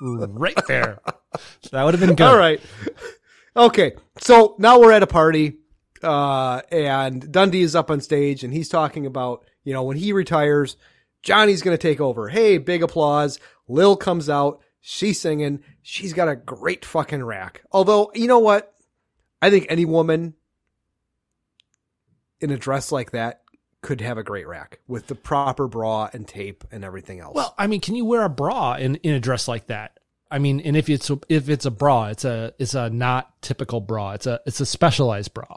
[0.03, 1.01] right there.
[1.73, 2.27] That would have been good.
[2.27, 2.61] All right.
[3.61, 3.93] Okay.
[4.19, 5.59] So now we're at a party,
[6.03, 10.15] uh, and Dundee is up on stage and he's talking about, you know, when he
[10.15, 10.79] retires,
[11.23, 12.29] Johnny's going to take over.
[12.29, 13.39] Hey, big applause.
[13.69, 14.63] Lil comes out.
[14.81, 15.63] She's singing.
[15.83, 17.63] She's got a great fucking rack.
[17.71, 18.75] Although, you know what?
[19.43, 20.35] I think any woman
[22.41, 23.43] in a dress like that
[23.83, 27.35] could have a great rack with the proper bra and tape and everything else.
[27.35, 30.00] Well, I mean, can you wear a bra in, in a dress like that?
[30.31, 33.41] I mean, and if it's a, if it's a bra, it's a it's a not
[33.43, 34.13] typical bra.
[34.13, 35.57] It's a it's a specialized bra.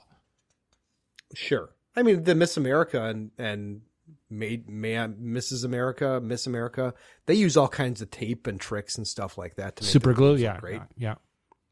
[1.35, 1.69] Sure.
[1.95, 3.81] I mean, the Miss America and and
[4.29, 5.63] made man Mrs.
[5.63, 6.93] America, Miss America,
[7.27, 10.13] they use all kinds of tape and tricks and stuff like that to make Super
[10.13, 10.81] glue, yeah, great.
[10.97, 11.15] yeah,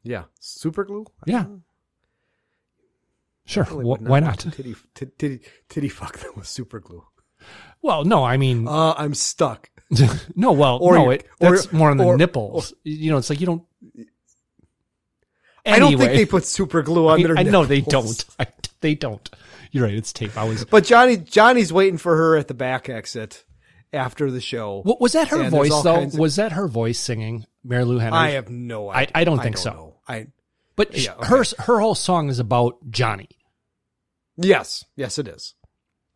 [0.04, 1.06] Yeah, super glue.
[1.26, 1.46] yeah.
[3.44, 4.38] Sure, why not?
[4.38, 7.04] Titty, titty, titty, fuck them with super glue.
[7.82, 9.68] Well, no, I mean, Uh, I'm stuck.
[10.36, 12.72] no, well, Or no, it, or- that's more on the or- nipples.
[12.84, 13.62] you know, it's like you don't.
[15.64, 18.24] I don't think they put super glue on I, their I know they don't.
[18.38, 18.46] I,
[18.80, 19.28] they don't.
[19.70, 19.94] You're right.
[19.94, 20.36] It's tape.
[20.36, 20.64] I was.
[20.64, 23.44] But Johnny, Johnny's waiting for her at the back exit
[23.92, 24.80] after the show.
[24.82, 26.02] What, was that her And voice though?
[26.02, 28.16] of- was that her voice singing Marilu Henner?
[28.16, 29.12] I have no I, idea.
[29.14, 29.70] I don't I think don't so.
[29.70, 29.94] know.
[30.08, 30.26] I
[30.76, 31.26] But Yeah, okay.
[31.28, 33.28] her her whole song is about Johnny.
[34.36, 35.54] yes, yes, it is.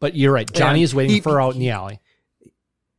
[0.00, 0.50] But you're right.
[0.52, 2.00] Johnny And is waiting he- for her out in the alley.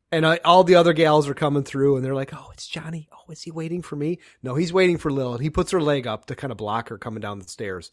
[0.10, 3.10] And I, all the other gals are coming through, and they're like, "Oh, it's Johnny.
[3.11, 4.19] Oh, is he waiting for me?
[4.41, 6.88] No, he's waiting for Lil." And he puts her leg up to kind of block
[6.88, 7.91] her coming down the stairs,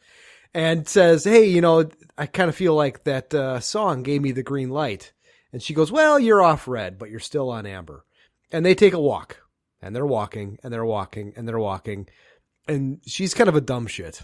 [0.55, 4.31] and says, "Hey, you know, I kind of feel like that uh, song gave me
[4.31, 5.13] the green light."
[5.53, 8.05] And she goes, "Well, you're off red, but you're still on amber."
[8.53, 9.43] And they take a walk,
[9.83, 12.07] and they're walking, and they're walking, and they're walking,
[12.69, 14.23] and she's kind of a dumb shit.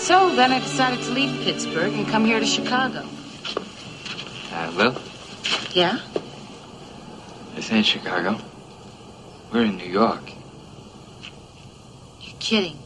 [0.00, 3.06] So then I decided to leave Pittsburgh and come here to Chicago.
[4.52, 4.96] Uh, Lil,
[5.72, 5.98] Yeah?
[7.54, 8.38] this ain't Chicago.
[9.52, 10.32] We're in New York.
[12.20, 12.78] You're kidding.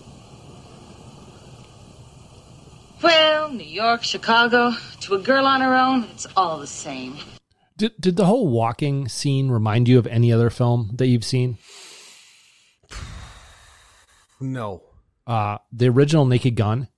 [3.02, 7.16] Well, New York, Chicago, to a girl on her own, it's all the same.
[7.76, 11.58] Did did the whole walking scene remind you of any other film that you've seen?
[14.40, 14.82] No.
[15.26, 16.88] Uh, the original Naked Gun.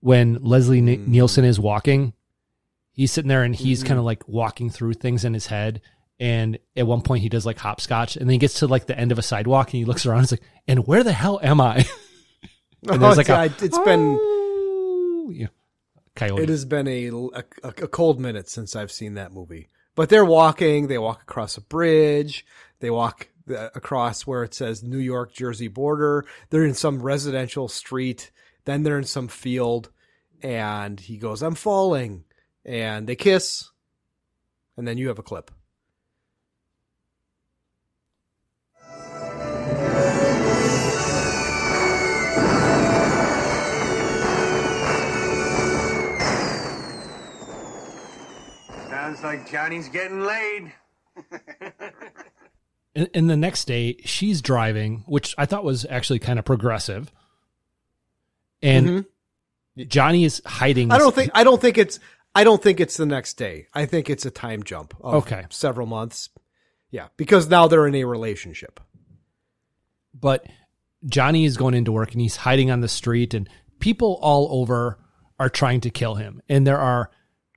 [0.00, 1.08] When Leslie Ni- Mm.
[1.08, 2.12] Nielsen is walking,
[2.94, 3.88] he's sitting there and he's Mhm.
[3.88, 5.82] kind of like walking through things in his head.
[6.18, 8.98] And at one point, he does like hopscotch, and then he gets to like the
[8.98, 10.18] end of a sidewalk, and he looks around.
[10.20, 11.76] And he's like, "And where the hell am I?"
[12.82, 14.18] and Oh, there's like it's, a, it's been
[15.32, 15.46] yeah,
[16.14, 16.42] coyote.
[16.44, 19.68] It has been a, a a cold minute since I've seen that movie.
[19.96, 20.86] But they're walking.
[20.86, 22.44] They walk across a bridge.
[22.80, 26.24] They walk across where it says New York Jersey border.
[26.50, 28.30] They're in some residential street.
[28.64, 29.90] Then they're in some field,
[30.42, 32.24] and he goes, "I'm falling,"
[32.64, 33.70] and they kiss,
[34.76, 35.50] and then you have a clip.
[48.88, 50.72] Sounds like Johnny's getting laid.
[52.96, 57.10] And, and the next day, she's driving, which I thought was actually kind of progressive.
[58.62, 59.04] And
[59.76, 60.88] Johnny is hiding.
[60.88, 60.94] Mm-hmm.
[60.94, 61.98] I don't think I don't think it's
[62.34, 63.68] I don't think it's the next day.
[63.72, 65.44] I think it's a time jump of Okay.
[65.50, 66.30] several months.
[66.90, 68.80] Yeah, because now they're in a relationship.
[70.18, 70.46] but
[71.06, 73.48] Johnny is going into work and he's hiding on the street, and
[73.80, 74.98] people all over
[75.38, 76.40] are trying to kill him.
[76.48, 77.10] And there are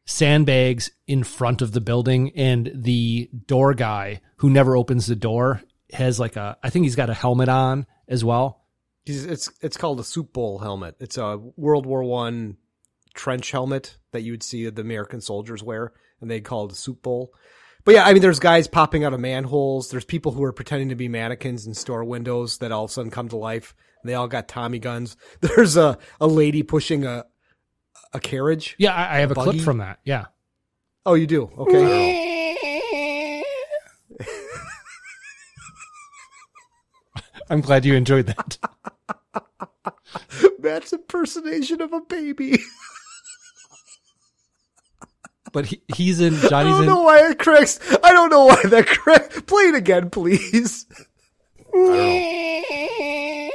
[0.05, 5.61] sandbags in front of the building, and the door guy who never opens the door
[5.93, 8.65] has like a, I think he's got a helmet on as well.
[9.05, 10.95] It's it's called a soup bowl helmet.
[10.99, 12.57] It's a World War One
[13.13, 17.03] trench helmet that you would see the American soldiers wear, and they called a soup
[17.03, 17.31] bowl.
[17.85, 19.91] But yeah, I mean, there's guys popping out of manholes.
[19.91, 22.93] There's people who are pretending to be mannequins in store windows that all of a
[22.93, 23.75] sudden come to life.
[24.01, 25.15] And they all got Tommy guns.
[25.41, 27.25] There's a, a lady pushing a
[28.13, 28.75] a carriage.
[28.77, 29.99] Yeah, I, I have a, clip from that.
[30.03, 30.25] Yeah.
[31.05, 31.49] Oh, you do?
[31.57, 33.43] Okay.
[37.49, 38.57] I'm glad you enjoyed that.
[40.59, 42.59] Matt's impersonation of a baby.
[45.53, 46.51] But he, he's in Johnny's.
[46.51, 46.87] I don't in.
[46.87, 47.79] know why it cracks.
[48.03, 49.41] I don't know why that cracks.
[49.41, 50.85] Play it again, please.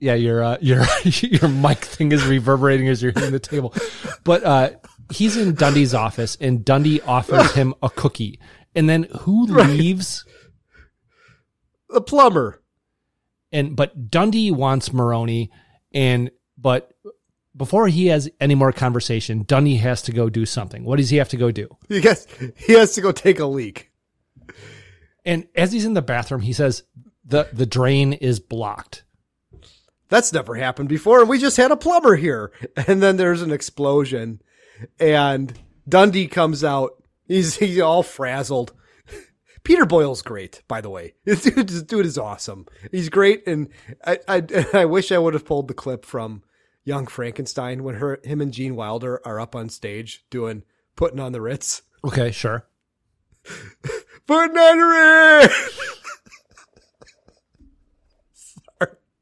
[0.00, 3.74] Yeah, your uh, your your mic thing is reverberating as you're hitting the table.
[4.24, 4.70] But uh,
[5.10, 8.38] he's in Dundee's office, and Dundee offers him a cookie,
[8.74, 10.24] and then who leaves?
[11.88, 12.62] The plumber.
[13.50, 15.48] And but Dundee wants Moronie,
[15.92, 16.92] and but
[17.56, 20.84] before he has any more conversation, Dundee has to go do something.
[20.84, 21.68] What does he have to go do?
[21.88, 23.90] He has, he has to go take a leak.
[25.24, 26.84] And as he's in the bathroom, he says
[27.24, 29.04] the the drain is blocked.
[30.08, 31.20] That's never happened before.
[31.20, 32.50] And we just had a plumber here.
[32.86, 34.40] And then there's an explosion
[34.98, 35.58] and
[35.88, 36.92] Dundee comes out.
[37.26, 38.72] He's, he's all frazzled.
[39.68, 41.12] Peter Boyle's great, by the way.
[41.26, 42.64] This dude, this dude is awesome.
[42.90, 43.68] He's great, and
[44.02, 46.42] I, I, I wish I would have pulled the clip from
[46.84, 50.62] Young Frankenstein when her, him and Gene Wilder are up on stage doing
[50.96, 51.82] putting on the Ritz.
[52.04, 52.64] Okay, sure.
[54.28, 55.48] Putting on the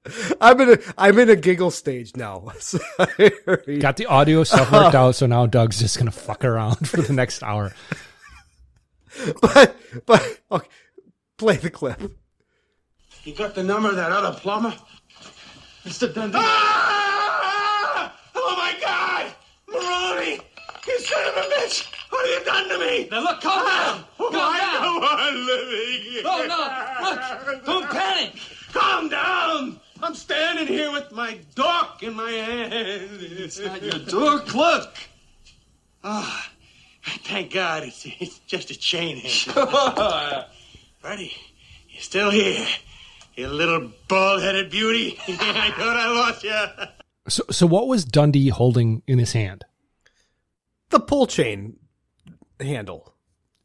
[0.04, 0.38] Ritz.
[0.42, 2.52] I'm in a I'm in a giggle stage now.
[2.58, 3.78] Sorry.
[3.80, 7.14] Got the audio stuff worked out, so now Doug's just gonna fuck around for the
[7.14, 7.72] next hour.
[9.40, 9.76] But
[10.06, 10.68] but okay,
[11.38, 12.00] play the clip.
[13.24, 14.74] You got the number of that other plumber?
[15.84, 16.12] Mr.
[16.12, 16.38] Dundee.
[16.40, 18.12] Ah!
[18.34, 19.34] Oh my God!
[19.68, 20.40] Moronie!
[20.86, 21.92] You son of a bitch!
[22.10, 23.08] What have you done to me?
[23.10, 24.04] Now look, calm down.
[24.18, 24.82] Oh, Calm I down.
[24.82, 26.22] don't want living.
[26.24, 27.52] Oh, no.
[27.52, 28.32] Look, don't panic.
[28.72, 29.80] Calm down.
[30.02, 32.72] I'm standing here with my dork in my hand.
[33.20, 34.54] It's not your dork.
[34.54, 34.94] Look.
[36.04, 36.48] Ah,
[37.24, 39.32] thank God it's, it's just a chain hand.
[39.32, 40.44] Sure.
[41.00, 41.32] Freddie,
[41.90, 42.66] you're still here.
[43.36, 45.18] You little bald-headed beauty.
[45.28, 46.64] I thought I lost you.
[47.28, 49.64] So, so what was Dundee holding in his hand?
[50.90, 51.76] The pull chain
[52.58, 53.14] handle.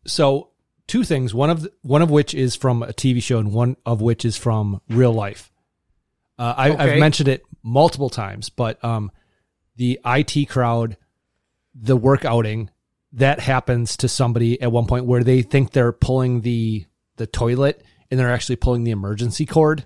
[0.05, 0.49] So,
[0.87, 1.33] two things.
[1.33, 4.25] One of the, one of which is from a TV show, and one of which
[4.25, 5.51] is from real life.
[6.37, 6.83] Uh, I, Okay.
[6.93, 9.11] I've mentioned it multiple times, but um,
[9.77, 10.97] the IT crowd,
[11.73, 12.69] the work outing,
[13.13, 16.85] that happens to somebody at one point where they think they're pulling the
[17.17, 19.85] the toilet and they're actually pulling the emergency cord.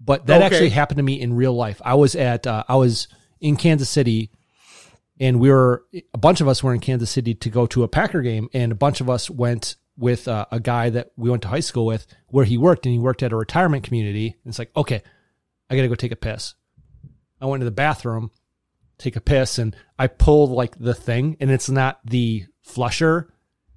[0.00, 0.46] But that Okay.
[0.46, 1.80] actually happened to me in real life.
[1.84, 3.08] I was at uh, I was
[3.40, 4.30] in Kansas City
[5.18, 5.84] and we were
[6.14, 8.70] a bunch of us were in Kansas City to go to a Packer game, and
[8.70, 11.86] a bunch of us went with uh, a guy that we went to high school
[11.86, 14.36] with, where he worked, and he worked at a retirement community.
[14.44, 15.02] And it's like, okay,
[15.70, 16.52] I got to go take a piss.
[17.40, 18.30] I went to the bathroom,
[18.98, 23.32] take a piss, and I pull like the thing, and it's not the flusher,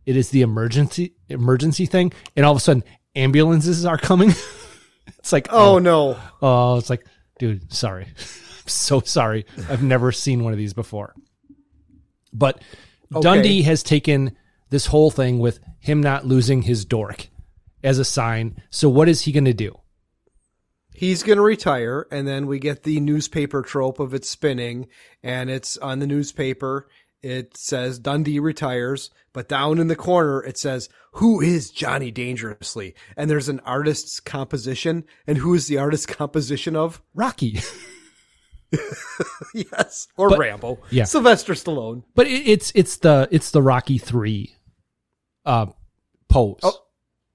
[0.05, 2.83] it is the emergency emergency thing, and all of a sudden
[3.15, 4.29] ambulances are coming.
[5.19, 6.17] it's like, oh, oh, no.
[6.41, 7.05] Oh, it's like,
[7.37, 8.05] dude, sorry.
[8.17, 9.45] I'm so sorry.
[9.69, 11.13] I've never seen one of these before.
[12.33, 12.61] But
[13.13, 13.21] Okay.
[13.21, 14.35] Dundee has taken
[14.69, 17.27] this whole thing with him not losing his dork
[17.83, 18.61] as a sign.
[18.69, 19.79] So what is he going to do?
[20.93, 24.87] He's going to retire, and then we get the newspaper trope of it spinning,
[25.23, 26.89] and it's on the newspaper.
[27.21, 32.95] It says Dundee retires, but down in the corner it says, "Who is Johnny Dangerously?"
[33.17, 37.59] And there's an artist's composition, and who is the artist's composition of Rocky?
[39.53, 40.79] yes, or But- Rambo.
[40.91, 41.03] yeah.
[41.05, 42.03] Sylvester Stallone.
[42.15, 44.55] But it, it's it's the it's the Rocky 3
[45.45, 45.67] uh
[46.29, 46.59] pose.
[46.63, 46.77] Oh,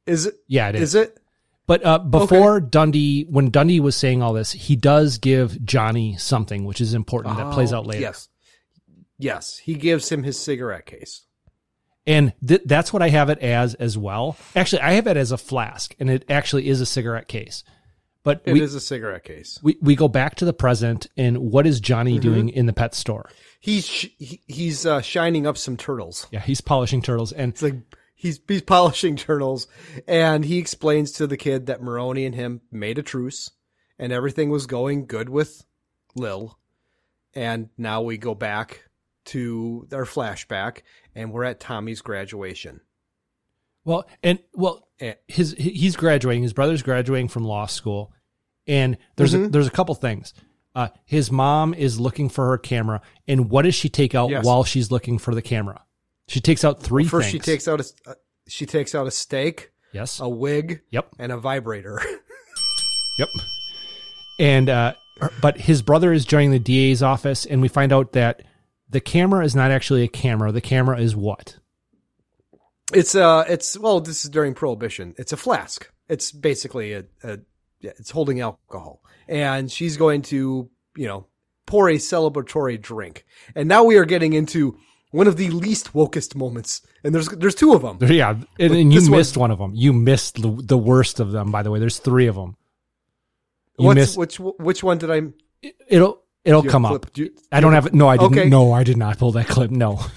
[0.06, 0.34] is it?
[0.48, 0.82] Yeah, it is.
[0.82, 1.18] Is it?
[1.66, 6.64] But uh, before Dundee, when Dundee was saying all this, he does give Johnny something,
[6.66, 8.02] which is important that plays Oh, out later.
[8.02, 8.28] Yes,
[9.18, 11.22] yes, he gives him his cigarette case.
[12.06, 14.36] And th- that's what I have it as as well.
[14.54, 17.64] Actually, I have it as a flask, and it actually is a cigarette case.
[18.24, 19.58] But It we, is a cigarette case.
[19.62, 22.22] we we go back to the present, and what is Johnny Mhm.
[22.22, 23.30] doing in the pet store?
[23.58, 26.26] He's sh- he's uh, shining up some turtles.
[26.30, 27.76] Yeah, he's polishing turtles, and It's like
[28.24, 29.68] he's he's polishing turtles,
[30.08, 33.50] and he explains to the kid that Moronie and him made a truce,
[33.98, 35.64] and everything was going good with
[36.16, 36.58] Lil,
[37.34, 38.88] and now we go back
[39.26, 40.78] to our flashback,
[41.14, 42.80] and we're at Tommy's graduation.
[43.84, 45.14] Well, and well, Eh.
[45.28, 46.42] his he's graduating.
[46.42, 48.12] His brother's graduating from law school,
[48.66, 49.52] and there's a, Mhm.
[49.52, 50.32] there's a couple things.
[50.74, 54.44] Uh, his mom is looking for her camera, and what does she take out Yes.
[54.44, 55.82] while she's looking for the camera?
[56.28, 57.32] She takes out three First, things.
[57.32, 58.14] she takes out a uh,
[58.48, 61.08] she takes out a steak, yes, a wig, Yep.
[61.18, 62.00] and a vibrator.
[63.18, 63.28] Yep.
[64.40, 64.94] And uh
[65.40, 68.42] but his brother is joining the DA's office and we find out that
[68.90, 70.50] the camera is not actually a camera.
[70.50, 71.58] The camera is what?
[72.92, 75.14] It's uh it's well, this is during prohibition.
[75.16, 75.88] It's a flask.
[76.08, 77.38] It's basically a, a
[77.80, 79.00] yeah, it's holding alcohol.
[79.28, 81.28] And she's going to, you know,
[81.66, 83.24] pour a celebratory drink.
[83.54, 84.76] And now we are getting into
[85.14, 86.82] one of the least wokest moments.
[87.04, 87.98] And there's there's two of them.
[88.10, 89.72] Yeah, and, and you missed one- one of them.
[89.74, 91.78] You missed the, the worst of them by the way.
[91.78, 92.56] There's 3 of them.
[93.78, 95.22] Missed which which one did I
[95.88, 97.12] it'll it'll come a up.
[97.12, 97.94] Do you- I don't have it.
[97.94, 98.48] no I didn't Okay.
[98.48, 99.70] no, I did not pull that clip.
[99.70, 100.00] No.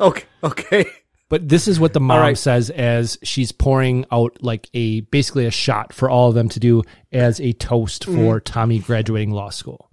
[0.00, 0.86] Okay, okay.
[1.28, 2.38] But this is what the mom right.
[2.38, 6.60] says as she's pouring out like a basically a shot for all of them to
[6.60, 6.82] do
[7.12, 8.44] as a toast for mm-hmm.
[8.44, 9.91] Tommy graduating law school.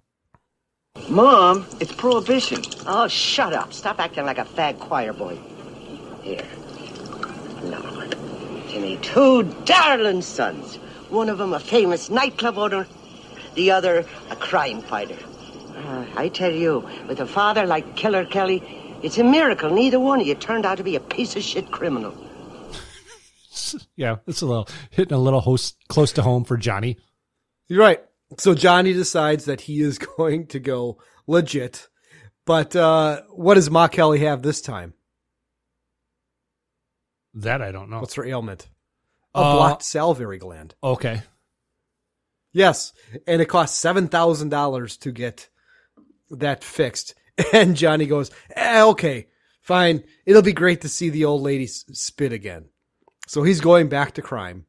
[1.08, 2.62] Mom, it's prohibition.
[2.86, 3.74] Oh, shut up.
[3.74, 5.40] Stop acting like a fag choir boy.
[6.22, 6.46] Here.
[7.64, 7.82] No.
[8.70, 10.76] to me, two darling sons.
[11.10, 12.88] One of them a famous nightclub owner,
[13.56, 15.18] the other a crime fighter.
[15.76, 18.62] Uh, I tell you, with a father like Killer Kelly,
[19.02, 21.72] it's a miracle neither one of you turned out to be a piece of shit
[21.72, 22.14] criminal.
[23.96, 26.98] yeah, it's a little hitting a little host close to home for Johnny.
[27.68, 28.04] You're right.
[28.38, 30.98] So Johnny decides that he is going to go
[31.28, 31.88] legit.
[32.46, 34.94] But uh, what does Ma Kelly have this time?
[37.34, 38.00] That I don't know.
[38.00, 38.68] What's her ailment?
[39.36, 40.74] A Uh, blocked salivary gland.
[40.84, 41.22] Okay.
[42.52, 42.94] Yes,
[43.28, 45.50] and it costs seven thousand dollars to get
[46.32, 47.14] that fixed.
[47.54, 49.28] And Johnny goes, eh, "Okay,
[49.62, 50.04] fine.
[50.26, 52.66] It'll be great to see the old lady spit again."
[53.28, 54.66] So he's going back to crime,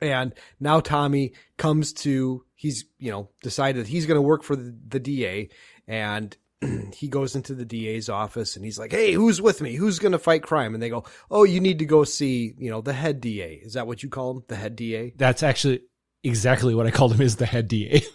[0.00, 2.44] and now Tommy comes to.
[2.62, 5.48] He's you know decided he's going to work for the, the DA,
[5.88, 6.36] and
[6.94, 9.74] he goes into the DA's office and he's like, "Hey, who's with me?
[9.74, 12.70] Who's going to fight crime?" And they go, "Oh, you need to go see you
[12.70, 13.54] know the head DA.
[13.54, 14.44] Is that what you call him?
[14.46, 15.80] The head DA?" That's actually
[16.22, 18.04] exactly what I called him is the head DA.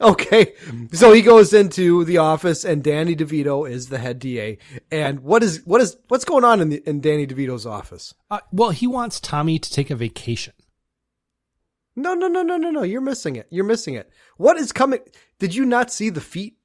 [0.00, 0.54] Okay.
[0.92, 4.58] So he goes into the office and Danny DeVito is the head DA.
[4.90, 8.14] And what is, what is, what's going on in the, in Danny DeVito's office?
[8.30, 10.54] Uh, well, he wants Tommy to take a vacation.
[11.96, 12.82] No, no, no, no, no, no.
[12.82, 13.46] You're missing it.
[13.50, 14.10] You're missing it.
[14.36, 15.00] What is coming?
[15.38, 16.56] Did you not see the feet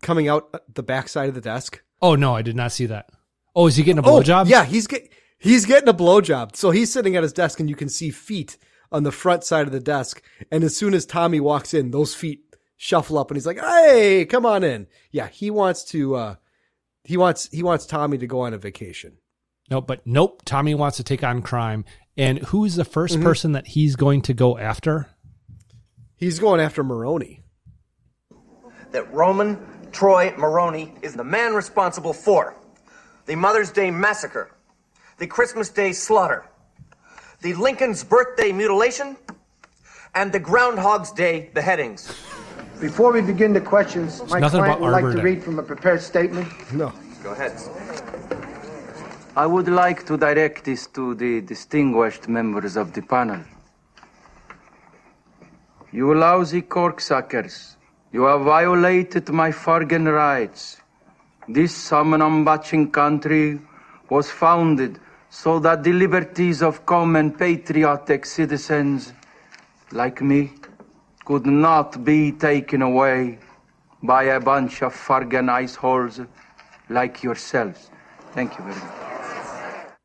[0.00, 1.82] coming out the backside of the desk?
[2.00, 3.10] Oh no, I did not see that.
[3.54, 4.48] Oh, is he getting a Oh, blowjob?
[4.48, 6.56] yeah, he's get, he's getting a blowjob.
[6.56, 8.56] So he's sitting at his desk and you can see feet
[8.90, 10.22] on the front side of the desk.
[10.50, 12.40] And as soon as Tommy walks in, those feet
[12.76, 14.86] shuffle up and he's like, Hey, come on in.
[15.12, 15.28] Yeah.
[15.28, 16.34] He wants to, uh,
[17.04, 19.18] he wants, he wants Tommy to go on a vacation.
[19.70, 20.42] No, but nope.
[20.44, 21.84] Tommy wants to take on crime.
[22.16, 23.22] And who's the 1st Mhm.
[23.22, 25.08] person that he's going to go after?
[26.16, 27.38] He's going after Moronie.
[28.92, 29.56] that Roman
[29.90, 32.54] Troy Moronie is the man responsible for
[33.24, 34.50] the Mother's Day massacre,
[35.16, 36.44] the Christmas Day slaughter,
[37.40, 39.16] the Lincoln's birthday mutilation,
[40.14, 42.06] and the Groundhog's Day beheadings.
[42.82, 45.62] Before we begin the questions, my nothing client about would like to read from a
[45.62, 46.48] prepared statement.
[46.74, 46.92] No.
[47.22, 47.52] Go ahead.
[49.34, 53.40] I would like to direct this to the distinguished members of the panel.
[55.90, 57.76] You lousy corksuckers,
[58.12, 60.82] you have violated my Fargan rights.
[61.48, 63.58] This Samanambaching country
[64.10, 65.00] was founded
[65.30, 69.14] so that the liberties of common patriotic citizens
[69.92, 70.52] like me
[71.24, 73.38] could not be taken away
[74.02, 76.26] by a bunch of Fargan iceholes
[76.90, 77.90] like yourselves.
[78.34, 79.11] Thank you very much.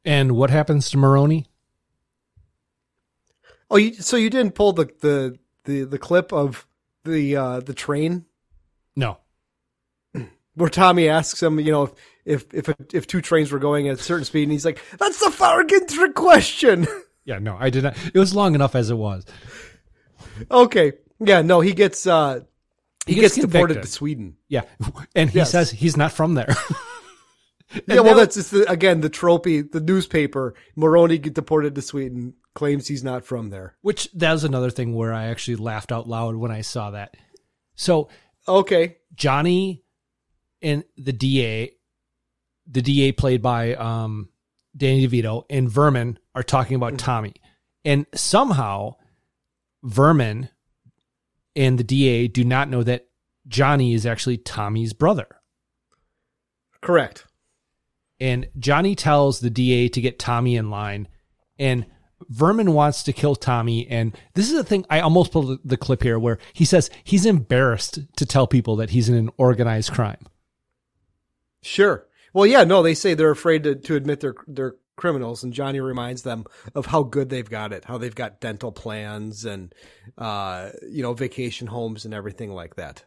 [0.08, 1.48] And what happens to Moronie?
[3.70, 6.66] Oh, you, so you didn't pull the, the, the, the clip of
[7.04, 8.24] the, uh, the train
[8.96, 9.18] No.
[10.56, 11.94] where Tommy asks him, you know,
[12.24, 14.80] if, if, if, if two trains were going at a certain speed and he's like,
[14.98, 16.88] that's the Farragut trick question.
[17.26, 17.98] Yeah, no, I did not.
[18.14, 19.26] It was long enough as it was.
[20.50, 20.94] okay.
[21.20, 21.42] Yeah.
[21.42, 22.40] No, he gets, uh,
[23.06, 24.38] he, gets, deported to Sweden.
[24.48, 24.62] Yeah.
[25.14, 25.52] And he Yes.
[25.52, 26.56] says he's not from there.
[27.88, 29.62] yeah, well, that's just the, again the trophy.
[29.62, 33.76] The newspaper Moronie get deported to Sweden claims he's not from there.
[33.82, 37.16] Which that was another thing where I actually laughed out loud when I saw that.
[37.76, 38.10] So
[38.48, 39.84] okay, Johnny
[40.62, 41.74] and the DA,
[42.68, 44.30] the DA played by um,
[44.76, 47.34] Danny DeVito and Vermin are talking about Tommy,
[47.84, 48.96] and somehow
[49.84, 50.50] Vermin
[51.56, 53.08] and the DA do not know that
[53.48, 55.28] Johnny is actually Tommy's brother.
[56.82, 57.27] Correct.
[58.20, 61.08] And Johnny tells the DA to get Tommy in line,
[61.60, 61.86] and
[62.30, 63.88] Vermin wants to kill Tommy.
[63.88, 67.26] And this is the thing I almost pulled the clip here where he says he's
[67.26, 70.26] embarrassed to tell people that he's in an organized crime.
[71.62, 72.08] Sure.
[72.34, 75.80] Well, yeah, no, they say they're afraid to, to admit they're they're criminals, and Johnny
[75.80, 76.46] reminds them
[76.76, 79.74] of how good they've got it, how they've got dental plans and
[80.18, 83.06] uh, you know vacation homes and everything like that.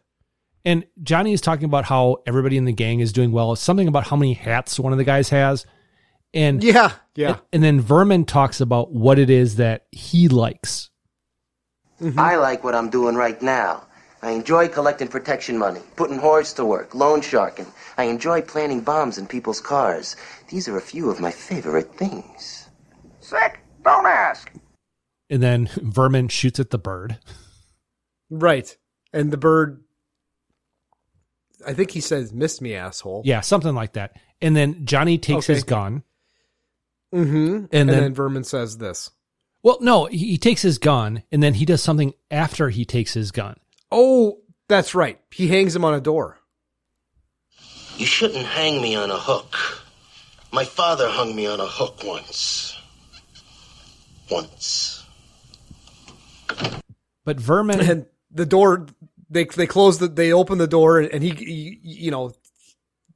[0.63, 3.55] And Johnny is talking about how everybody in the gang is doing well.
[3.55, 5.65] Something about how many hats one of the guys has.
[6.33, 7.27] And yeah, yeah.
[7.29, 10.89] And, and then Vermin talks about what it is that he likes.
[11.99, 12.19] Mm-hmm.
[12.19, 13.85] I like what I'm doing right now.
[14.23, 17.65] I enjoy collecting protection money, putting whores to work, loan sharking.
[17.97, 20.15] I enjoy planting bombs in people's cars.
[20.49, 22.69] These are a few of my favorite things.
[23.19, 23.59] Sick?
[23.83, 24.51] Don't ask.
[25.29, 27.17] And then Vermin shoots at the bird.
[28.29, 28.77] Right.
[29.11, 29.83] And the bird,
[31.65, 34.17] I think he says, "Miss me, asshole." Yeah, something like that.
[34.41, 35.53] And then Johnny takes Okay.
[35.55, 36.03] his gun.
[37.13, 37.55] Mm-hmm.
[37.55, 39.11] And And, then- then, Vermin says this.
[39.63, 43.13] Well, no, he, he takes his gun and then he does something after he takes
[43.13, 43.57] his gun.
[43.91, 45.19] Oh, that's right.
[45.31, 46.39] He hangs him on a door.
[47.97, 49.55] You shouldn't hang me on a hook.
[50.51, 52.75] My father hung me on a hook once.
[54.31, 55.05] Once.
[57.23, 58.87] But Vermin and the door
[59.31, 62.33] they they close the they open the door and he, he you know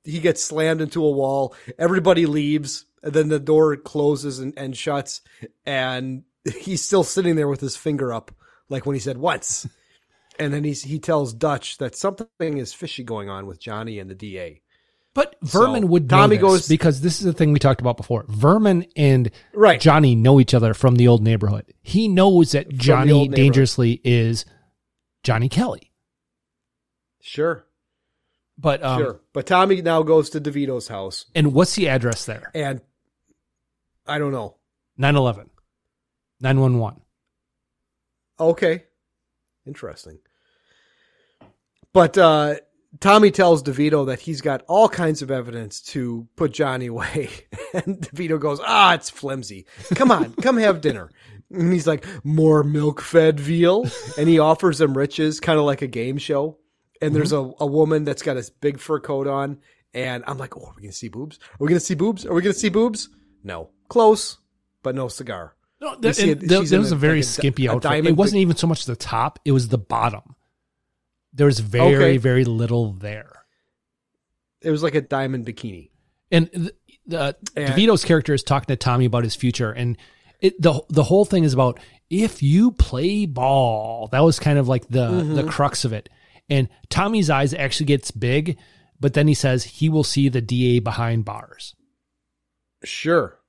[0.03, 1.55] he gets slammed into a wall.
[1.77, 5.21] Everybody leaves And then the door closes and, and shuts,
[5.65, 6.23] and
[6.59, 8.31] he's still sitting there with his finger up,
[8.69, 9.67] like when he said once.
[10.39, 14.09] and then he's, he tells Dutch that something is fishy going on with Johnny and
[14.09, 14.61] the DA.
[15.13, 17.79] But Vermin So, would Tommy know this goes- because this is the thing we talked
[17.81, 18.25] about before.
[18.27, 19.79] Vermin and Right.
[19.79, 21.73] Johnny know each other from the old neighborhood.
[21.83, 23.27] He knows that the Johnny.
[23.27, 24.45] Dangerously is
[25.23, 25.91] Johnny Kelly.
[27.27, 27.65] Sure.
[28.55, 29.19] But um, sure.
[29.33, 32.51] But Tommy now goes to DeVito's house, And what's the address there?
[32.53, 32.81] and
[34.07, 34.57] I don't know.
[34.97, 35.49] 911.
[36.39, 37.01] 911.
[38.39, 38.83] Okay.
[39.65, 40.19] Interesting.
[41.93, 42.55] But uh,
[42.99, 47.29] Tommy tells DeVito that he's got all kinds of evidence to put Johnny away.
[47.73, 49.65] And DeVito goes, ah, it's flimsy.
[49.95, 51.09] Come on, come have dinner.
[51.49, 53.87] And he's like, more milk fed veal.
[54.19, 56.59] And he offers him riches, kind of like a game show.
[57.05, 59.59] And there's a, a woman that's got a big fur coat on.
[59.93, 61.39] And I'm like, oh, are we going to see boobs?
[61.53, 62.25] Are we going to see boobs?
[62.25, 63.09] Are we going to see boobs?
[63.43, 63.69] No.
[63.87, 64.37] Close,
[64.83, 65.55] but no cigar.
[65.79, 68.05] No, that, it- that- that was a, a- very like skimpy a outfit.
[68.05, 70.35] It wasn't even so much the top, it was the bottom.
[71.33, 72.17] There was very, Okay.
[72.17, 73.43] very little there.
[74.61, 75.91] It was like a diamond bikini.
[76.31, 76.73] And the,
[77.05, 79.97] the And- DeVito's character is talking to Tommy about his future, and
[80.41, 81.79] it the the whole thing is about
[82.09, 84.07] if you play ball.
[84.11, 85.49] That was kind of like the the Mhm.
[85.49, 86.09] crux of it.
[86.49, 88.57] And Tommy's eyes actually gets big,
[88.99, 91.75] but then he says he will see the DA behind bars.
[92.83, 93.39] Sure.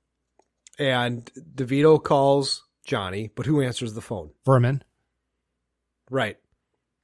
[0.79, 4.31] And DeVito calls Johnny, but who answers the phone?
[4.45, 4.83] Vermin.
[6.09, 6.37] Right.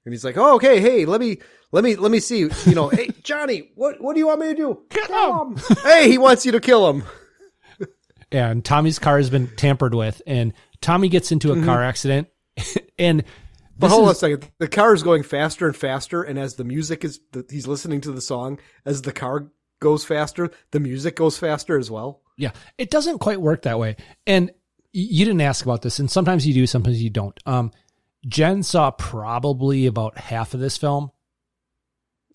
[0.06, 1.38] And he's like, "Oh, okay, hey, let me,
[1.72, 2.40] let me, let me see.
[2.40, 4.82] You know, hey, Johnny, what, what do you want me to do?
[4.90, 5.58] Kill him.
[5.84, 7.04] hey, he wants you to kill him.
[8.32, 11.66] and Tommy's car has been tampered with, and Tommy gets into a Mhm.
[11.66, 12.28] car accident,
[13.00, 13.24] and
[13.78, 14.50] But this hold on a second.
[14.60, 18.02] The car is going faster and faster, and as the music is, the, he's listening
[18.02, 18.60] to the song.
[18.86, 19.48] As the car
[19.80, 22.22] goes faster, the music goes faster as well.
[22.38, 23.96] Yeah, it doesn't quite work that way.
[24.28, 24.52] And
[24.92, 27.38] you didn't ask about this, and sometimes you do, sometimes you don't.
[27.46, 27.72] Um,
[28.28, 31.12] Jen saw probably about half of this film,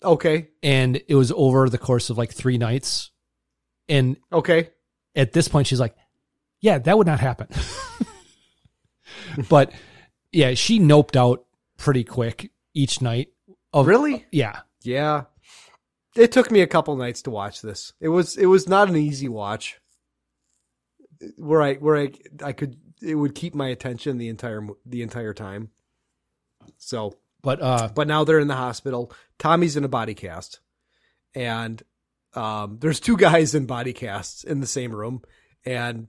[0.03, 0.49] Okay.
[0.61, 3.11] and it was over the course of like three nights.
[3.87, 4.69] And Okay.
[5.15, 5.95] at this point, she's like,
[6.61, 7.47] "Yeah, that would not happen."
[9.49, 9.71] but
[10.31, 11.45] yeah, she noped out
[11.77, 13.29] pretty quick each night.
[13.73, 14.25] Of, Really?
[14.31, 14.59] Yeah.
[14.83, 15.25] Yeah.
[16.15, 17.93] It took me a couple nights to watch this.
[17.99, 19.79] It was it was not an easy watch.
[21.37, 22.11] Where I where I
[22.43, 25.69] I could it would keep my attention the entire the entire time.
[26.77, 29.11] So, But uh, but now they're in the hospital.
[29.37, 30.59] Tommy's in a body cast,
[31.33, 31.81] and
[32.33, 35.21] um, there's two guys in body casts in the same room,
[35.65, 36.07] and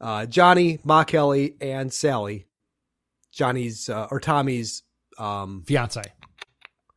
[0.00, 2.46] uh, Johnny, Ma Kelly, and Sally,
[3.34, 4.82] Johnny's uh, or Tommy's
[5.18, 6.02] um, fiance.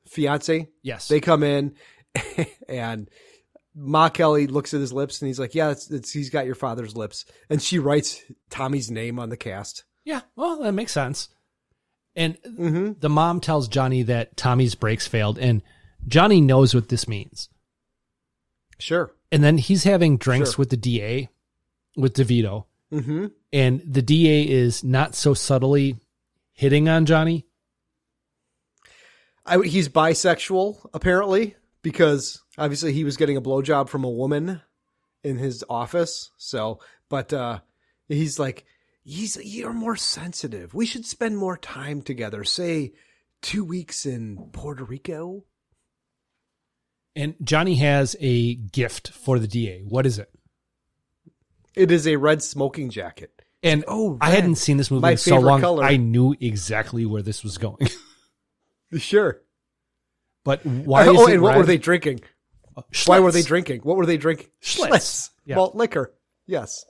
[0.07, 0.67] fiance.
[0.83, 1.07] Yes.
[1.07, 1.75] They come in
[2.69, 3.09] and
[3.75, 6.55] Ma Kelly looks at his lips and he's like, Yeah, it's, it's he's got your
[6.55, 7.25] father's lips.
[7.49, 9.83] And she writes Tommy's name on the cast.
[10.05, 11.29] Yeah, well, that makes sense.
[12.15, 12.93] And Mm-hmm.
[12.99, 15.61] the mom tells Johnny that Tommy's brakes failed, and
[16.07, 17.49] Johnny knows what this means.
[18.79, 19.11] Sure.
[19.31, 20.59] And then he's having drinks Sure.
[20.59, 21.29] with the DA,
[21.95, 23.25] with DeVito, Mm-hmm.
[23.51, 25.97] and the DA is not so subtly
[26.57, 27.45] hitting on Johnny.
[29.45, 34.61] I, he's bisexual, apparently, because obviously he was getting a blowjob from a woman
[35.23, 36.31] in his office.
[36.37, 37.59] So, but uh,
[38.09, 38.65] he's like,
[39.03, 40.73] he's you're more sensitive.
[40.73, 42.43] We should spend more time together.
[42.43, 42.93] Say
[43.41, 45.45] two weeks in Puerto Rico.
[47.15, 49.83] And Johnny has a gift for the DA.
[49.87, 50.29] What is it?
[51.75, 53.36] It is a red smoking jacket.
[53.63, 55.61] And Oh, I hadn't seen this movie My in so long.
[55.61, 55.83] color.
[55.83, 57.87] I knew exactly where this was going.
[58.97, 59.41] Sure.
[60.45, 61.05] But why?
[61.07, 62.21] oh, and what were they drinking?
[63.05, 63.81] Why were they drinking?
[63.81, 64.47] What were they drinking?
[64.61, 65.29] Schlitz.
[65.45, 65.55] Yeah.
[65.55, 66.13] Malt liquor.
[66.45, 66.85] Yes.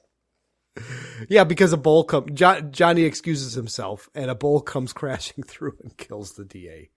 [1.28, 5.78] Yeah, because a bowl come jo- Johnny excuses himself, and a bowl comes crashing through
[5.82, 6.92] and kills the DA.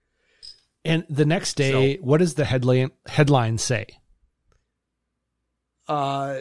[0.84, 3.86] And the next day, what does the headline headline say?
[5.88, 6.40] Uh,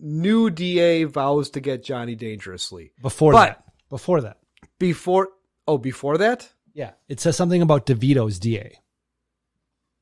[0.00, 2.92] new DA vows to get Johnny dangerously.
[3.02, 4.38] Before But- that, before that,
[4.78, 5.28] Before,
[5.66, 6.52] oh, before that?
[6.74, 8.78] yeah, it says something about DeVito's DA.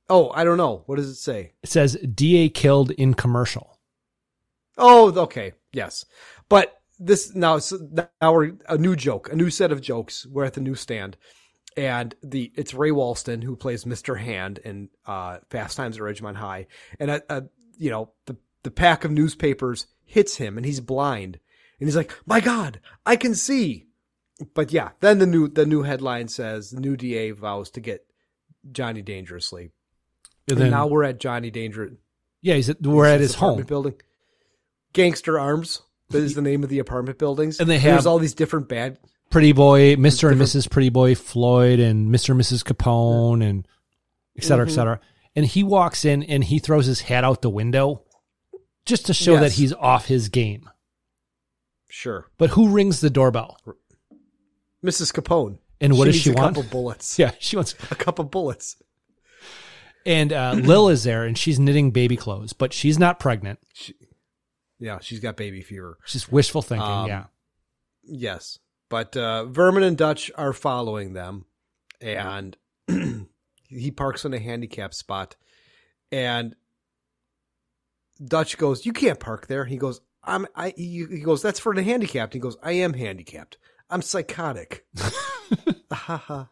[0.09, 0.83] Oh, I don't know.
[0.87, 1.53] What does it say?
[1.63, 3.79] It says DA killed in commercial.
[4.77, 6.05] Oh, okay, yes,
[6.49, 7.79] but this now so
[8.21, 10.27] now we're a new joke, a new set of jokes.
[10.27, 11.17] We're at the newsstand,
[11.77, 16.37] and the it's Ray Walston who plays Mister Hand in uh, Fast Times at Ridgemont
[16.37, 16.67] High,
[16.99, 17.45] and a, a
[17.79, 21.39] you know the the pack of newspapers hits him, and he's blind,
[21.81, 23.87] and he's like, "My God, I can see."
[24.53, 28.05] But yeah, then the new the new headline says the new DA vows to get
[28.73, 29.71] Johnny dangerously.
[30.49, 31.97] And And then- now we're at Johnny Danger.
[32.43, 33.67] Yeah, he's at, we're at his apartment home.
[33.69, 33.95] building.
[34.93, 35.83] Gangster Arms.
[36.11, 37.59] That is the name of the apartment buildings.
[37.61, 38.99] And they There's all these different bad.
[39.31, 40.31] Pretty Boy, Mr.
[40.31, 40.71] and Mrs.
[40.71, 42.31] Pretty Boy Floyd, and Mr.
[42.31, 42.63] and Mrs.
[42.63, 43.67] Capone, and
[44.37, 44.75] et cetera, et Mhm.
[44.75, 45.01] cetera.
[45.35, 48.05] And he walks in and he throws his hat out the window
[48.87, 50.69] just to show that he's off his game.
[51.89, 52.27] Sure.
[52.39, 53.59] But who rings the doorbell?
[54.85, 55.13] Mrs.
[55.13, 55.59] Capone.
[55.81, 56.57] And what does she a want?
[56.57, 57.19] A couple bullets.
[57.19, 58.77] Yeah, she wants a couple bullets.
[60.07, 63.59] And uh, Lil is there and she's knitting baby clothes, but she's not pregnant.
[64.79, 65.99] Yeah, she's got baby fever.
[66.05, 66.87] She's wishful thinking.
[66.87, 67.25] Um, yeah.
[68.03, 68.59] Yes.
[68.91, 71.47] But uh, Vermin and Dutch are following them,
[72.01, 72.57] and
[73.69, 75.37] he parks in a handicap spot.
[76.13, 76.55] And
[78.23, 80.75] Dutch goes, "You can't park there." He goes, "I'm." I.
[80.77, 83.57] He, he goes, "That's for the handicapped." He goes, "I am handicapped.
[83.91, 84.87] I'm psychotic."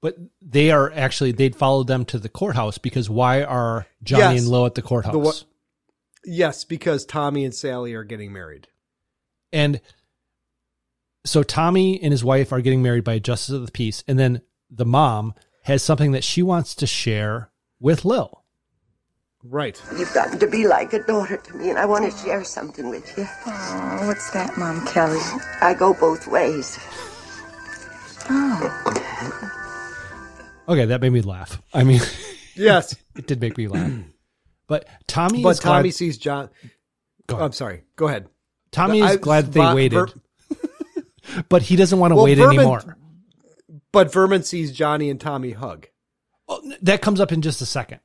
[0.00, 4.42] But they are actually they'd followed them to the courthouse because why are Johnny Yes.
[4.42, 5.12] and Lil at the courthouse?
[5.12, 5.32] The wa-
[6.24, 8.66] yes, because Tommy and Sally are getting married.
[9.52, 9.80] And
[11.24, 14.18] so Tommy and his wife are getting married by a justice of the peace, and
[14.18, 15.34] then the mom
[15.64, 18.41] has something that she wants to share with Lil.
[19.44, 19.80] Right.
[19.98, 22.88] You've gotten to be like a daughter to me, and I want to share something
[22.90, 23.26] with you.
[23.46, 25.18] Oh, what's that, Mom Kelly?
[25.60, 26.78] I go both ways.
[28.30, 28.98] Oh.
[30.68, 31.60] Okay, that made me laugh.
[31.74, 32.00] I mean,
[32.54, 32.94] Yes.
[33.16, 33.90] it did make me laugh.
[34.68, 36.48] But Tommy but is Tommy glad, sees John.
[37.26, 37.38] Go.
[37.38, 37.82] Oh, I'm sorry.
[37.96, 38.28] Go ahead.
[38.70, 40.12] Tommy is I- glad they Ver- waited,
[40.50, 42.96] Ver- but he doesn't want to Well, wait Vermin- anymore.
[43.90, 45.88] But Vermin sees Johnny and Tommy hug.
[46.48, 48.00] Oh, that comes up in just a second.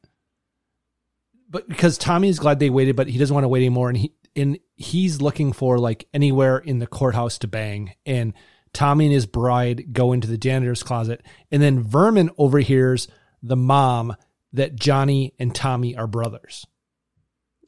[1.49, 3.97] But because Tommy is glad they waited, but he doesn't want to wait anymore, and
[3.97, 7.93] he and he's looking for like anywhere in the courthouse to bang.
[8.05, 8.33] And
[8.73, 13.07] Tommy and his bride go into the janitor's closet, and then Vermin overhears
[13.41, 14.15] the mom
[14.53, 16.65] that Johnny and Tommy are brothers.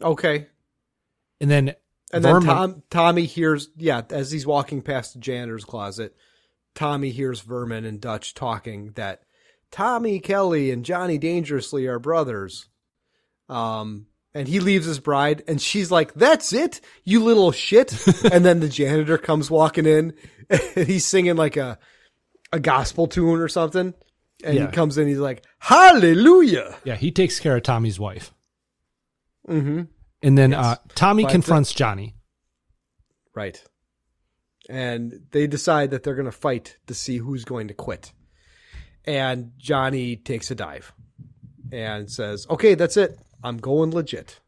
[0.02, 0.48] Okay.
[1.42, 1.76] And then
[2.12, 6.16] And then Vermin, Tom, Tommy hears, yeah, as he's walking past the janitor's closet,
[6.76, 9.24] Tommy hears Vermin and Dutch talking that
[9.72, 12.68] Tommy Kelly and Johnny Dangerously are brothers.
[13.50, 17.92] Um, and he leaves his bride, and she's like, "That's it, you little shit."
[18.32, 20.14] and then the janitor comes walking in,
[20.50, 21.80] and he's singing like a
[22.52, 23.94] a gospel tune or something.
[24.44, 24.68] And Yeah.
[24.68, 28.32] he comes in, he's like, "Hallelujah!" yeah, he takes care of Tommy's wife,
[29.48, 29.82] Mm-hmm.
[30.22, 32.16] and then uh, Tommy confronts Johnny.
[33.36, 33.62] Right.
[34.70, 38.12] And they decide that they're going to fight to see who's going to quit.
[39.06, 40.94] And Johnny takes a dive
[41.72, 43.18] and says, okay, that's it.
[43.44, 44.40] I'm going legit.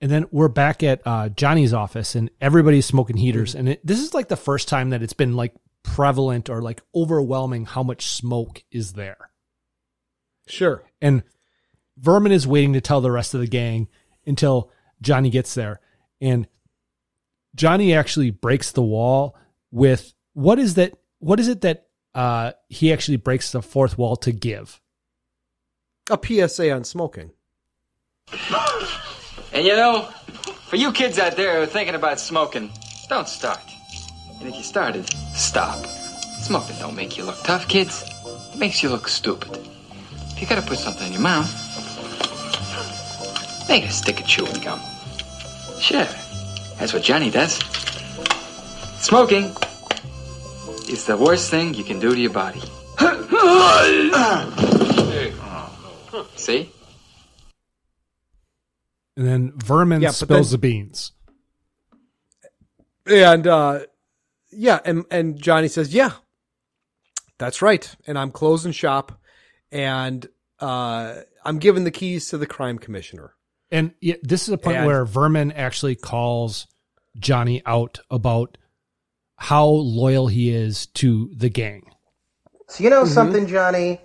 [0.00, 3.50] And then we're back at uh, Johnny's office, and everybody's smoking heaters.
[3.50, 3.58] Mm-hmm.
[3.58, 6.82] And it, this is like the first time that it's been like prevalent or like
[6.94, 9.30] overwhelming how much smoke is there.
[10.46, 10.82] Sure.
[11.00, 11.24] And
[11.96, 13.88] Vermin is waiting to tell the rest of the gang
[14.26, 14.70] until
[15.02, 15.80] Johnny gets there.
[16.20, 16.46] And
[17.54, 19.36] Johnny actually breaks the wall
[19.70, 20.92] with what is that?
[21.18, 24.80] What is it that uh, he actually breaks the fourth wall to give?
[26.10, 27.32] A PSA on smoking.
[29.52, 30.02] And you know,
[30.66, 32.70] for you kids out there who are thinking about smoking,
[33.08, 33.60] don't start.
[34.38, 35.84] And if you started, stop.
[36.40, 38.04] Smoking don't make you look tough, kids.
[38.52, 39.58] It makes you look stupid.
[40.30, 41.50] If you gotta put something in your mouth,
[43.68, 44.80] make a stick of chewing gum.
[45.80, 46.06] Sure,
[46.78, 47.54] that's what Johnny does.
[49.00, 49.54] Smoking
[50.88, 52.62] is the worst thing you can do to your body.
[56.36, 56.70] See?
[59.18, 61.10] And then Vermin Yeah, spills then- the beans.
[63.04, 63.80] And, uh,
[64.52, 64.78] yeah.
[64.84, 66.12] And, and Johnny says, yeah,
[67.38, 67.94] that's right.
[68.06, 69.20] And I'm closing shop
[69.72, 70.24] and,
[70.60, 73.34] uh, I'm giving the keys to the crime commissioner.
[73.72, 76.68] And yeah, this is a point And- where Vermin actually calls
[77.18, 78.56] Johnny out about
[79.36, 81.90] how loyal he is to the gang.
[82.68, 83.12] So you know Mm-hmm.
[83.14, 84.00] something, Johnny?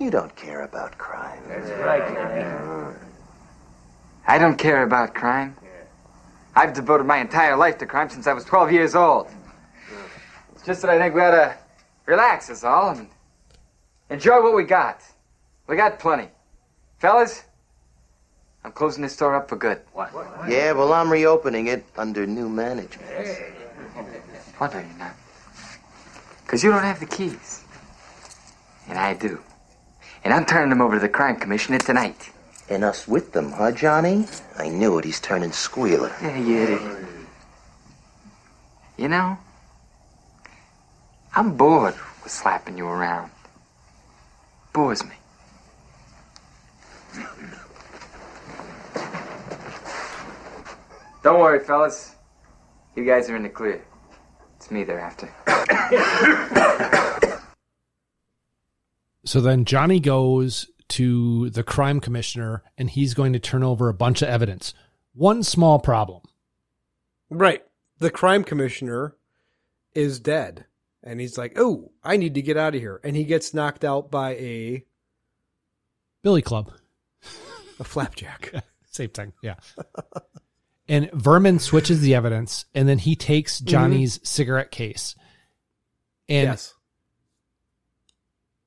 [0.00, 1.40] You don't care about crime.
[1.48, 1.70] That's
[4.26, 5.56] I don't care about crime.
[6.54, 9.28] I've devoted my entire life to crime since I was 12 years old.
[10.54, 11.56] It's just that I think we ought to
[12.06, 13.08] relax, is all, and
[14.10, 15.02] enjoy what we got.
[15.68, 16.28] We got plenty.
[16.98, 17.44] Fellas,
[18.64, 19.80] I'm closing this store up for good.
[19.92, 20.10] What?
[20.48, 23.08] Yeah, well, I'm reopening it under new management.
[24.58, 25.14] What are you not?
[26.42, 27.64] Because you don't have the keys.
[28.88, 29.40] And I do.
[30.24, 32.30] And I'm turning them over to the crime commissioner tonight.
[32.68, 34.26] And us with them, huh, Johnny?
[34.58, 35.04] I knew it.
[35.04, 36.12] He's turning squealer.
[36.20, 37.06] Yeah, you idiot.
[38.96, 39.38] You know,
[41.34, 43.30] I'm bored with slapping you around.
[44.72, 45.14] Bores me.
[51.22, 52.14] Don't worry, fellas.
[52.94, 53.84] You guys are in the clear.
[54.56, 55.28] It's me they're after.
[59.26, 63.94] So then Johnny goes to the crime commissioner and he's going to turn over a
[63.94, 64.74] bunch of evidence.
[65.14, 66.22] One small problem.
[67.30, 67.64] Right.
[67.98, 69.16] The crime commissioner
[69.94, 70.66] is dead.
[71.02, 73.00] And he's like, oh, I need to get out of here.
[73.04, 74.84] And he gets knocked out by a
[76.22, 76.72] Billy Club.
[77.78, 78.52] a flapjack.
[78.90, 79.32] Same thing.
[79.42, 79.54] Yeah.
[80.88, 83.68] and Vermin switches the evidence and then he takes mm-hmm.
[83.68, 85.14] Johnny's cigarette case.
[86.28, 86.74] And yes.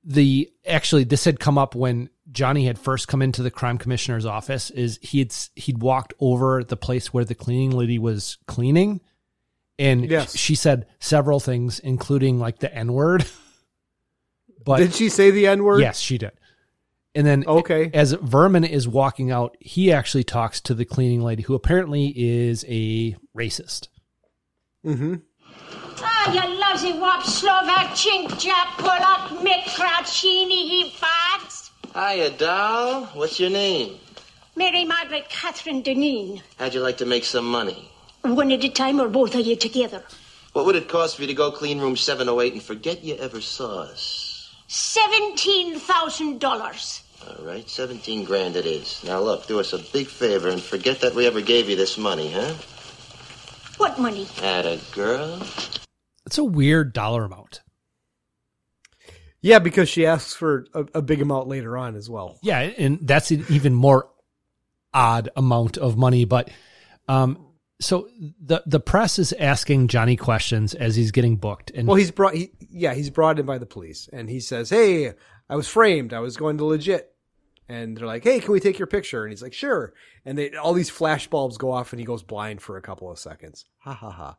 [0.03, 4.25] The actually this had come up when Johnny had first come into the crime commissioner's
[4.25, 9.01] office is he'd he'd walked over the place where the cleaning lady was cleaning
[9.77, 10.37] and Yes.
[10.37, 13.25] she said several things including like the n-word.
[14.65, 15.79] But Did she say the N word?
[15.81, 16.33] Yes, she did.
[17.15, 17.89] And then okay.
[17.93, 22.63] as Vermin is walking out, he actually talks to the cleaning lady who apparently is
[22.67, 23.87] a racist.
[24.85, 25.15] Mm-hmm.
[26.29, 31.71] Ah, you lousy wop Slovak chink jap Polak Mick Crouchini he fags.
[31.95, 33.05] Hiya, doll.
[33.17, 33.97] What's your name?
[34.55, 36.39] Mary Margaret Catherine Deneen.
[36.59, 37.89] How'd you like to make some money?
[38.21, 40.03] One at a time or both of you together.
[40.53, 43.41] What would it cost for you to go clean room 708 and forget you ever
[43.41, 44.53] saw us?
[44.67, 47.01] Seventeen thousand dollars.
[47.27, 49.03] All right, 17 grand it is.
[49.03, 51.97] Now look, do us a big favor and forget that we ever gave you this
[51.97, 52.53] money, huh?
[53.77, 54.27] What money?
[54.43, 55.41] At a girl?
[56.29, 57.63] It's a weird dollar amount.
[59.41, 62.37] Yeah, because she asks for a, a big amount later on as well.
[62.43, 64.07] Yeah, and that's an even more
[64.93, 66.25] odd amount of money.
[66.25, 66.51] But
[67.07, 67.47] um,
[67.81, 68.07] so
[68.39, 72.35] the the press is asking Johnny questions as he's getting booked, and Well, he's brought.
[72.35, 75.13] He, yeah, he's brought in by the police, and he says, "Hey,
[75.49, 76.13] I was framed.
[76.13, 77.11] I was going to legit."
[77.67, 79.93] And they're like, "Hey, can we take your picture?" And he's like, "Sure."
[80.25, 83.09] And they all these flash bulbs go off, and he goes blind for a couple
[83.09, 83.65] of seconds.
[83.79, 84.37] Ha ha ha.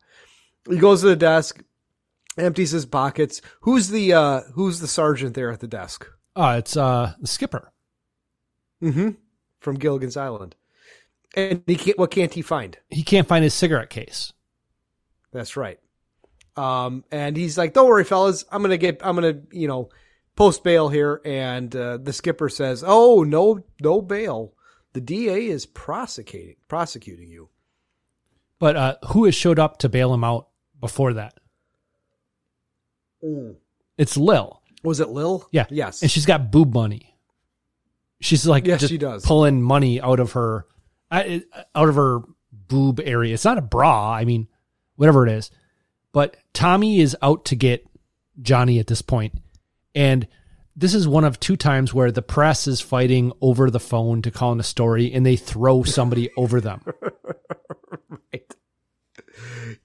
[0.69, 1.65] He goes to the desk,
[2.39, 3.41] empties his pockets.
[3.63, 6.07] Who's the uh Who's the sergeant there at the desk?
[6.37, 7.73] uh, it's uh, the skipper.
[8.83, 9.11] Mm-hmm.
[9.59, 10.55] From Gilligan's Island.
[11.37, 11.99] And he can't.
[11.99, 12.79] What can't he find?
[12.89, 14.33] He can't find his cigarette case.
[15.33, 15.79] That's right.
[16.57, 18.45] Um, and he's like, "Don't worry, fellas.
[18.51, 19.01] I'm gonna get.
[19.05, 19.91] I'm gonna, you know,
[20.35, 24.55] post bail here." And uh, the skipper says, "Oh, no, no bail.
[24.93, 27.51] The DA is prosecuting prosecuting you."
[28.59, 30.49] But uh, who has showed up to bail him out
[30.81, 31.39] before that?
[33.99, 34.61] It's Lil.
[34.83, 35.47] Was it Lil?
[35.53, 35.67] Yeah.
[35.71, 36.03] Yes.
[36.03, 37.15] And she's got boob money.
[38.21, 39.25] She's like Yes, just she does.
[39.25, 40.67] pulling money out of her
[41.11, 41.29] out
[41.75, 42.21] of her
[42.53, 43.35] boob area.
[43.35, 44.13] It's not a bra.
[44.13, 44.49] I mean,
[44.97, 45.51] whatever it is.
[46.13, 47.87] But Tommy is out to get
[48.41, 49.35] Johnny at this point.
[49.95, 50.27] And
[50.77, 54.31] this is one of two times where the press is fighting over the phone to
[54.31, 56.83] call in a story and they throw somebody over them.
[58.33, 58.55] right.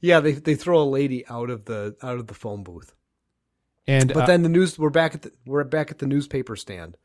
[0.01, 2.93] Yeah, they they throw a lady out of the out of the phone booth.
[3.87, 6.55] And but uh, then the news we're back at the we're back at the newspaper
[6.55, 6.97] stand,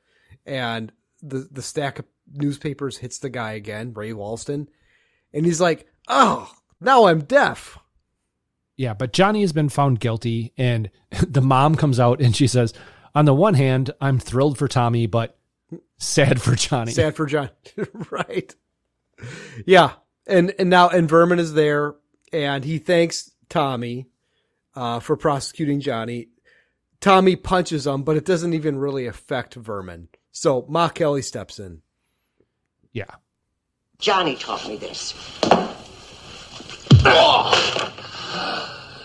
[0.47, 0.93] and
[1.23, 4.69] the the stack of newspapers hits the guy again, Ray Walston,
[5.33, 6.51] and he's like, "Oh,
[6.81, 7.79] now I'm deaf."
[8.77, 10.91] Yeah, but Johnny has been found guilty, and
[11.29, 12.73] the mom comes out and she says,
[13.15, 15.39] "On the one hand, I'm thrilled for Tommy, but
[15.99, 17.51] sad for Johnny." Sad for John,
[18.11, 18.55] right?
[19.67, 19.93] Yeah,
[20.27, 21.95] and and now and Vermin is there,
[22.33, 24.07] and he thanks Tommy
[24.75, 26.29] uh, for prosecuting Johnny.
[27.01, 30.09] Tommy punches him, but it doesn't even really affect Vermin.
[30.33, 31.83] So Ma Kelly steps in.
[32.93, 33.15] Yeah.
[33.99, 35.15] Johnny taught me this.
[37.03, 37.93] Oh,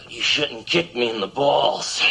[0.09, 2.01] You shouldn't kick me in the balls.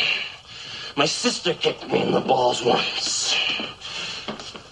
[0.97, 3.35] My sister kicked me in the balls once.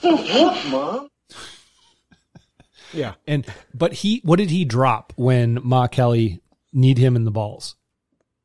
[0.01, 1.09] What, Mom?
[2.93, 3.15] Yeah.
[3.27, 6.41] And but he, what did he drop when Ma Kelly
[6.73, 7.77] need him in the balls?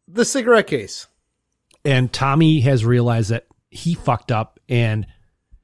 [0.07, 1.07] The cigarette case.
[1.88, 5.07] And Tommy has realized that he fucked up, and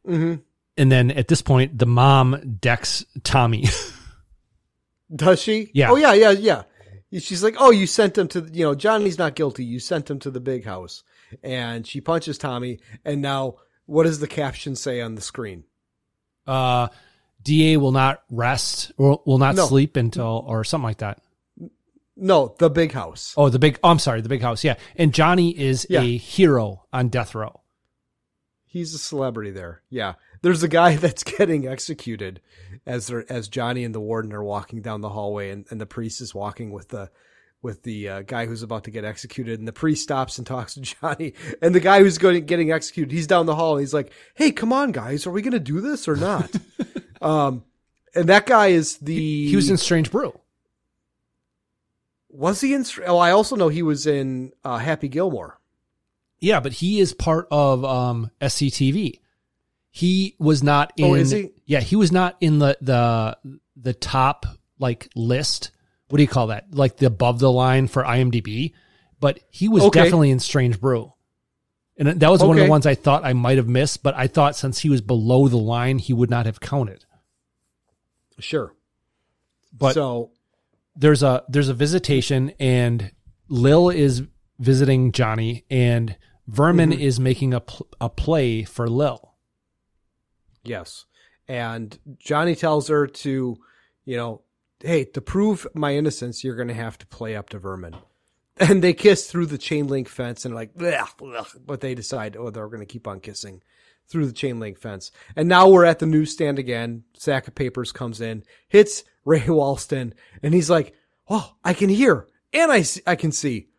[0.08, 0.42] Mhm.
[0.78, 3.66] and then at this point, the mom decks Tommy.
[5.16, 5.70] Does she?
[5.74, 5.92] Yeah.
[5.92, 6.64] Oh yeah, yeah, yeah.
[7.20, 9.64] She's like, oh, you sent him to, you know, Johnny's not guilty.
[9.64, 11.04] You sent him to the big house,
[11.44, 12.80] and she punches Tommy.
[13.06, 13.56] And now,
[13.86, 15.66] what does the caption say on the screen?
[16.48, 16.88] uh,
[17.44, 19.66] Da will not rest or will not No.
[19.68, 21.22] sleep until or something like that.
[22.16, 23.34] No, the big house.
[23.38, 23.80] Oh, the big.
[23.84, 24.64] Oh, I'm sorry, the big house.
[24.64, 26.02] Yeah, and Johnny is Yeah.
[26.02, 27.62] a hero on death row.
[28.66, 29.82] He's a celebrity there.
[29.90, 32.42] Yeah, there's a guy that's getting executed
[32.86, 35.86] as they're, as Johnny and the warden are walking down the hallway, and, and the
[35.86, 37.10] priest is walking with the
[37.62, 40.74] with the uh, guy who's about to get executed, and the priest stops and talks
[40.76, 43.94] to Johnny, and the guy who's going getting executed, he's down the hall, and he's
[43.94, 46.52] like, "Hey, come on, guys, are we going to do this or not?"
[47.22, 47.64] um,
[48.16, 50.38] and that guy is the He was in Strange Brew.
[52.34, 52.84] Was he in?
[53.06, 55.60] Oh, I also know he was in uh, Happy Gilmore.
[56.40, 59.20] Yeah, but he is part of um, SCTV.
[59.92, 61.06] He was not in.
[61.06, 61.52] Oh, is he?
[61.66, 63.38] Yeah, he was not in the the
[63.78, 64.48] the top
[64.80, 65.70] like list.
[66.10, 66.74] What do you call that?
[66.74, 68.74] Like the above the line for IMDb.
[69.20, 70.02] But he was Okay.
[70.04, 71.14] definitely in Strange Brew,
[71.98, 74.02] and that was one of the ones I thought I might have missed.
[74.04, 77.06] But I thought since he was below the line, he would not have counted.
[78.40, 78.74] Sure.
[79.72, 80.32] But so
[80.96, 83.12] there's a there's a visitation and
[83.50, 84.24] Lil is
[84.60, 86.16] visiting Johnny and
[86.48, 87.00] Vermin Mhm.
[87.00, 89.34] is making a pl- a play for Lil.
[90.64, 91.06] Yes.
[91.48, 93.58] And Johnny tells her to,
[94.06, 94.42] you know,
[94.80, 97.96] hey, to prove my innocence, you're going to have to play up to Vermin.
[98.60, 102.38] And they kiss through the chain link fence and like, "Bleh, bleh," but they decide,
[102.38, 103.64] oh, they're going to keep on kissing
[104.08, 105.12] through the chain link fence.
[105.36, 107.04] And now we're at the newsstand again.
[107.18, 110.94] Sack of papers comes in, hits Ray Walston, and he's like,
[111.30, 113.70] oh, I can hear and I, see, I can see,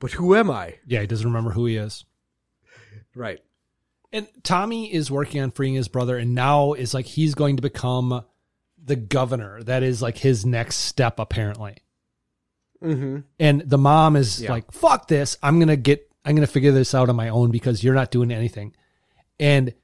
[0.00, 0.74] but who am I?
[0.86, 2.04] Yeah, he doesn't remember who he is.
[3.14, 3.40] Right.
[4.12, 7.62] And Tommy is working on freeing his brother and now is like he's going to
[7.62, 8.24] become
[8.82, 9.62] the governor.
[9.62, 11.76] That is like his next step apparently.
[12.82, 13.20] Mm-hmm.
[13.40, 14.52] And the mom is Yeah.
[14.52, 15.36] like, fuck this.
[15.42, 18.10] I'm to get, I'm going to figure this out on my own because you're not
[18.10, 18.74] doing anything.
[19.40, 19.74] And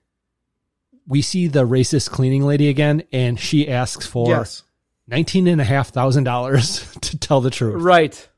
[1.06, 4.62] we see the racist cleaning lady again, and she asks for Yes.
[5.09, 7.82] nineteen and a half thousand dollars to tell the truth.
[7.82, 8.28] Right.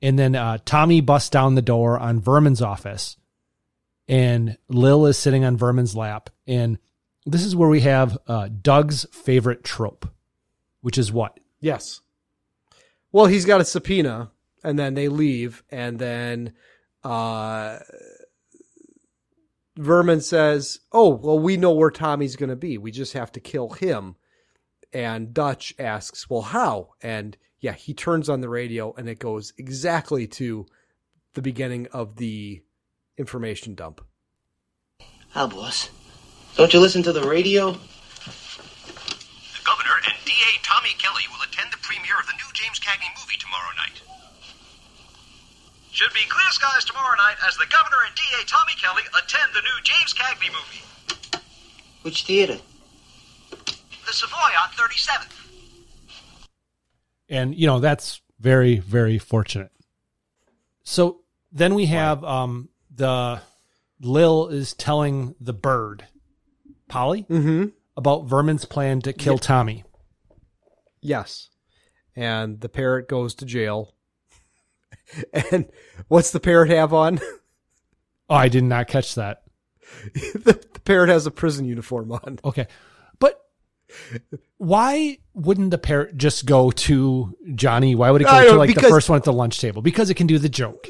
[0.00, 3.16] And then uh, Tommy busts down the door on Vermin's office,
[4.08, 6.30] and Lil is sitting on Vermin's lap.
[6.46, 6.78] And
[7.24, 10.08] this is where we have uh, Doug's favorite trope,
[10.80, 11.38] which is what?
[11.60, 12.00] Yes.
[13.12, 14.32] Well, he's got a subpoena,
[14.64, 16.54] and then they leave, and then
[17.04, 17.78] uh,
[19.76, 22.76] Vermin says, "Oh, well, we know where Tommy's going to be.
[22.78, 24.16] We just have to kill him."
[24.92, 29.52] And Dutch asks, "Well, how?" And yeah, he turns on the radio, and it goes
[29.56, 30.66] exactly to
[31.34, 32.62] the beginning of the
[33.16, 34.04] information dump.
[35.30, 35.88] How, boss?
[36.56, 37.70] Don't you listen to the radio?
[37.70, 37.78] The
[39.64, 40.60] governor and D.A.
[40.62, 44.02] Tommy Kelly will attend the premiere of the new James Cagney movie tomorrow night.
[45.92, 48.44] Should be clear skies tomorrow night as the governor and D.A.
[48.46, 51.42] Tommy Kelly attend the new James Cagney movie.
[52.02, 52.58] Which theater?
[53.50, 55.32] The Savoy on 37th.
[57.28, 59.70] and you know that's very very fortunate
[60.82, 61.20] so
[61.52, 63.40] then we have um the
[64.00, 66.04] lil is telling the bird
[66.88, 67.66] polly Mm-hmm.
[67.96, 69.38] about vermin's plan to kill Yeah.
[69.40, 69.84] tommy
[71.00, 71.48] Yes.
[72.14, 73.92] And the parrot goes to jail.
[75.50, 75.68] and
[76.08, 77.20] what's the parrot have on?
[78.28, 79.42] oh i did not catch that
[80.14, 82.38] the, the parrot has a prison uniform on.
[82.44, 82.66] okay
[83.18, 83.40] but
[84.56, 88.80] why wouldn't the parrot just go to johnny why would it go to like the
[88.82, 90.88] first one at the lunch table because it can do the joke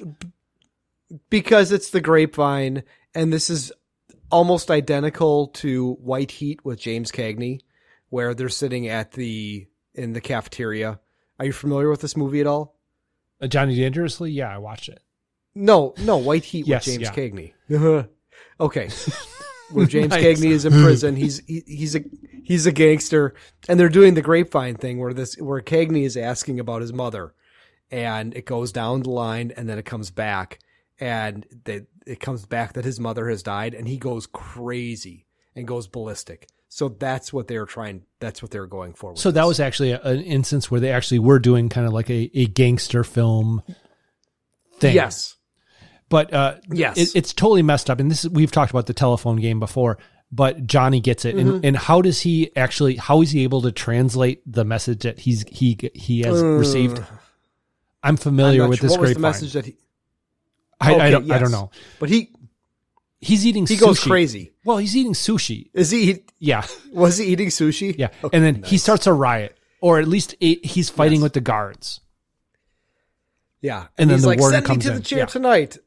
[1.28, 2.85] Because it's the grapevine,
[3.15, 3.70] and this is
[4.31, 7.61] almost identical to White Heat with James Cagney,
[8.09, 11.01] where they're sitting at the in the cafeteria.
[11.39, 12.78] Are you familiar with this movie at all?
[13.43, 15.02] Uh, johnny dangerously yeah i watched it
[15.55, 17.14] No, no, White Heat Yes, with James yeah.
[17.14, 17.52] Cagney.
[18.60, 18.89] okay.
[19.70, 20.24] Where James Nice.
[20.24, 21.14] Cagney is in prison.
[21.16, 22.02] He's he, he's a
[22.43, 23.35] he's a gangster
[23.69, 27.35] and they're doing the grapevine thing where this where Cagney is asking about his mother
[27.90, 30.59] and it goes down the line and then it comes back
[30.98, 35.69] and they, it comes back that his mother has died and he goes crazy and
[35.69, 36.48] goes ballistic.
[36.74, 39.11] So that's what they're trying that's what they're going for.
[39.11, 41.93] with so that was actually a, an instance where they actually were doing kind of
[41.93, 43.62] like a, a gangster film
[44.78, 45.36] thing Yes.
[46.09, 46.97] but uh Yes.
[46.97, 49.99] it, it's totally messed up and this is we've talked about the telephone game before
[50.31, 51.40] but johnny gets it Mhm.
[51.40, 55.19] and, and how does he actually how is he able to translate the message that
[55.19, 57.03] he's he he has Uh, received
[58.03, 58.89] i'm familiar I'm with sure.
[58.89, 59.77] this what was the message that he
[60.81, 61.70] I, I don't i don't know
[62.01, 62.31] But he
[63.23, 63.69] he's eating sushi.
[63.70, 64.53] he goes crazy.
[64.66, 67.94] well he's eating sushi Is he yeah was he eating sushi?
[67.97, 71.32] yeah Okay, and then he starts a riot or at least a, he's fighting with
[71.32, 72.01] the guards
[73.61, 73.86] Yeah.
[73.97, 75.24] And then he's the like, warden send comes me to in." the chair Yeah.
[75.27, 75.78] tonight.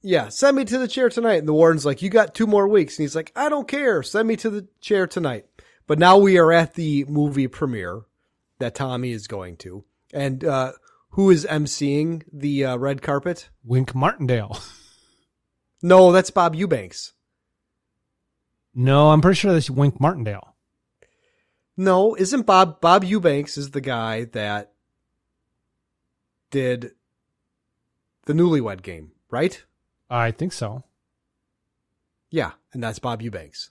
[0.00, 1.38] Yeah, send me to the chair tonight.
[1.40, 2.96] And the warden's like, you got two more weeks.
[2.98, 4.02] And he's like, I don't care.
[4.02, 5.44] Send me to the chair tonight.
[5.86, 8.02] But now we are at the movie premiere
[8.60, 9.84] that Tommy is going to.
[10.14, 10.72] And uh,
[11.10, 13.50] who is emceeing the uh, red carpet?
[13.64, 14.58] wink martindale
[15.82, 17.12] No, that's Bob Eubanks.
[18.74, 20.54] no i'm pretty sure that's wink martindale
[21.76, 24.72] No, isn't Bob Bob Eubanks is the guy that
[26.50, 26.92] did
[28.26, 29.62] the newlywed game, right?
[30.10, 30.82] i think so
[32.30, 33.70] Yeah, and that's Bob Eubanks.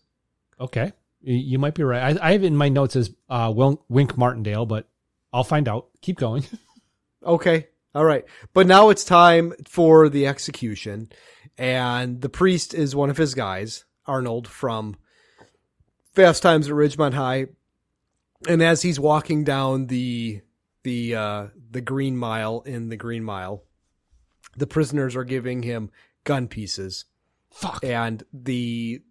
[0.60, 2.18] Okay, you, might be right.
[2.18, 3.54] I, I have in my notes as uh,
[3.90, 4.88] Wink Martindale, but
[5.34, 5.88] I'll find out.
[6.02, 6.44] Keep going.
[7.26, 7.68] Okay.
[7.94, 8.24] All right.
[8.54, 11.10] But now it's time for the execution.
[11.58, 14.96] And the priest is one of his guys, Arnold from
[16.14, 17.48] Fast Times at Ridgemont High.
[18.48, 20.42] And as he's walking down the
[20.84, 23.64] the uh the green mile in the green mile,
[24.56, 25.90] the prisoners are giving him
[26.24, 27.06] gun pieces.
[27.52, 27.84] Fuck.
[27.84, 29.02] And the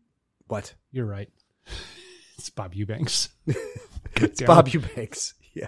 [0.47, 0.74] what?
[0.93, 1.31] You're right.
[2.39, 3.31] It's Bob Eubanks.
[4.16, 4.68] It's Bob.
[4.68, 5.35] Eubanks.
[5.55, 5.66] Yeah.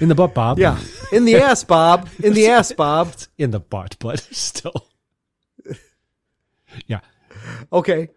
[0.00, 0.58] In the butt, Bob.
[0.58, 0.78] Yeah.
[1.12, 2.08] In the ass, Bob.
[2.22, 3.14] In the ass, Bob.
[3.38, 4.86] In the butt, but still.
[6.86, 7.00] Yeah.
[7.72, 8.08] Okay.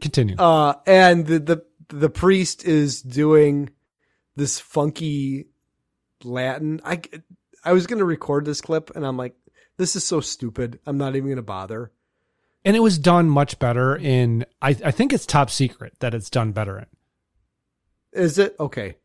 [0.00, 0.36] Continue.
[0.36, 3.70] Uh, and the, the, the priest is doing
[4.34, 5.46] this funky
[6.24, 6.80] Latin.
[6.84, 7.00] I,
[7.64, 9.34] I was going to record this clip and I'm like,
[9.76, 10.78] this is so stupid.
[10.86, 11.92] I'm not even going to bother.
[12.64, 16.30] And it was done much better in I, I think it's top secret that it's
[16.30, 16.86] done better in.
[18.12, 18.56] Is it?
[18.58, 18.96] Okay.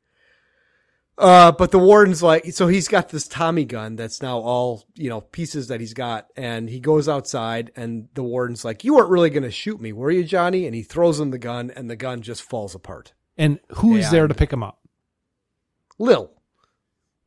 [1.22, 5.08] Uh, but the warden's like, so he's got this Tommy gun that's now all, you
[5.08, 6.28] know, pieces that he's got.
[6.36, 9.94] And he goes outside and the warden's like, you weren't really going to shoot me,
[9.94, 10.66] were you, Johnny?
[10.66, 13.14] And he throws him the gun and the gun just falls apart.
[13.38, 14.80] And who's there to pick him up?
[16.00, 16.32] Lil.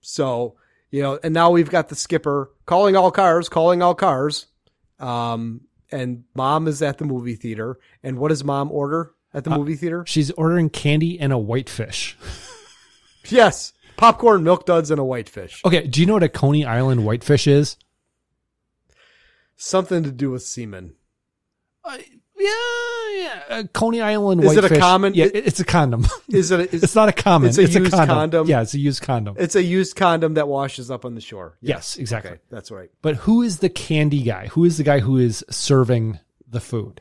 [0.01, 0.57] So,
[0.91, 4.47] you know, and now we've got the skipper calling all cars, calling all cars.
[4.99, 5.61] Um,
[5.93, 7.79] and mom is at the movie theater.
[8.03, 10.05] And what does mom order at the Uh, movie theater?
[10.07, 12.17] She's ordering candy and a whitefish.
[13.31, 13.73] Yes.
[13.97, 15.61] Popcorn, milk duds, and a whitefish.
[15.65, 17.77] Okay, do you know what a Coney Island whitefish is?
[19.57, 20.95] Something to do with semen.
[21.85, 21.99] Uh,
[22.37, 22.51] yeah,
[23.17, 23.43] yeah.
[23.61, 24.65] A Coney Island whitefish.
[24.65, 26.07] Is it a common- Yeah, it- it's a condom.
[26.29, 26.61] Is it?
[26.61, 27.49] A, is, it's not a common.
[27.51, 28.09] It's a used condom.
[28.17, 28.47] condom.
[28.49, 29.37] Yeah, it's a used condom.
[29.39, 31.57] It's a used condom that washes up on the shore.
[31.61, 32.33] Yes, exactly.
[32.33, 32.91] Okay, that's right.
[33.03, 34.49] But who is the candy guy?
[34.49, 36.19] Who is the guy who is serving
[36.49, 37.01] the food?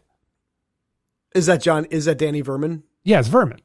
[1.34, 1.86] Is that John?
[1.86, 2.84] Is that Danny Vermin?
[3.03, 3.60] Yeah, it's Vermin.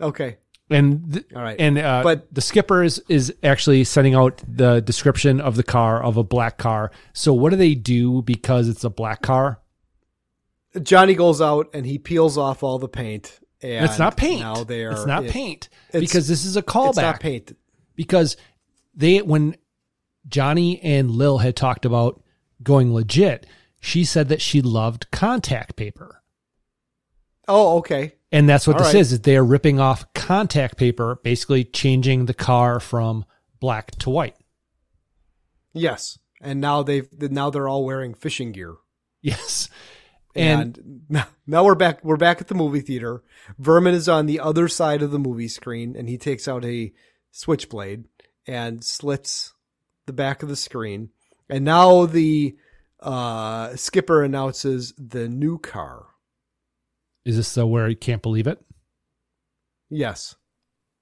[0.00, 0.38] Okay.
[0.70, 1.56] And th- All right.
[1.60, 6.02] and uh, But- the skipper is is actually sending out the description of the car
[6.02, 6.90] of a black car.
[7.12, 9.60] So what do they do because it's a black car?
[10.82, 13.38] Johnny goes out and he peels off all the paint.
[13.62, 14.40] And it's not paint.
[14.40, 14.92] Now they are.
[14.92, 16.88] it's not it- paint because this is a callback.
[16.88, 17.56] It's not paint.
[17.94, 18.36] because
[18.94, 19.56] they when
[20.26, 22.22] Johnny and Lil had talked about
[22.62, 23.46] going legit,
[23.80, 26.22] she said that she loved contact paper.
[27.46, 28.14] Oh, okay.
[28.34, 29.00] And that's what All this right.
[29.00, 33.24] is, is they are ripping off contact paper, basically changing the car from
[33.60, 34.34] black to white.
[35.72, 36.18] Yes.
[36.40, 38.74] And now they've now they're all wearing fishing gear.
[39.22, 39.70] Yes.
[40.34, 42.04] And, And, now, now we're back.
[42.04, 43.22] We're back at the movie theater.
[43.56, 46.92] Vermin is on the other side of the movie screen, and he takes out a
[47.30, 48.06] switchblade
[48.48, 49.52] and slits
[50.06, 51.10] the back of the screen.
[51.48, 52.56] And now the
[52.98, 56.06] uh, skipper announces the new car.
[57.24, 58.60] Is this the where you can't believe it?
[59.90, 60.36] Yes.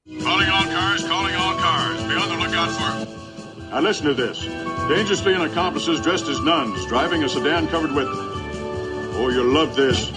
[0.06, 2.02] Calling all cars, calling all cars.
[2.02, 3.62] Be on the lookout for.
[3.70, 4.44] Now listen to this.
[4.88, 8.08] Dangerously and accomplices dressed as nuns driving a sedan covered with.
[8.10, 10.10] Oh, you'll love this.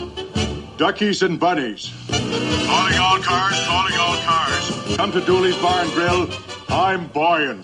[0.78, 1.94] Duckies and bunnies.
[2.10, 4.98] Calling all cars, calling all cars.
[4.98, 6.30] Come to Dooley's Bar and Grill.
[6.70, 7.64] I'm buying.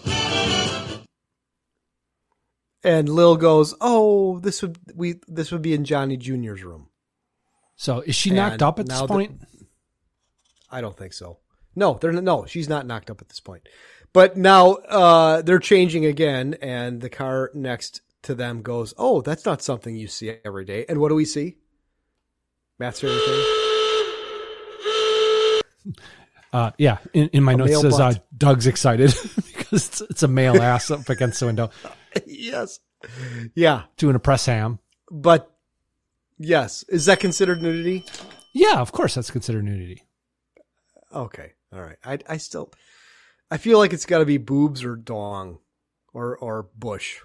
[2.84, 6.91] And Lil goes, "Oh, this would we this would be in Johnny Junior's room."
[7.82, 9.42] So is she knocked up at this point?
[10.70, 11.40] I don't think so.
[11.76, 13.68] No, they're no, she's not knocked up at this point.
[14.14, 19.46] But now uh, they're changing again, and the car next to them goes, "Oh, that's
[19.46, 21.58] not something you see every day." And what do we see?
[22.78, 23.46] Matt's favorite thing.
[26.54, 28.14] Uh, yeah, in, in my A notes says uh.
[28.38, 31.70] Doug's excited because it's, it's a male ass up against the window
[32.28, 32.82] yes.
[33.56, 34.80] Yeah, to an press ham.
[35.10, 35.51] but
[36.42, 38.04] yes, is that considered nudity?
[38.54, 40.04] Yeah, of course that's considered nudity.
[41.14, 41.98] Okay, all right.
[42.04, 42.72] I I still,
[43.50, 45.60] I feel like it's got to be boobs or dong,
[46.14, 47.20] or or bush.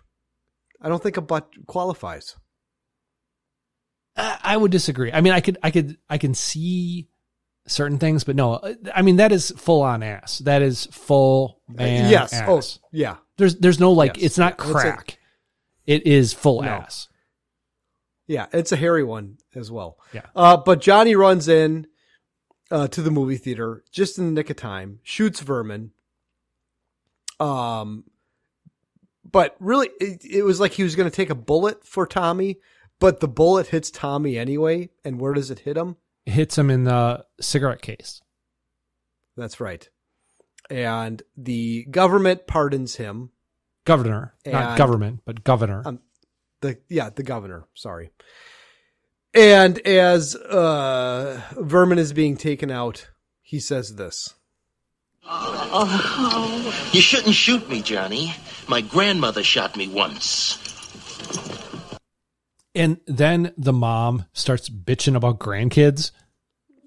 [0.80, 2.36] I don't think a butt qualifies.
[4.16, 5.12] I I would disagree.
[5.12, 7.08] I mean, I could, I could, I can see
[7.66, 8.60] certain things, but no,
[8.94, 10.38] I mean that is full on ass.
[10.38, 12.32] That is full uh, man yes.
[12.46, 12.78] Oh, ass.
[12.82, 13.16] Oh, yeah.
[13.38, 14.26] There's, there's no like, Yes.
[14.26, 15.18] it's not Yeah, it's a- crack.
[15.86, 16.68] it is full No.
[16.68, 17.08] ass.
[18.26, 19.98] Yeah, it's a hairy one as well.
[20.12, 20.22] Yeah.
[20.34, 21.86] Uh, but Johnny runs in
[22.70, 25.92] uh, to the movie theater just in the nick of time, shoots Vermin.
[27.38, 28.04] Um,
[29.24, 32.58] but really, it, it was like he was going to take a bullet for Tommy,
[32.98, 34.90] but the bullet hits Tommy anyway.
[35.04, 35.96] And where does it hit him?
[36.24, 38.22] It hits him in the cigarette case.
[39.36, 39.88] That's right.
[40.70, 43.30] And the government pardons him.
[43.84, 45.82] Governor, not government, but governor.
[45.84, 46.00] Um,
[46.60, 47.66] the yeah, the governor.
[47.74, 48.10] Sorry.
[49.34, 53.10] And as uh, Vermin is being taken out,
[53.42, 54.34] he says this.
[56.92, 58.34] You shouldn't shoot me, Johnny.
[58.68, 60.58] My grandmother shot me once.
[62.74, 66.12] And then the mom starts bitching about grandkids.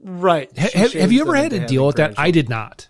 [0.01, 0.49] Right.
[0.57, 2.17] Ha- have, have you ever had into to deal with that?
[2.17, 2.87] I did not.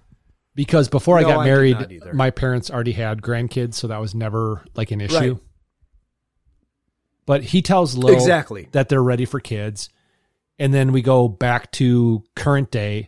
[0.55, 3.87] Because before I No, got I did married, not my parents already had grandkids, so
[3.87, 5.33] that was never like an issue.
[5.33, 5.41] Right.
[7.29, 8.69] But he tells Lil Exactly.
[8.71, 9.89] that they're ready for kids.
[10.57, 13.07] And then we go back to current day.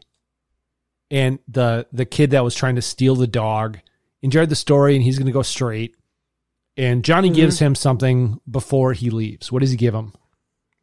[1.10, 3.80] And the the kid that was trying to steal the dog
[4.22, 5.96] enjoyed the story and he's gonna go straight.
[6.78, 7.36] And Johnny Mhm.
[7.36, 9.52] gives him something before he leaves.
[9.52, 10.14] What does he give him?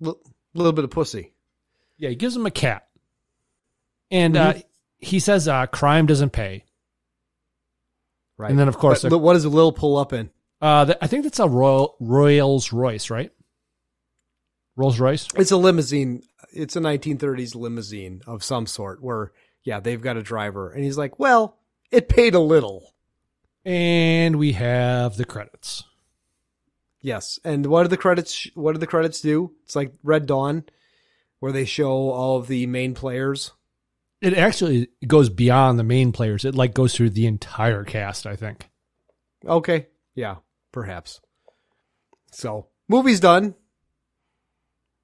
[0.05, 0.15] A
[0.55, 1.33] little bit of pussy.
[1.97, 2.89] Yeah, he gives him a cat.
[4.11, 4.65] And uh, Mhm.
[4.99, 6.65] he says uh, crime doesn't pay.
[8.37, 8.51] Right.
[8.51, 10.31] And then, of course, But what does Lil pull up in?
[10.61, 13.31] Uh, th- I think that's a Royal Royals Royce, right?
[14.77, 15.29] Rolls Royce.
[15.37, 16.23] It's a limousine.
[16.53, 19.33] It's a 1930s limousine of some sort where,
[19.65, 20.71] yeah, they've got a driver.
[20.71, 21.59] And he's like, well,
[21.91, 22.95] it paid a little.
[23.65, 25.85] And we have the credits.
[27.01, 27.39] Yes.
[27.45, 29.53] And what do the credits, what do the credits do?
[29.65, 30.65] It's like Red Dawn
[31.41, 33.53] where they show all of the main players.
[34.21, 36.45] It actually goes beyond the main players.
[36.45, 38.27] It like goes through the entire cast.
[38.27, 38.69] I think.
[39.47, 39.87] Okay.
[40.17, 40.37] Yeah,
[40.73, 41.21] perhaps.
[42.33, 43.55] So, movie's done.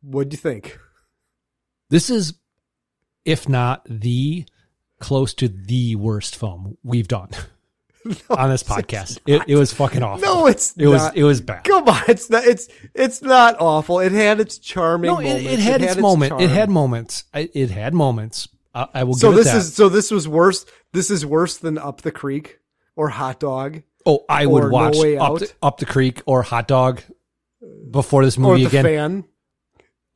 [0.03, 0.78] What'd you think?
[1.91, 2.35] This is,
[3.24, 4.45] if not the
[5.01, 7.31] close to the worst film we've done
[8.31, 9.19] on this podcast.
[9.27, 10.23] It, it was fucking awful.
[10.23, 11.65] No, it's it was it was bad.
[11.65, 12.45] Come on, it's not.
[12.45, 14.01] It's it's not awful.
[14.01, 15.11] It had its charming.
[15.11, 15.53] No, it, moments.
[15.53, 16.41] it had its moment.
[16.41, 17.24] It had moments.
[17.32, 18.49] I- It had moments.
[18.74, 19.59] I, I will So give it this that.
[19.59, 20.66] is so this was worse.
[20.93, 22.59] This is worse than Up the Creek
[22.97, 23.82] or Hot Dog.
[24.07, 27.01] Oh, I would watch No up the, up the Creek or Hot Dog
[27.91, 28.85] before this movie again.
[28.85, 29.25] Fan.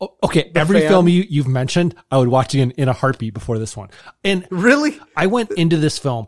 [0.01, 0.89] O- Okay, The every Fan.
[0.91, 3.89] film you, you've mentioned, I would watch again in a heartbeat before this one.
[4.23, 6.27] And really, I went into this film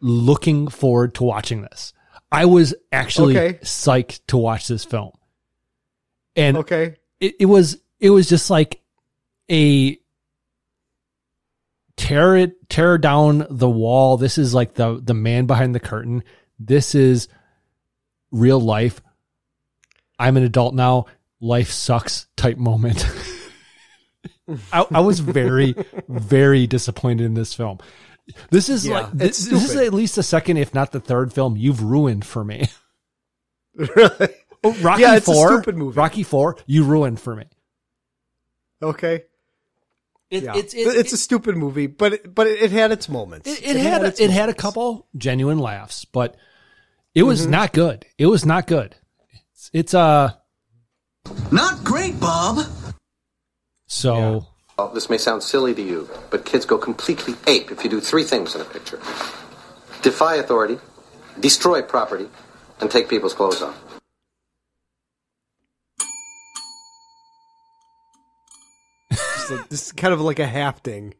[0.00, 1.92] looking forward to watching this.
[2.30, 3.58] I was actually Okay.
[3.60, 5.12] psyched to watch this film,
[6.36, 6.96] and Okay.
[7.20, 8.80] it, it was it was just like
[9.50, 9.98] a
[11.96, 14.16] tear it tear down the wall.
[14.18, 16.22] This is like the the man behind the curtain.
[16.58, 17.28] This is
[18.30, 19.00] real life.
[20.18, 21.06] I'm an adult now.
[21.40, 23.06] Life sucks type moment.
[24.72, 25.74] I, I was very,
[26.08, 27.78] very disappointed in this film.
[28.50, 31.32] This is Yeah, like this, this is at least the second, if not the third
[31.32, 32.68] film you've ruined for me.
[33.74, 34.28] Really?
[34.64, 35.96] Oh, Rocky Yeah, it's a Four, stupid movie.
[35.96, 37.44] Rocky Four, you ruined for me.
[38.82, 39.22] Okay.
[40.30, 40.56] It, Yeah.
[40.56, 43.48] It's it's, it, a stupid movie, but it, but it, it had its moments.
[43.48, 46.36] it, it had its it had a couple genuine laughs, but
[47.18, 47.50] it was Mhm.
[47.50, 48.06] not good.
[48.16, 48.94] It was not good.
[49.52, 50.32] It's, it's uh
[51.50, 52.64] Not great, Bob.
[53.86, 54.46] so
[54.78, 58.00] Well, this may sound silly to you, but kids go completely ape if you do
[58.00, 59.00] three things in a picture
[60.00, 60.78] defy authority,
[61.40, 62.28] destroy property,
[62.80, 63.76] and take people's clothes off.
[69.70, 71.14] This is kind of like a half ding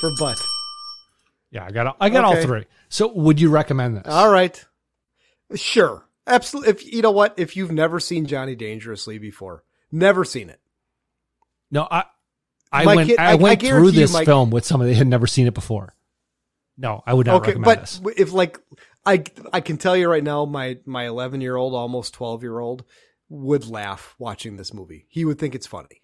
[0.00, 0.38] for butt.
[1.50, 2.64] yeah, I got I got all three.
[2.88, 4.04] So would you recommend this?
[4.06, 4.64] All right.
[5.54, 6.04] Sure.
[6.26, 6.70] Absolutely.
[6.72, 10.60] If you know what, if you've never seen Johnny Dangerously before, never seen it.
[11.70, 12.04] No, I
[12.70, 15.26] I went kid- I, I- I went through this film with somebody who had never
[15.26, 15.94] seen it before.
[16.76, 18.00] No, I would not okay, recommend but this.
[18.18, 18.60] if like
[19.06, 22.58] I I can tell you right now, my my 11 year old, almost 12 year
[22.58, 22.84] old,
[23.30, 25.06] would laugh watching this movie.
[25.08, 26.02] He would think it's funny.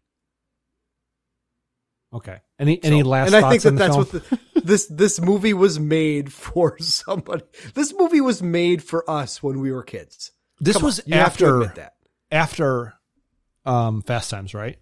[2.12, 2.38] Okay.
[2.58, 4.06] Any any So- last and I think that that's film?
[4.06, 7.45] what the, this this movie was made for somebody.
[7.74, 10.32] This movie was made for us when we were kids.
[10.61, 11.95] this Come was you have to after that.
[12.32, 12.95] after
[13.65, 14.78] um Fast Times, right?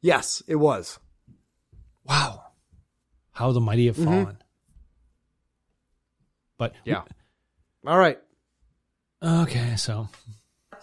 [0.00, 0.98] Yes, it was.
[2.04, 2.44] Wow.
[3.32, 4.04] How the mighty have Mhm.
[4.04, 4.42] fallen.
[6.56, 7.02] But Yeah.
[7.86, 8.18] All right.
[9.22, 10.08] Okay, so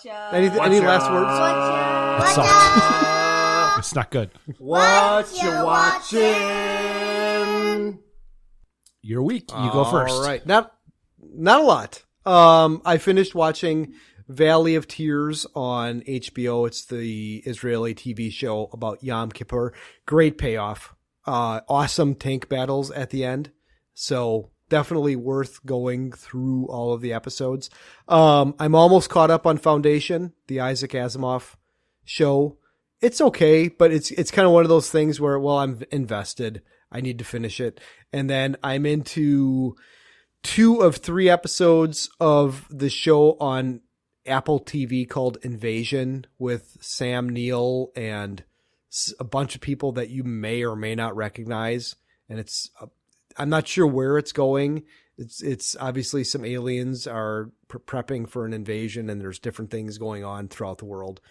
[0.06, 2.30] Any any last words?
[2.30, 3.27] it sucked.
[3.78, 4.32] It's not good.
[4.58, 6.28] What you watching?
[9.02, 9.50] Your week.
[9.52, 10.14] You go first.
[10.14, 10.46] All right.
[10.46, 10.74] Not
[11.20, 12.04] not a lot.
[12.26, 13.94] Um I finished watching
[14.28, 16.68] Valley of Tears on HBO.
[16.68, 19.74] It's the Israeli TV show about Yom Kippur.
[20.06, 20.94] Great payoff.
[21.26, 23.52] Uh awesome tank battles at the end.
[23.94, 27.70] So definitely worth going through all of the episodes.
[28.08, 31.56] Um I'm almost caught up on Foundation, the Isaac Asimov
[32.04, 32.58] show.
[33.02, 36.62] It's okay, but it's it's kind of one of those things where well I'm invested.
[36.92, 37.80] I need to finish it.
[38.14, 39.76] And then I'm into
[40.44, 43.82] two of three episodes of the show on
[44.26, 48.44] Apple TV called Invasion with Sam Neill and
[49.20, 51.96] a bunch of people that you may or may not recognize.
[52.30, 52.88] And it's, uh,
[53.38, 54.84] I'm not sure where it's going.
[55.18, 59.98] It's it's obviously some aliens are pre- prepping for an invasion, and there's different things
[59.98, 61.22] going on throughout the world.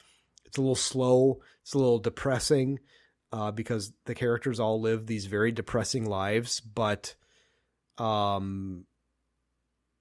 [0.57, 1.43] It's a little slow.
[1.61, 2.79] It's a little depressing
[3.31, 7.15] uh, because the characters all live these very depressing lives, but
[7.99, 8.87] um,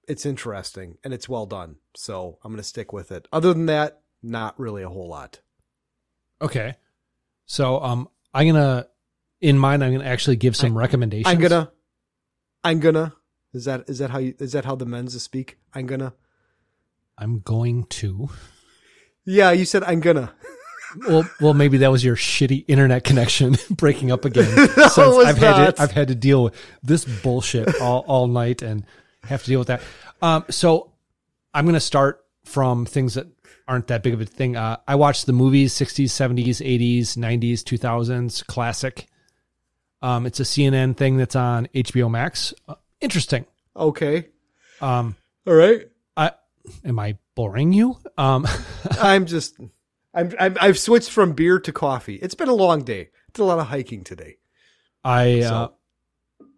[0.08, 1.76] it's interesting and it's well done.
[1.94, 3.28] So I'm going to stick with it.
[3.34, 5.40] Other than that, not really a whole lot.
[6.40, 6.76] Okay.
[7.44, 8.86] So um I'm gonna
[9.42, 11.26] in mind I'm gonna actually give some recommendations.
[11.30, 11.70] I'm gonna,
[12.64, 13.14] I'm gonna.
[13.52, 15.58] Is that is that how you is that how the men's speak?
[15.74, 16.14] I'm gonna.
[17.18, 18.30] I'm going to.
[19.26, 20.32] Yeah, you said I'm gonna.
[21.06, 24.46] Well, well, maybe that was your shitty internet connection breaking up again.
[24.68, 28.86] Since I've had to, I've had to deal with this bullshit all, all night and
[29.24, 29.82] have to deal with that.
[30.22, 30.92] Um, so
[31.52, 33.26] I'm going to start from things that
[33.68, 34.56] aren't that big of a thing.
[34.56, 39.06] Uh, I watched the movies 60s, 70s, 80s, 90s, 2000s, classic.
[40.02, 42.54] Um, it's a CNN thing that's on HBO Max.
[42.68, 43.44] Uh, interesting.
[43.74, 44.28] Okay.
[44.80, 45.16] Um,
[45.46, 45.88] All right.
[46.84, 47.98] I am I boring you?
[48.18, 48.46] Um,
[49.00, 49.56] I'm just.
[50.14, 52.14] I'm, I'm I've switched from beer to coffee.
[52.16, 53.10] It's been a long day.
[53.34, 54.36] Did a lot of hiking today.
[55.04, 55.68] I So- uh,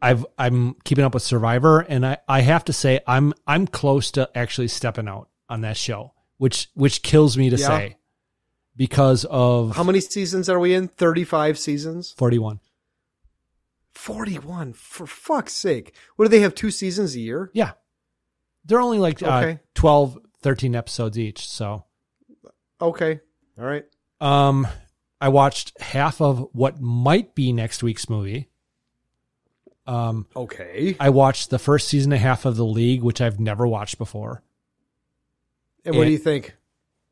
[0.00, 4.12] I've I'm keeping up with Survivor, and I I have to say I'm I'm close
[4.12, 7.66] to actually stepping out on that show, which which kills me to Yeah.
[7.66, 7.96] say
[8.76, 10.86] because of How many seasons are we in?
[10.86, 12.14] Thirty-five seasons.
[12.16, 12.60] 41.
[13.90, 14.72] Forty-one.
[14.74, 15.94] For fuck's sake!
[16.14, 16.54] What do they have?
[16.54, 17.50] Two seasons a year?
[17.52, 17.72] Yeah,
[18.68, 21.48] they're only like uh, 12, 13 episodes each.
[21.48, 21.84] So
[22.80, 23.20] Okay.
[23.58, 23.84] All right.
[24.20, 24.68] um,
[25.20, 28.48] I watched half of what might be next week's movie.
[29.86, 30.96] Um, Okay.
[31.00, 33.98] I watched the first season and a half of The League, which I've never watched
[33.98, 34.42] before.
[35.84, 36.54] And what do you think?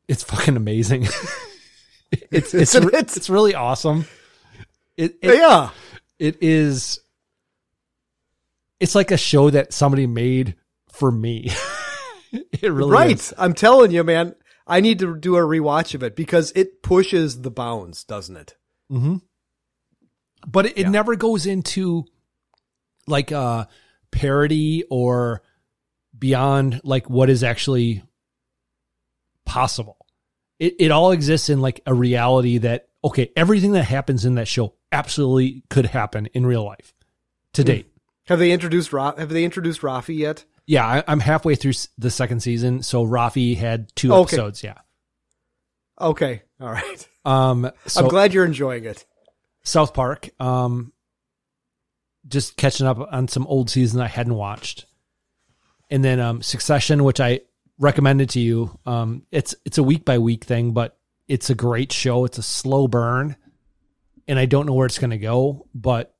[0.07, 1.03] It's fucking amazing.
[2.31, 4.05] it's it's Isn't it's really awesome.
[4.95, 5.71] It, it Yeah.
[6.19, 6.99] It is.
[8.79, 10.55] It's like a show that somebody made
[10.97, 11.51] for me.
[12.31, 13.15] it really right.
[13.15, 13.33] is.
[13.37, 14.35] I'm telling you, man.
[14.69, 18.57] I need to do a rewatch of it because it pushes the bounds, doesn't it?
[18.91, 19.15] Mm-hmm.
[20.45, 22.03] But it, it never goes into
[23.07, 23.65] like uh
[24.11, 25.41] parody or
[26.17, 28.03] beyond like what is actually
[29.45, 30.05] possible.
[30.59, 34.47] It it all exists in like a reality that okay, everything that happens in that
[34.47, 36.93] show absolutely could happen in real life
[37.53, 37.67] to Hmm.
[37.67, 37.91] date.
[38.27, 40.43] Have they introduced Ra- Have they introduced Rafi yet?
[40.67, 44.35] Yeah, I, I'm halfway through the second season, so Rafi had two Okay.
[44.35, 44.63] episodes.
[44.63, 44.75] Yeah.
[45.99, 46.43] Okay.
[46.59, 47.07] All right.
[47.25, 49.05] Um, so I'm glad you're enjoying it.
[49.63, 50.29] South Park.
[50.39, 50.91] Um,
[52.27, 54.85] just catching up on some old season I hadn't watched,
[55.89, 57.39] and then um, Succession, which I
[57.79, 58.77] recommended to you.
[58.85, 60.97] Um, it's it's a week by week thing, but
[61.29, 62.25] it's a great show.
[62.25, 63.37] It's a slow burn,
[64.27, 66.13] and I don't know where it's going to go, but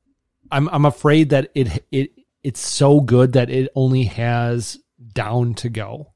[0.50, 2.12] I'm I'm afraid that it it
[2.48, 4.78] it's so good that it only has
[5.14, 6.14] down to go.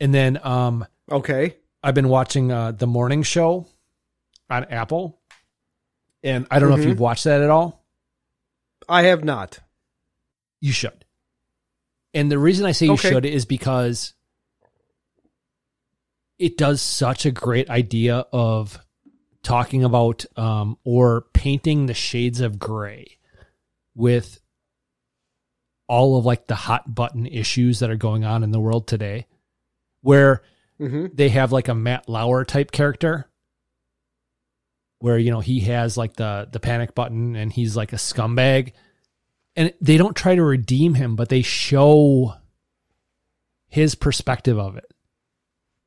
[0.00, 1.56] And then um Okay.
[1.82, 3.66] I've been watching uh The Morning Show
[4.48, 5.20] on Apple.
[6.22, 6.88] And I don't know if Mhm.
[6.88, 7.84] you've watched that at all.
[8.88, 9.58] I have not.
[10.60, 11.04] You should.
[12.14, 13.10] And the reason I say you Okay.
[13.10, 14.14] should is because
[16.38, 18.78] it does such a great idea of
[19.42, 23.18] talking about um, or painting the shades of gray
[23.94, 24.40] with
[25.88, 29.26] all of like the hot button issues that are going on in the world today
[30.02, 30.42] where
[30.78, 31.14] Mhm.
[31.14, 33.28] they have like a Matt Lauer type character
[35.00, 38.72] where you know he has like the the panic button and he's like a scumbag
[39.56, 42.34] and they don't try to redeem him but they show
[43.66, 44.92] his perspective of it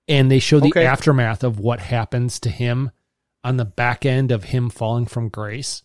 [0.08, 0.86] and they show the Okay.
[0.86, 2.92] aftermath of what happens to him
[3.44, 5.82] on the back end of him falling from grace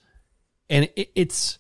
[0.69, 1.59] and it, it's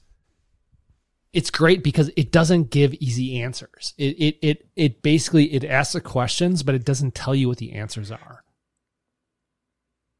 [1.32, 5.92] it's great because it doesn't give easy answers it, it it it basically it asks
[5.92, 8.42] the questions but it doesn't tell you what the answers are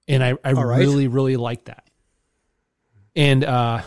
[0.06, 0.78] and i i right.
[0.78, 1.88] really really like that
[3.16, 3.80] and uh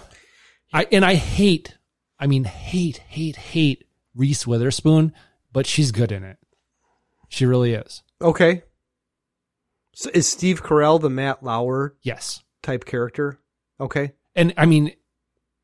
[0.74, 1.78] i and i hate
[2.20, 3.86] i mean hate hate hate
[4.16, 5.14] reese witherspoon
[5.52, 6.38] but she's good in it
[7.30, 8.64] she really is Okay.
[9.94, 13.40] So is Steve Carell the Matt Lauer yes type character?
[13.80, 14.14] Okay.
[14.36, 14.94] and I mean,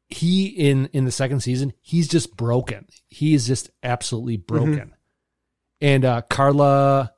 [0.10, 2.88] he in in the second season, he's just broken.
[3.08, 4.94] He is just absolutely broken.
[5.82, 7.14] And uh Carla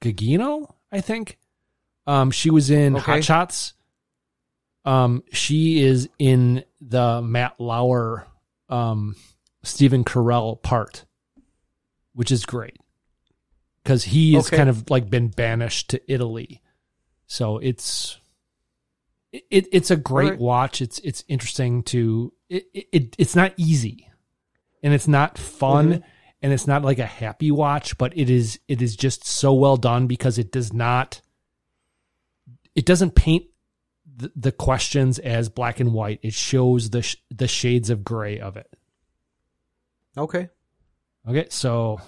[0.00, 1.38] Gugino, I think,
[2.06, 3.12] um, she was in Okay.
[3.12, 3.72] Hot Shots.
[4.84, 8.24] Um, she is in the Matt Lauer,
[8.68, 9.16] um,
[9.64, 11.04] Stephen Carell part,
[12.12, 12.76] which is great
[13.82, 14.58] because he has Okay.
[14.58, 16.62] kind of like been banished to Italy.
[17.26, 18.18] So it's
[19.32, 20.80] it, it's a great watch.
[20.80, 24.10] It's it's interesting to it, it it's not easy,
[24.82, 26.02] and it's not fun, Mhm.
[26.42, 29.76] and it's not like a happy watch, but it is it is just so well
[29.76, 31.20] done because it does not
[32.74, 33.46] it doesn't paint
[34.18, 36.20] the, the questions as black and white.
[36.22, 38.72] It shows the sh- the shades of gray of it.
[40.16, 40.48] Okay.
[41.28, 42.00] Okay, so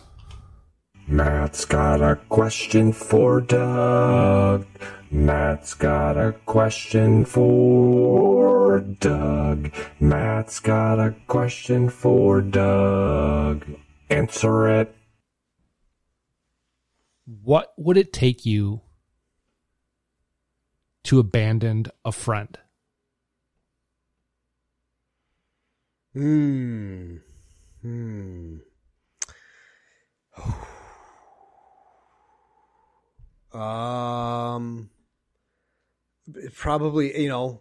[1.11, 4.67] Matt's got a question for Doug.
[5.11, 9.73] Matt's got a question for Doug.
[9.99, 13.65] Matt's got a question for Doug.
[14.11, 14.95] Answer it.
[17.25, 18.83] what would it take you
[21.05, 22.59] to abandon a friend?
[26.13, 27.17] Hmm.
[27.81, 28.59] Hmm.
[33.59, 34.91] Um.
[36.55, 37.61] Probably, you know,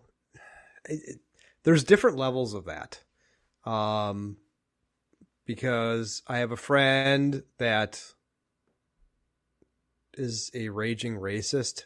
[0.86, 1.20] it, it-
[1.64, 3.04] there's different levels of that.
[3.66, 4.38] Um,
[5.46, 8.02] because I have a friend that
[10.14, 11.86] is a raging racist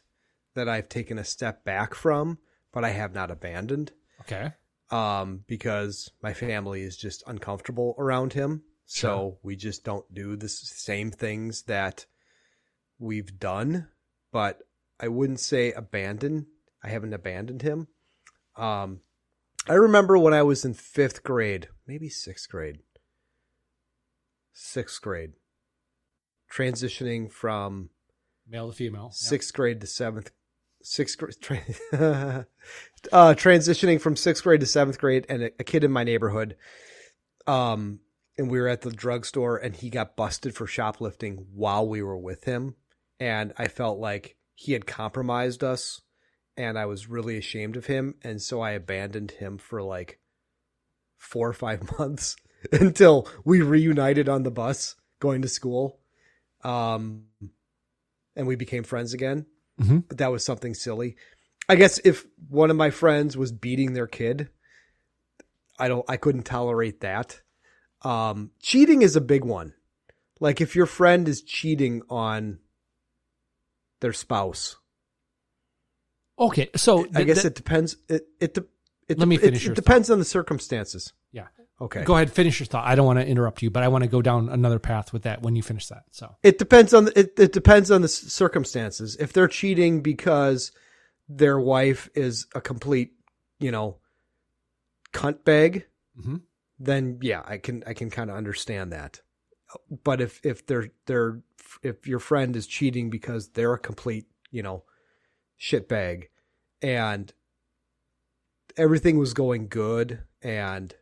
[0.53, 2.38] that I've taken a step back from,
[2.71, 4.51] but I have not abandoned Okay.
[4.91, 8.63] um, because my family is just uncomfortable around him.
[8.85, 9.38] So Sure.
[9.41, 12.05] we just don't do the same things that
[12.99, 13.88] we've done.
[14.31, 14.59] But
[14.99, 16.47] I wouldn't say abandon.
[16.83, 17.87] I haven't abandoned him.
[18.55, 19.01] Um,
[19.69, 22.79] I remember when I was in fifth grade, maybe sixth grade,
[24.53, 25.33] sixth grade,
[26.51, 27.89] transitioning from
[28.47, 29.05] Male to female.
[29.05, 29.09] yeah.
[29.11, 30.31] sixth grade to seventh
[30.83, 31.61] sixth grade tra-
[33.11, 36.55] uh transitioning from sixth grade to seventh grade and a, a kid in my neighborhood
[37.45, 37.99] um
[38.37, 42.17] and we were at the drugstore and he got busted for shoplifting while we were
[42.17, 42.73] with him
[43.22, 46.02] and i felt like he had compromised us
[46.57, 50.19] and i was really ashamed of him and so i abandoned him for like
[51.18, 52.35] four or five months
[52.72, 55.99] until we reunited on the bus going to school
[56.64, 57.23] um
[58.35, 59.45] and we became friends again
[59.80, 60.03] Mhm.
[60.07, 61.15] but that was something silly.
[61.68, 64.49] I guess if one of my friends was beating their kid,
[65.80, 67.41] I don't I couldn't tolerate that.
[68.03, 69.73] Um cheating is a big one.
[70.39, 72.60] Like if your friend is cheating on
[74.01, 74.75] their spouse.
[76.37, 78.65] Okay, so I guess th- it depends it it, de-
[79.07, 81.13] it Let me finish it, your depends on the circumstances.
[81.31, 81.47] Yeah.
[81.79, 82.03] Okay.
[82.03, 82.85] Go ahead, finish your thought.
[82.85, 85.23] I don't want to interrupt you, but I want to go down another path with
[85.23, 86.03] that when you finish that.
[86.11, 87.39] So It depends on the, it.
[87.39, 89.15] It depends on the circumstances.
[89.19, 90.71] If they're cheating because
[91.27, 93.13] their wife is a complete,
[93.59, 93.97] you know,
[95.13, 95.85] cunt bag,
[96.19, 96.41] Mhm.
[96.79, 99.21] then yeah, I can I can kind of understand that.
[100.03, 101.41] But if if they're they're
[101.84, 104.84] if your friend is cheating because they're a complete, you know,
[105.57, 106.30] shit bag,
[106.81, 107.34] and
[108.77, 110.93] everything was going good, and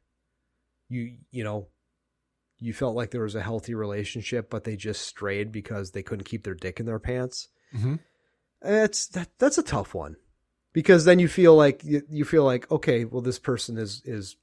[0.88, 1.68] you you know
[2.60, 6.26] you felt like there was a healthy relationship, but they just strayed because they couldn't
[6.26, 7.48] keep their dick in their pants.
[7.74, 8.00] Mhm.
[8.62, 10.18] It's that that's a tough one
[10.74, 14.36] because then you feel like you, you feel like okay, well this person is is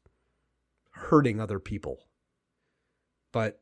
[0.93, 2.09] hurting other people,
[3.33, 3.61] but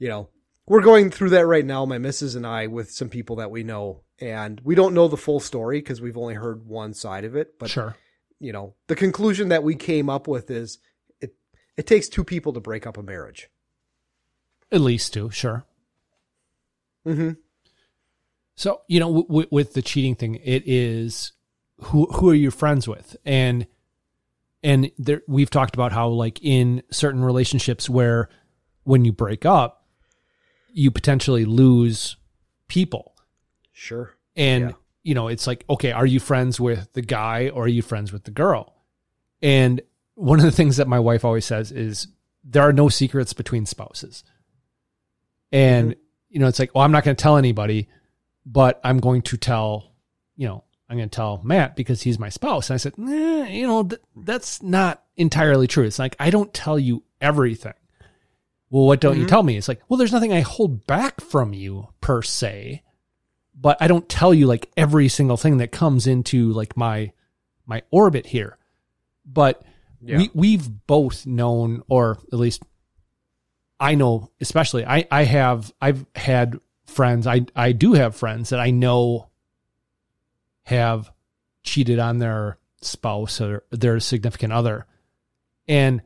[0.00, 0.28] you know
[0.66, 3.62] we're going through that right now, my missus and I, with some people that we
[3.64, 7.34] know, and we don't know the full story because we've only heard one side of
[7.36, 7.56] it.
[7.58, 7.96] But Sure.
[8.40, 10.78] you know the conclusion that we came up with is
[11.20, 11.34] it
[11.76, 13.48] it takes two people to break up a marriage.
[14.72, 15.64] at least two, sure.
[17.06, 17.30] Mm-hmm.
[18.56, 21.32] So you know, w- w- with the cheating thing, it is
[21.80, 23.66] who who are you friends with, and
[24.62, 28.28] and there we've talked about how like in certain relationships where
[28.84, 29.79] when you break up,
[30.72, 32.16] you potentially lose
[32.68, 33.14] people,
[33.72, 34.14] Sure.
[34.36, 34.72] and Yeah.
[35.02, 38.12] you know it's like okay, are you friends with the guy or are you friends
[38.12, 38.74] with the girl?
[39.42, 39.80] And
[40.14, 42.08] one of the things that my wife always says is
[42.44, 44.22] there are no secrets between spouses.
[45.52, 46.00] And mm-hmm.
[46.28, 47.88] you know, it's like, well, I'm not going to tell anybody,
[48.46, 49.92] but I'm going to tell,
[50.36, 52.68] you know, I'm going to tell Matt because he's my spouse.
[52.68, 55.84] And I said, nah, you know, th- that's not entirely true.
[55.84, 57.74] It's like I don't tell you everything.
[58.70, 59.28] Well, what don't you Mhm.
[59.28, 59.56] tell me?
[59.56, 62.82] It's like, well, there's nothing I hold back from you per se,
[63.54, 67.12] but I don't tell you like every single thing that comes into like my
[67.66, 68.56] my orbit here.
[69.26, 69.62] But
[70.00, 70.18] Yeah.
[70.18, 72.62] we we've both known, or at least
[73.80, 77.26] I know, especially I I have I've had friends.
[77.26, 79.30] I I do have friends that I know
[80.64, 81.10] have
[81.62, 84.86] cheated on their spouse or their significant other,
[85.66, 86.02] and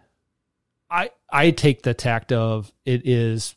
[1.35, 3.57] I take the tact of it is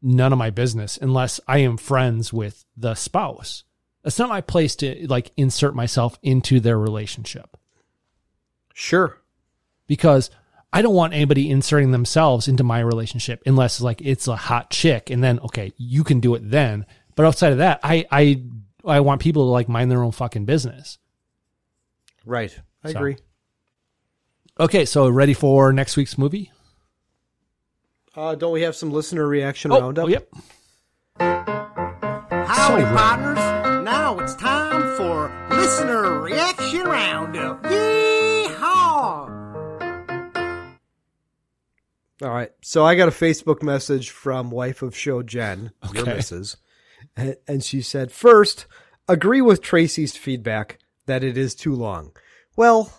[0.00, 3.64] none of my business unless I am friends with the spouse.
[4.04, 7.56] It's not my place to like insert myself into their relationship.
[8.72, 9.18] Sure.
[9.88, 10.30] Because
[10.72, 15.10] I don't want anybody inserting themselves into my relationship unless like it's a hot chick
[15.10, 16.86] and then okay, you can do it then.
[17.16, 18.42] But outside of that, I I
[18.84, 20.98] I want people to like mind their own fucking business.
[22.24, 22.56] Right.
[22.84, 22.98] I So.
[22.98, 23.16] agree.
[24.60, 26.52] Okay, so ready for next week's movie?
[28.16, 30.06] Uh, don't we have some listener reaction Oh, roundup?
[30.06, 30.28] oh, yep.
[31.18, 33.36] Howdy, partners.
[33.84, 37.62] Now it's time for listener reaction roundup.
[37.64, 39.28] Yeehaw!
[42.22, 42.50] All right.
[42.62, 46.56] So I got a Facebook message from wife of show Jen, your missus,
[47.16, 48.66] and, and she said, first,
[49.08, 52.12] agree with Tracy's feedback that it is too long.
[52.56, 52.90] Well,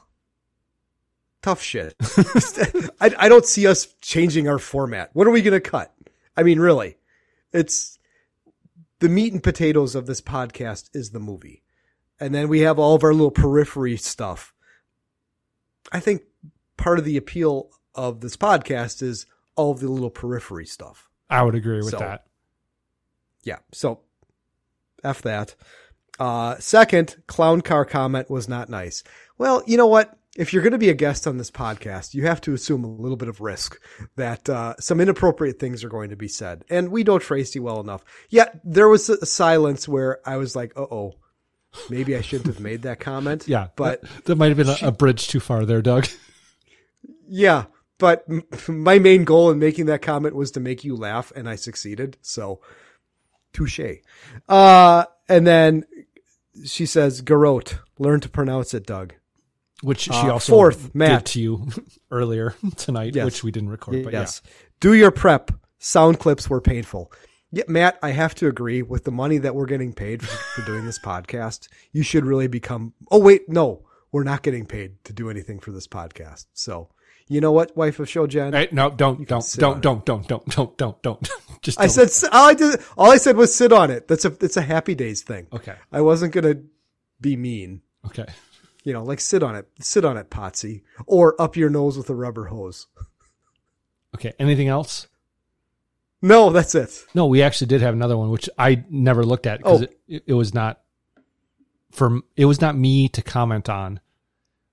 [1.42, 1.96] tough shit.
[3.02, 5.10] I, I don't see us changing our format.
[5.14, 5.94] What are we going to cut?
[6.36, 6.98] I mean, really,
[7.52, 7.98] it's
[9.00, 11.64] the meat and potatoes of this podcast is the movie.
[12.20, 14.54] And then we have all of our little periphery stuff.
[15.92, 16.24] I think
[16.76, 21.10] part of the appeal of this podcast is all of the little periphery stuff.
[21.30, 22.26] I would agree with So, that.
[23.44, 23.58] Yeah.
[23.72, 24.02] So
[25.04, 25.56] F that.
[26.20, 29.04] Uh, second, clown car comment was not nice.
[29.38, 30.17] Well, you know what?
[30.38, 32.88] If you're going to be a guest on this podcast, you have to assume a
[32.88, 33.82] little bit of risk
[34.18, 36.64] that uh, some inappropriate things are going to be said.
[36.70, 38.06] And we know Tracy well enough.
[38.30, 41.16] Yet there was a silence where I was like, uh oh,
[41.90, 43.46] maybe I shouldn't have made that comment.
[43.48, 46.08] Yeah, But that, that might have been a, a bridge too far there, Doug.
[47.30, 47.66] Yeah,
[47.98, 51.50] but m- my main goal in making that comment was to make you laugh, and
[51.50, 52.18] I succeeded.
[52.22, 52.62] So,
[53.52, 53.82] touche.
[54.48, 55.84] Uh, and then
[56.64, 59.14] she says, "Garot, learn to pronounce it, Doug."
[59.84, 61.26] Which she Uh, also fourth, Matt.
[61.28, 61.68] to you
[62.12, 63.26] earlier tonight, Yes.
[63.26, 64.04] which we didn't record.
[64.04, 64.42] But yes,
[64.80, 65.52] do your prep.
[65.80, 67.12] Sound clips were painful.
[67.52, 70.66] Yeah, Matt, I have to agree with the money that we're getting paid for, for
[70.66, 71.68] doing this podcast.
[71.92, 72.94] You should really become.
[73.12, 76.48] Oh wait, no, we're not getting paid to do anything for this podcast.
[76.54, 76.90] So,
[77.28, 78.54] you know what, wife of show Jen?
[78.54, 81.30] Hey, no, don't, don't, don't, don't, don't, don't, don't, don't, don't.
[81.62, 82.10] Just I don't.
[82.10, 82.82] said all I did.
[82.98, 84.08] All I said was sit on it.
[84.08, 85.48] That's a it's a happy days thing.
[85.54, 85.76] Okay.
[85.92, 86.56] I wasn't gonna
[87.22, 87.82] be mean.
[88.08, 88.26] Okay.
[88.88, 92.10] You know, like sit on it, sit on it, Potsy, or up your nose with
[92.10, 92.88] a rubber hose.
[94.16, 94.32] Okay.
[94.40, 95.08] Anything else?
[96.22, 97.04] No, that's it.
[97.14, 99.88] No, we actually did have another one, which I never looked at because Oh.
[100.08, 100.80] it, it was not
[101.92, 104.00] for it was not me to comment on,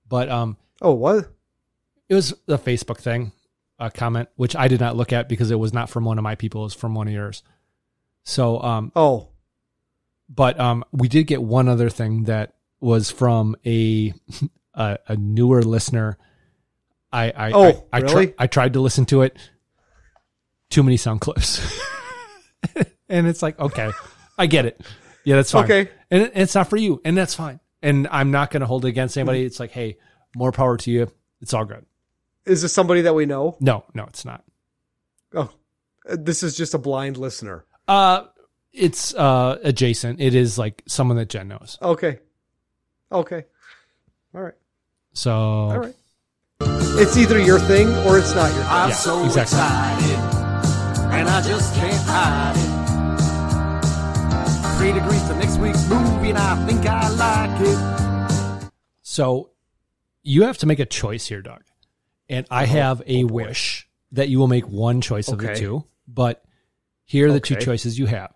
[0.07, 1.27] but um, Oh, what?
[2.07, 3.33] it was a Facebook thing,
[3.79, 6.23] a comment which I did not look at because it was not from one of
[6.23, 7.43] my people; it was from one of yours.
[8.23, 9.27] So um, Oh,
[10.29, 14.13] but um, we did get one other thing that was from a
[14.73, 16.17] a, a newer listener.
[17.11, 18.33] I I Oh, I, I, really?
[18.37, 19.37] I tried to listen to it.
[20.69, 21.61] Too many sound clips,
[23.09, 23.91] and it's like okay,
[24.37, 24.81] I get it.
[25.23, 25.63] Yeah, that's fine.
[25.65, 25.89] Okay.
[26.11, 27.59] and it, it's not for you, and that's fine.
[27.81, 29.43] And I'm not going to hold it against anybody.
[29.43, 29.97] It's like, hey,
[30.35, 31.11] more power to you.
[31.41, 31.85] It's all good.
[32.45, 33.57] is this somebody that we know?
[33.59, 34.43] No, no, it's not.
[35.33, 35.51] Oh,
[36.09, 37.65] uh, this is just a blind listener.
[37.87, 38.23] Uh,
[38.73, 40.19] it's uh adjacent.
[40.19, 41.77] It is like someone that Jen knows.
[41.81, 42.19] Okay,
[43.11, 43.45] okay,
[44.33, 44.53] all right,
[45.13, 45.95] So all right.
[46.97, 48.71] It's either your thing or it's not your thing.
[48.71, 49.57] I'm Yeah, so exactly.
[49.57, 50.19] excited,
[51.13, 52.75] and I just can't hide it.
[54.77, 58.71] Three degrees to next week's movie, and I think I like it.
[59.01, 59.51] So
[60.23, 61.63] you have to make a choice here, Doug.
[62.27, 65.51] And I oh, have a oh, wish that you will make one choice of the
[65.51, 66.43] Oh, two, but
[67.03, 68.33] here are the two choices you have.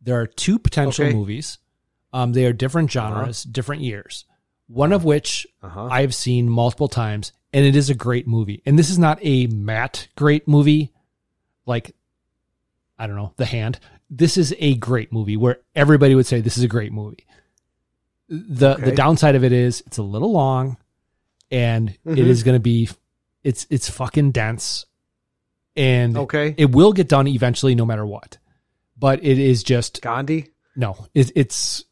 [0.00, 1.14] There are two potential Okay.
[1.14, 1.58] movies.
[2.12, 4.24] Um, they are different genres, different years.
[4.68, 5.86] One of which Uh-huh.
[5.90, 8.62] I've seen multiple times, and it is a great movie.
[8.66, 10.92] And this is not a Matt great movie,
[11.66, 11.94] like
[12.98, 13.78] I don't know, The Hand.
[14.10, 17.26] This is a great movie where everybody would say this is a great movie.
[18.28, 20.76] The the downside of it is it's a little long,
[21.50, 22.18] and it Mhm.
[22.26, 22.88] is going to be
[23.42, 24.86] it's it's fucking dense,
[25.76, 26.54] and Okay.
[26.56, 28.38] it will get done eventually, no matter what.
[28.98, 30.48] But it is just Gandhi.
[30.76, 31.84] no, it, it's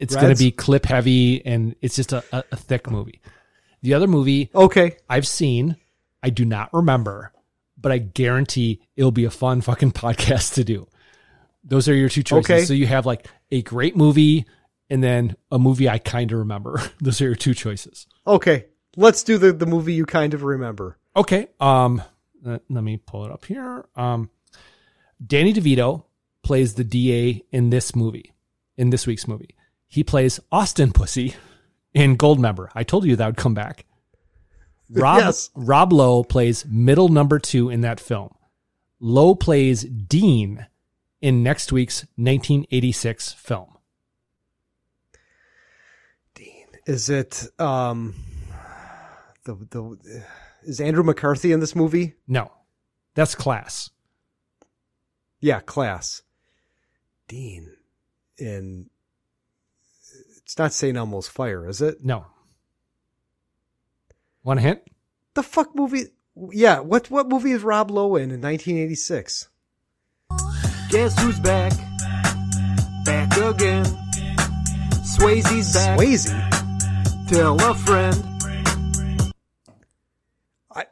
[0.00, 3.20] it's going to be clip heavy, and it's just a, a, a thick movie.
[3.82, 5.76] The other movie Okay, I've seen,
[6.22, 7.32] I do not remember,
[7.78, 10.86] but I guarantee it'll be a fun fucking podcast to do.
[11.62, 12.50] Those are your two choices.
[12.50, 12.64] Okay.
[12.64, 14.46] So you have like a great movie
[14.88, 16.82] and then a movie I kind of remember.
[17.00, 18.06] Those are your two choices.
[18.26, 18.66] okay.
[18.96, 20.98] Let's do the the movie you kind of remember.
[21.14, 21.46] Okay.
[21.60, 22.02] Um,
[22.42, 23.84] let, let me pull it up here.
[23.94, 24.30] Um,
[25.24, 26.04] Danny DeVito
[26.42, 28.32] plays the DA in this movie,
[28.76, 29.54] in this week's movie.
[29.90, 31.34] He plays Austin Pussy
[31.92, 32.68] in Goldmember.
[32.76, 33.84] I told you that would come back.
[34.88, 35.50] Rob, Yes.
[35.56, 38.32] Rob Lowe plays middle number two in that film.
[39.00, 40.66] Lowe plays Dean
[41.20, 43.76] in next week's 1986 film.
[46.34, 48.14] Dean, is it um
[49.44, 50.24] the the
[50.62, 52.14] is Andrew McCarthy in this movie?
[52.28, 52.52] No,
[53.14, 53.90] that's Class.
[55.40, 56.22] Yeah, Class.
[57.26, 57.72] Dean
[58.38, 58.88] in
[60.50, 60.96] it's not St.
[60.98, 62.04] Elmo's Fire, is it?
[62.04, 62.26] No.
[64.42, 64.80] Want a hint?
[65.34, 66.06] The fuck movie?
[66.50, 69.48] Yeah, what what movie is Rob Lowe in in 1986?
[70.88, 71.72] Guess who's back?
[73.04, 73.84] Back again.
[75.04, 75.96] Swayze's back.
[75.96, 77.28] Swayze?
[77.28, 79.32] Tell a friend.
[80.74, 80.86] I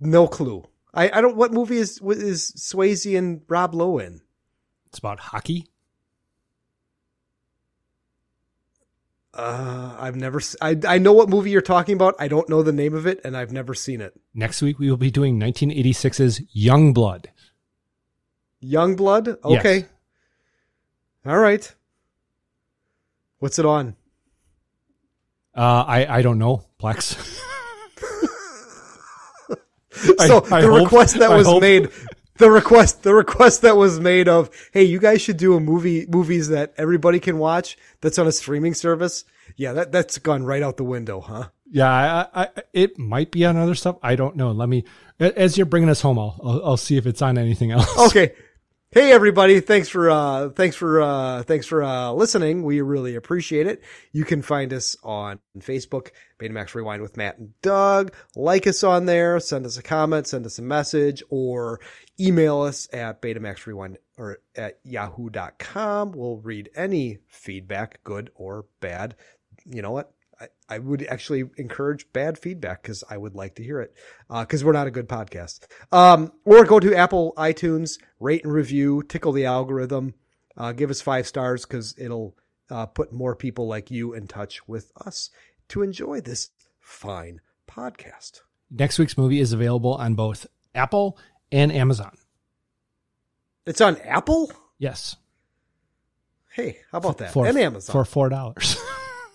[0.00, 0.64] No clue.
[0.92, 1.36] I, I don't.
[1.36, 4.20] What movie is is Swayze and Rob Lowe in?
[4.86, 5.68] It's about hockey.
[9.34, 10.40] Uh, I've never.
[10.60, 12.14] I I know what movie you're talking about.
[12.18, 14.12] I don't know the name of it, and I've never seen it.
[14.34, 17.26] Next week we will be doing 1986's Youngblood.
[18.60, 19.26] Young Blood.
[19.26, 19.60] Yes.
[19.60, 19.86] Okay.
[21.24, 21.74] All right.
[23.38, 23.96] What's it on?
[25.54, 27.40] Uh, I I don't know Plex.
[30.26, 31.90] So I the request that was made
[32.38, 36.06] the request the request that was made of hey you guys should do a movie
[36.08, 39.24] movies that everybody can watch that's on a streaming service.
[39.56, 41.48] Yeah that that's gone right out the window huh?
[41.72, 43.96] Yeah, I, I, it might be on other stuff.
[44.02, 44.52] I don't know.
[44.52, 44.84] Let me,
[45.18, 47.88] as you're bringing us home, I'll, I'll, I'll see if it's on anything else.
[48.10, 48.34] okay.
[48.94, 49.60] Hey everybody.
[49.60, 52.62] Thanks for uh thanks for uh thanks for uh listening.
[52.62, 53.82] We really appreciate it.
[54.12, 58.12] You can find us on facebook betamax rewind with matt and doug.
[58.36, 59.40] Like us on there.
[59.40, 60.26] Send us a comment.
[60.26, 61.22] Send us a message.
[61.30, 61.80] Or
[62.20, 69.14] email us at betamax rewind or at yahoo.com we'll read any feedback good or bad
[69.66, 70.12] you know what
[70.68, 73.94] I, would actually encourage bad feedback because I would like to hear it
[74.28, 75.66] because we're not a good podcast.
[75.90, 80.14] Um, or go to Apple iTunes, rate and review, tickle the algorithm,
[80.56, 82.36] uh, give us five stars because it'll
[82.70, 85.30] uh, put more people like you in touch with us
[85.68, 86.50] to enjoy this
[86.80, 88.40] fine podcast.
[88.70, 91.18] Next week's movie is available on both Apple
[91.52, 92.16] and Amazon.
[93.66, 94.50] It's on Apple?
[94.78, 95.14] Yes.
[96.50, 97.32] Hey, how about that?
[97.32, 97.92] For, and Amazon.
[97.92, 98.76] For four dollars.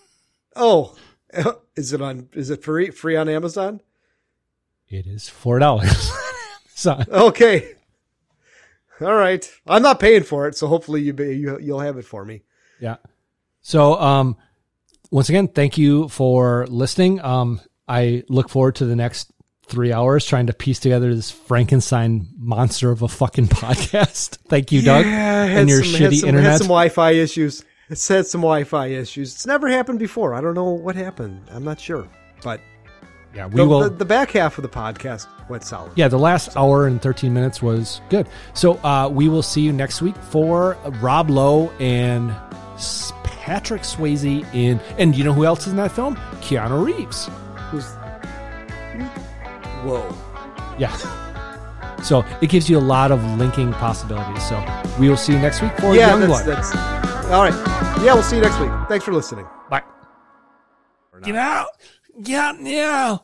[0.56, 0.94] oh,
[1.76, 2.28] is it on?
[2.34, 2.90] Is it free?
[2.90, 3.80] Free on Amazon?
[4.88, 6.10] it is four dollars.
[6.86, 7.74] Okay.
[9.00, 9.50] All right.
[9.66, 12.42] I'm not paying for it, so hopefully you, you you'll have it for me.
[12.78, 12.98] yeah.
[13.62, 14.36] So, um,
[15.10, 17.20] once again, thank you for listening.
[17.20, 19.32] Um, I look forward to the next
[19.68, 24.38] three hours trying to piece together this Frankenstein monster of a fucking podcast.
[24.48, 26.50] thank you, Doug, Yeah, and your some- had shitty some, internet.
[26.52, 27.64] Had some Wi-Fi issues.
[27.90, 29.34] It's had some Wi-Fi issues.
[29.34, 30.34] It's never happened before.
[30.34, 31.42] I don't know what happened.
[31.50, 32.06] I'm not sure,
[32.42, 32.60] but
[33.34, 33.80] yeah, we the, will.
[33.80, 35.92] The, the back half of the podcast went solid.
[35.96, 38.26] Yeah, the last hour and 13 minutes was good.
[38.54, 42.34] So uh, we will see you next week for Rob Lowe and
[43.24, 44.80] Patrick Swayze in.
[44.98, 46.16] And you know who else is in that film?
[46.42, 47.28] Keanu Reeves.
[47.70, 47.86] Who's.
[49.84, 50.08] Whoa.
[50.78, 50.94] Yeah.
[52.02, 54.48] So it gives you a lot of linking possibilities.
[54.48, 54.62] So
[54.98, 56.44] we will see you next week for yeah, Youngblood.
[56.44, 57.54] that's, that's all right.
[58.04, 58.70] Yeah, we'll see you next week.
[58.88, 59.46] Thanks for listening.
[59.68, 59.82] Bye.
[61.22, 61.68] Get out!
[62.22, 63.16] Get out now!